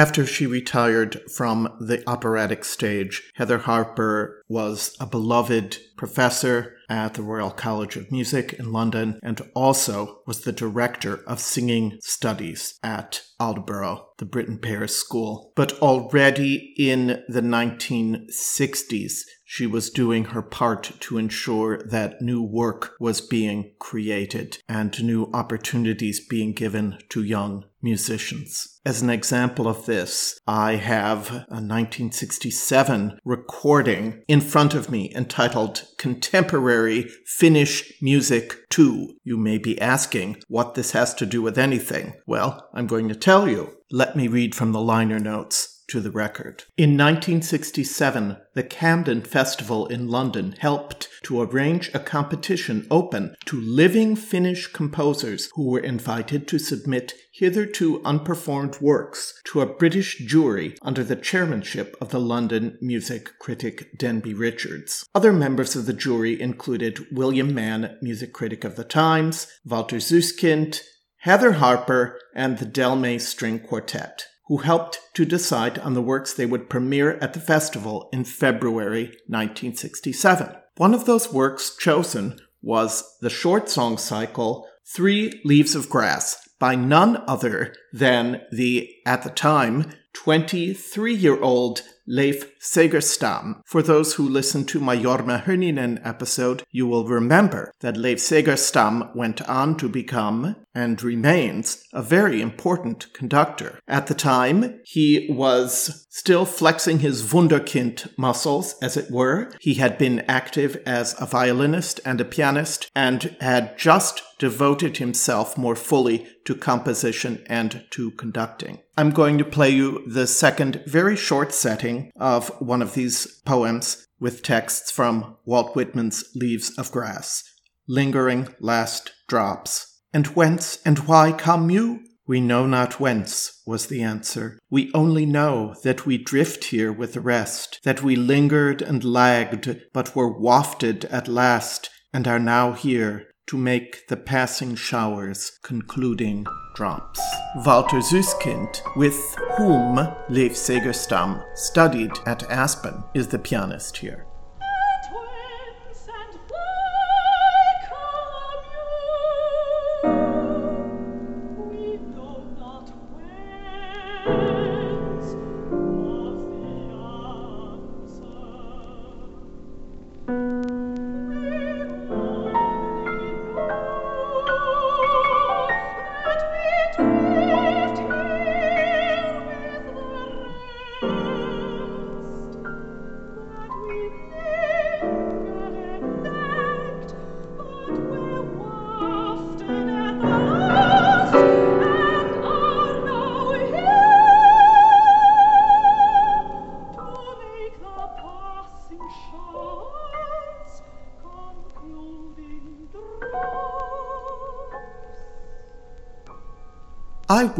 After 0.03 0.25
she 0.25 0.45
retired 0.45 1.21
from 1.31 1.77
the 1.79 2.03
operatic 2.09 2.65
stage, 2.65 3.31
Heather 3.35 3.59
Harper 3.59 4.43
was 4.49 4.97
a 4.99 5.05
beloved 5.05 5.77
professor 5.95 6.75
at 6.89 7.13
the 7.13 7.21
Royal 7.21 7.51
College 7.51 7.95
of 7.95 8.11
Music 8.11 8.51
in 8.51 8.73
London 8.73 9.17
and 9.23 9.39
also 9.55 10.19
was 10.27 10.41
the 10.41 10.51
director 10.51 11.21
of 11.25 11.39
singing 11.39 11.99
studies 12.01 12.77
at 12.83 13.21
Aldeburgh, 13.39 14.01
the 14.17 14.25
Britten 14.25 14.57
Pears 14.57 14.93
School. 14.93 15.53
But 15.55 15.79
already 15.81 16.73
in 16.77 17.23
the 17.29 17.41
1960s, 17.41 19.21
she 19.45 19.65
was 19.65 19.89
doing 19.89 20.25
her 20.25 20.41
part 20.41 20.91
to 20.99 21.17
ensure 21.17 21.81
that 21.85 22.21
new 22.21 22.41
work 22.43 22.95
was 22.99 23.21
being 23.21 23.71
created 23.79 24.57
and 24.67 25.01
new 25.01 25.29
opportunities 25.33 26.19
being 26.27 26.51
given 26.51 26.97
to 27.07 27.23
young 27.23 27.63
musicians. 27.83 28.79
As 28.85 29.01
an 29.01 29.09
example 29.09 29.67
of 29.67 29.85
this, 29.85 30.39
I 30.47 30.75
have 30.75 31.29
a 31.29 31.59
1967 31.61 33.19
recording 33.23 34.23
in 34.27 34.41
front 34.41 34.73
of 34.73 34.89
me 34.89 35.11
entitled 35.15 35.83
Contemporary 35.97 37.09
Finnish 37.25 37.93
Music 38.01 38.69
2. 38.69 39.15
You 39.23 39.37
may 39.37 39.57
be 39.57 39.79
asking 39.79 40.37
what 40.47 40.75
this 40.75 40.91
has 40.91 41.13
to 41.15 41.25
do 41.25 41.41
with 41.41 41.57
anything. 41.57 42.13
Well, 42.25 42.69
I'm 42.73 42.87
going 42.87 43.09
to 43.09 43.15
tell 43.15 43.47
you. 43.47 43.77
Let 43.91 44.15
me 44.15 44.27
read 44.27 44.55
from 44.55 44.71
the 44.71 44.81
liner 44.81 45.19
notes 45.19 45.72
to 45.87 45.99
the 45.99 46.11
record. 46.11 46.63
In 46.77 46.91
1967, 46.91 48.37
the 48.53 48.63
Camden 48.63 49.21
Festival 49.21 49.87
in 49.87 50.07
London 50.07 50.55
helped 50.59 51.09
to 51.23 51.41
arrange 51.41 51.89
a 51.93 51.99
competition 51.99 52.87
open 52.91 53.35
to 53.45 53.59
living 53.59 54.15
Finnish 54.15 54.67
composers 54.67 55.49
who 55.55 55.69
were 55.69 55.79
invited 55.79 56.47
to 56.47 56.59
submit 56.59 57.13
hitherto 57.33 57.99
unperformed 58.01 58.79
works 58.79 59.41
to 59.45 59.61
a 59.61 59.65
British 59.65 60.19
jury 60.19 60.75
under 60.81 61.03
the 61.03 61.15
chairmanship 61.15 61.95
of 61.99 62.09
the 62.09 62.19
London 62.19 62.77
music 62.81 63.31
critic 63.39 63.97
Denby 63.97 64.33
Richards. 64.33 65.05
Other 65.15 65.33
members 65.33 65.75
of 65.75 65.85
the 65.85 65.93
jury 65.93 66.39
included 66.39 66.99
William 67.11 67.53
Mann, 67.53 67.97
music 68.01 68.33
critic 68.33 68.63
of 68.63 68.75
the 68.75 68.83
Times, 68.83 69.47
Walter 69.65 69.99
Susskind, 69.99 70.81
Heather 71.17 71.53
Harper, 71.53 72.19
and 72.35 72.57
the 72.57 72.65
Delmé 72.65 73.19
String 73.19 73.59
Quartet 73.59 74.25
who 74.53 74.59
helped 74.59 74.99
to 75.15 75.25
decide 75.25 75.79
on 75.79 75.95
the 75.95 76.01
works 76.01 76.31
they 76.31 76.45
would 76.45 76.69
premiere 76.69 77.17
at 77.19 77.33
the 77.33 77.39
festival 77.39 78.07
in 78.13 78.23
February 78.23 79.05
1967. 79.25 80.55
One 80.77 80.93
of 80.93 81.05
those 81.05 81.33
works 81.33 81.75
chosen 81.75 82.39
was 82.61 83.17
the 83.19 83.31
short 83.31 83.67
song 83.67 83.97
cycle 83.97 84.67
Three 84.85 85.41
Leaves 85.43 85.73
of 85.73 85.89
Grass 85.89 86.37
by 86.59 86.75
none 86.75 87.23
other 87.27 87.73
than 87.91 88.43
the, 88.51 88.91
at 89.07 89.23
the 89.23 89.31
time, 89.31 89.91
23 90.13 91.15
year 91.15 91.41
old 91.41 91.81
Leif 92.05 92.59
Segerstam. 92.59 93.61
For 93.65 93.81
those 93.81 94.15
who 94.15 94.27
listened 94.27 94.67
to 94.69 94.79
my 94.79 94.97
Jorma 94.97 95.43
Hynninen 95.43 96.05
episode, 96.05 96.63
you 96.69 96.85
will 96.87 97.07
remember 97.07 97.73
that 97.79 97.97
Leif 97.97 98.19
Segerstam 98.19 99.15
went 99.15 99.41
on 99.47 99.77
to 99.77 99.87
become, 99.87 100.55
and 100.75 101.03
remains, 101.03 101.85
a 101.93 102.01
very 102.01 102.41
important 102.41 103.13
conductor. 103.13 103.79
At 103.87 104.07
the 104.07 104.15
time, 104.15 104.81
he 104.83 105.27
was 105.29 106.07
still 106.09 106.45
flexing 106.45 106.99
his 106.99 107.23
Wunderkind 107.31 108.11
muscles, 108.17 108.75
as 108.81 108.97
it 108.97 109.11
were. 109.11 109.51
He 109.59 109.75
had 109.75 109.97
been 109.97 110.21
active 110.21 110.81
as 110.85 111.15
a 111.21 111.27
violinist 111.27 111.99
and 112.05 112.19
a 112.19 112.25
pianist, 112.25 112.89
and 112.95 113.35
had 113.39 113.77
just 113.77 114.23
devoted 114.39 114.97
himself 114.97 115.57
more 115.57 115.75
fully 115.75 116.27
to 116.45 116.55
composition 116.55 117.43
and 117.47 117.85
to 117.91 118.11
conducting. 118.11 118.79
I'm 118.97 119.11
going 119.11 119.37
to 119.37 119.45
play 119.45 119.69
you 119.69 120.03
the 120.07 120.27
second 120.27 120.83
very 120.85 121.15
short 121.15 121.53
setting 121.53 121.92
of 122.15 122.49
one 122.61 122.81
of 122.81 122.93
these 122.93 123.27
poems 123.45 124.07
with 124.19 124.43
texts 124.43 124.91
from 124.91 125.37
Walt 125.45 125.75
Whitman's 125.75 126.23
Leaves 126.35 126.77
of 126.77 126.91
Grass. 126.91 127.43
Lingering 127.87 128.47
last 128.59 129.11
drops. 129.27 130.01
And 130.13 130.27
whence 130.27 130.79
and 130.85 130.99
why 130.99 131.31
come 131.31 131.69
you? 131.69 132.01
We 132.25 132.39
know 132.39 132.65
not 132.65 133.01
whence, 133.01 133.61
was 133.65 133.87
the 133.87 134.01
answer. 134.01 134.57
We 134.69 134.91
only 134.93 135.25
know 135.25 135.75
that 135.83 136.05
we 136.05 136.17
drift 136.17 136.65
here 136.65 136.93
with 136.93 137.13
the 137.13 137.19
rest, 137.19 137.79
that 137.83 138.01
we 138.01 138.15
lingered 138.15 138.81
and 138.81 139.03
lagged, 139.03 139.81
but 139.91 140.15
were 140.15 140.39
wafted 140.39 141.03
at 141.05 141.27
last, 141.27 141.89
and 142.13 142.25
are 142.25 142.39
now 142.39 142.71
here 142.71 143.27
to 143.47 143.57
make 143.57 144.07
the 144.07 144.17
passing 144.17 144.75
showers 144.75 145.59
concluding 145.63 146.45
drops. 146.75 147.21
Walter 147.65 148.01
Susskind, 148.01 148.81
with 148.95 149.17
whom 149.57 149.95
Leif 150.29 150.53
Segerstam 150.53 151.43
studied 151.55 152.11
at 152.25 152.49
Aspen, 152.49 153.03
is 153.13 153.27
the 153.27 153.39
pianist 153.39 153.97
here. 153.97 154.25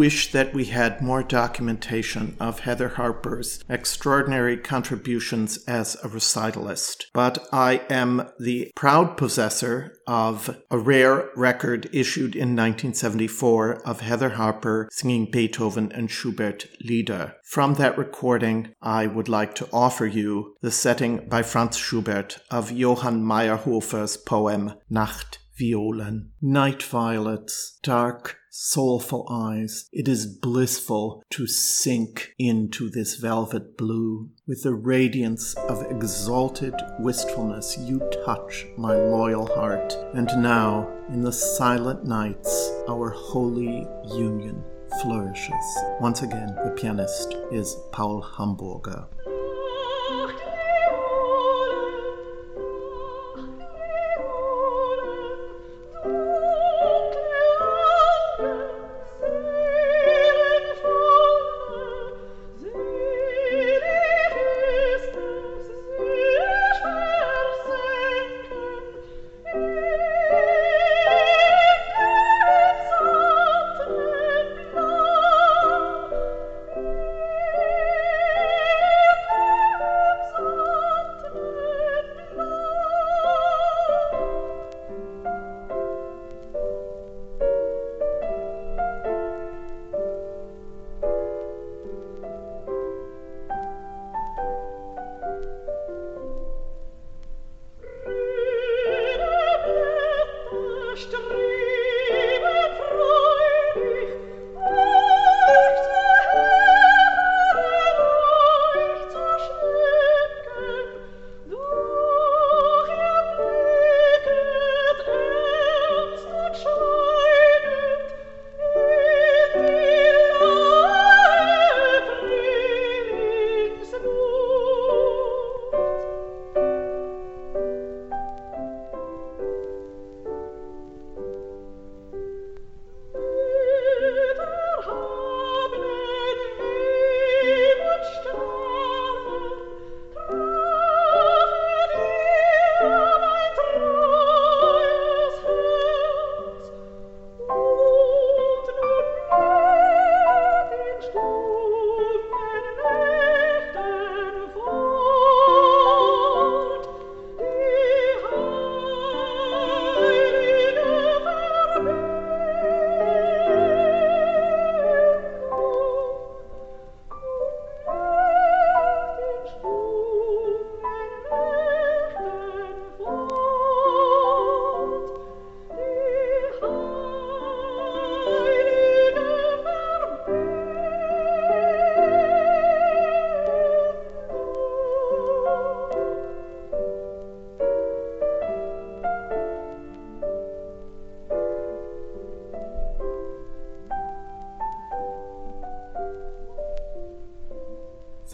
Wish 0.03 0.33
that 0.33 0.53
we 0.53 0.65
had 0.65 0.99
more 0.99 1.23
documentation 1.23 2.35
of 2.37 2.59
Heather 2.59 2.89
Harper's 2.89 3.63
extraordinary 3.69 4.57
contributions 4.57 5.63
as 5.65 5.95
a 6.03 6.09
recitalist, 6.09 7.05
but 7.13 7.47
I 7.53 7.83
am 7.89 8.29
the 8.37 8.69
proud 8.75 9.15
possessor 9.15 9.95
of 10.05 10.57
a 10.69 10.77
rare 10.77 11.29
record 11.37 11.89
issued 11.93 12.35
in 12.35 12.49
1974 12.49 13.75
of 13.87 14.01
Heather 14.01 14.31
Harper 14.31 14.89
singing 14.91 15.31
Beethoven 15.31 15.89
and 15.93 16.11
Schubert 16.11 16.67
Lieder. 16.81 17.35
From 17.45 17.75
that 17.75 17.97
recording, 17.97 18.75
I 18.81 19.07
would 19.07 19.29
like 19.29 19.55
to 19.55 19.69
offer 19.71 20.05
you 20.05 20.57
the 20.59 20.71
setting 20.71 21.29
by 21.29 21.43
Franz 21.43 21.77
Schubert 21.77 22.39
of 22.51 22.73
Johann 22.73 23.23
Mayrhofer's 23.23 24.17
poem 24.17 24.73
Nacht 24.89 25.39
Violen. 25.57 26.31
Night 26.41 26.81
violets, 26.81 27.77
dark, 27.83 28.37
soulful 28.49 29.27
eyes. 29.29 29.87
It 29.91 30.07
is 30.07 30.25
blissful 30.25 31.23
to 31.31 31.47
sink 31.47 32.33
into 32.37 32.89
this 32.89 33.15
velvet 33.15 33.77
blue. 33.77 34.29
With 34.47 34.63
the 34.63 34.73
radiance 34.73 35.55
of 35.55 35.89
exalted 35.91 36.75
wistfulness, 36.99 37.77
you 37.79 37.99
touch 38.25 38.65
my 38.77 38.95
loyal 38.95 39.47
heart. 39.55 39.97
And 40.13 40.27
now, 40.37 40.87
in 41.09 41.21
the 41.21 41.33
silent 41.33 42.05
nights, 42.05 42.71
our 42.87 43.09
holy 43.09 43.87
union 44.15 44.63
flourishes. 45.01 45.77
Once 45.99 46.21
again, 46.21 46.55
the 46.63 46.75
pianist 46.77 47.35
is 47.51 47.75
Paul 47.91 48.21
Hamburger. 48.21 49.07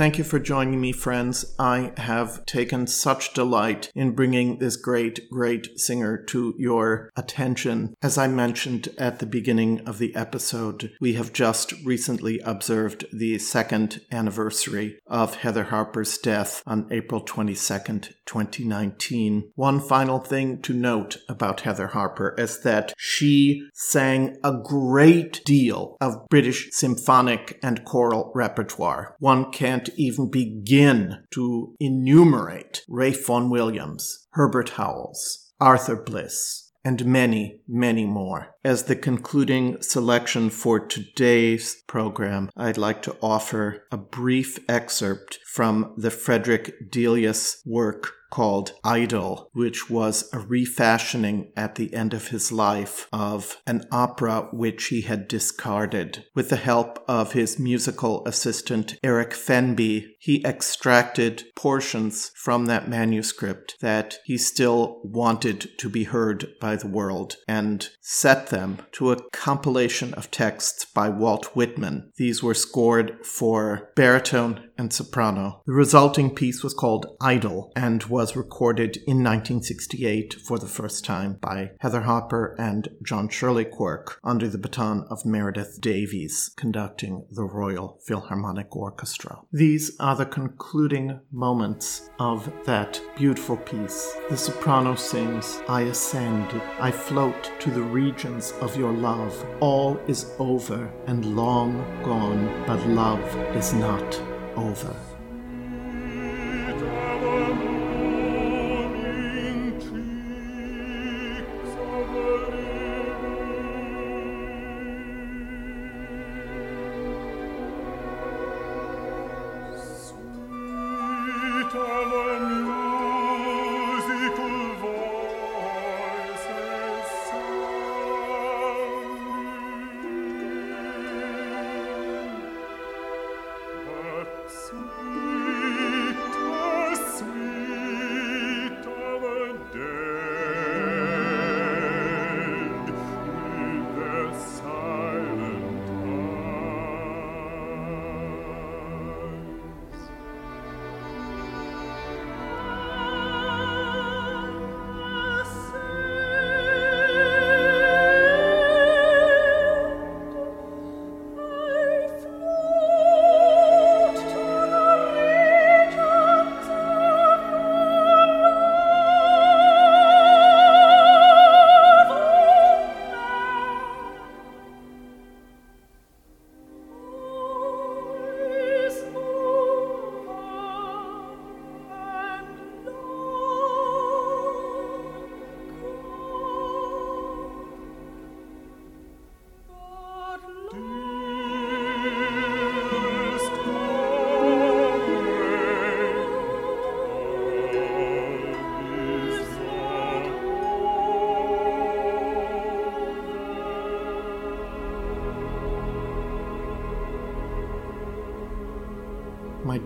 Thank 0.10 0.18
you 0.18 0.23
for 0.23 0.40
joining 0.40 0.81
me, 0.81 0.91
friends. 0.91 1.53
I 1.60 1.91
have 1.98 2.44
taken 2.48 2.88
such 2.88 3.36
delight 3.36 3.91
in 3.94 4.15
bringing 4.15 4.57
this 4.57 4.76
great, 4.76 5.30
great 5.30 5.80
singer 5.80 6.18
to 6.30 6.56
your 6.57 7.11
attention. 7.15 7.94
As 8.02 8.18
I 8.18 8.26
mentioned 8.26 8.90
at 8.98 9.19
the 9.19 9.27
beginning 9.27 9.88
of 9.88 9.99
the 9.99 10.15
episode, 10.15 10.91
we 10.99 11.14
have 11.14 11.31
just 11.31 11.73
recently 11.86 12.40
observed 12.40 13.06
the 13.14 13.38
second 13.38 14.02
anniversary 14.11 14.98
of 15.06 15.36
Heather 15.36 15.65
Harper's 15.65 16.18
death 16.18 16.64
on 16.65 16.88
April 16.90 17.23
22nd, 17.23 18.11
2019. 18.26 19.52
One 19.53 19.80
final 19.80 20.18
thing 20.18 20.60
to 20.64 20.73
note 20.73 21.18
about 21.30 21.61
Heather 21.61 21.88
Harper 21.88 22.34
is 22.36 22.61
that 22.61 22.94
she 22.98 23.69
sang 23.90 24.38
a 24.44 24.53
great 24.64 25.44
deal 25.45 25.98
of 25.99 26.28
British 26.30 26.70
symphonic 26.72 27.60
and 27.64 27.84
choral 27.86 28.32
repertoire. 28.36 29.16
One 29.20 29.52
can't 29.52 29.90
even 29.98 30.30
begin 30.30 31.24
to 31.32 31.76
enumerate 31.80 32.84
Ralph 32.88 33.26
Vaughan 33.26 33.49
Williams, 33.49 34.28
Herbert 34.32 34.70
Howells, 34.70 35.52
Arthur 35.60 35.95
Bliss, 35.95 36.72
and 36.86 37.06
many, 37.06 37.61
many 37.68 38.06
more. 38.06 38.56
As 38.64 38.84
the 38.84 38.95
concluding 38.95 39.82
selection 39.82 40.49
for 40.49 40.80
today's 40.80 41.84
program, 41.88 42.49
I'd 42.56 42.78
like 42.78 43.02
to 43.03 43.18
offer 43.22 43.84
a 43.91 43.98
brief 43.98 44.60
excerpt 44.70 45.40
from 45.45 45.94
the 45.98 46.11
Frederick 46.11 46.91
Delius 46.91 47.61
work 47.66 48.14
called 48.30 48.74
Idyll, 48.84 49.50
which 49.54 49.90
was 49.90 50.30
a 50.34 50.40
refashioning 50.40 51.52
at 51.56 51.76
the 51.76 51.94
end 51.94 52.14
of 52.14 52.30
his 52.30 52.52
life 52.52 53.08
of 53.12 53.62
an 53.66 53.86
opera 53.92 54.50
which 54.52 54.86
he 54.86 55.02
had 55.02 55.28
discarded. 55.28 56.26
With 56.36 56.50
the 56.50 56.56
help 56.56 57.04
of 57.08 57.34
his 57.34 57.60
musical 57.60 58.26
assistant 58.26 58.96
Eric 59.04 59.32
Fenby, 59.32 60.08
he 60.20 60.44
extracted 60.46 61.44
portions 61.56 62.32
from 62.36 62.66
that 62.66 62.90
manuscript 62.90 63.78
that 63.80 64.20
he 64.26 64.38
still 64.38 65.00
wanted 65.04 65.78
to 65.80 65.90
be 65.90 66.04
heard 66.04 66.48
by 66.60 66.76
the 66.76 66.88
world 66.88 67.38
and 67.48 67.90
set 68.02 68.48
them 68.48 68.80
to 68.91 69.12
a 69.12 69.30
compilation 69.32 70.14
of 70.16 70.30
texts 70.30 70.86
by 70.86 71.08
Walt 71.08 71.56
Whitman. 71.56 72.12
These 72.18 72.44
were 72.44 72.54
scored 72.54 73.26
for 73.26 73.91
baritone 73.96 74.70
and 74.78 74.91
soprano. 74.94 75.62
The 75.66 75.74
resulting 75.74 76.34
piece 76.34 76.64
was 76.64 76.74
called 76.74 77.18
Idyll 77.22 77.72
and 77.76 78.04
was 78.06 78.36
recorded 78.36 78.98
in 78.98 79.24
1968 79.24 80.36
for 80.46 80.58
the 80.58 80.68
first 80.68 81.06
time 81.06 81.38
by 81.41 81.72
Heather 81.82 82.02
Harper 82.02 82.56
and 82.58 82.88
John 83.06 83.30
Shirley 83.30 83.66
Quirk 83.66 84.20
under 84.24 84.48
the 84.48 84.58
baton 84.58 85.06
of 85.10 85.26
Meredith 85.26 85.80
Davies 85.82 86.52
conducting 86.56 87.26
the 87.30 87.44
Royal 87.44 88.00
Philharmonic 88.08 88.76
Orchestra. 88.76 89.41
These 89.52 90.00
are 90.10 90.15
the 90.15 90.26
concluding 90.26 91.19
moments 91.31 92.10
of 92.18 92.52
that 92.65 92.99
beautiful 93.15 93.56
piece. 93.56 94.11
The 94.27 94.38
soprano 94.38 94.95
sings, 94.95 95.61
I 95.69 95.81
ascend, 95.81 96.60
I 96.80 96.90
float 96.90 97.52
to 97.60 97.69
the 97.69 97.84
regions 97.84 98.53
of 98.60 98.76
your 98.76 98.91
love. 98.91 99.45
All 99.60 99.99
is 100.07 100.31
over 100.40 100.91
and 101.06 101.36
long 101.36 101.77
gone, 102.02 102.64
but 102.65 102.84
love 102.88 103.23
is 103.56 103.72
not 103.72 104.19
over. 104.56 104.95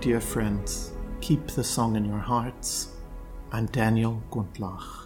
Dear 0.04 0.20
friends, 0.20 0.92
keep 1.22 1.48
the 1.48 1.64
song 1.64 1.96
in 1.96 2.04
your 2.04 2.20
hearts. 2.20 2.90
I'm 3.54 3.68
Daniel 3.68 4.22
Gundlach. 4.32 5.03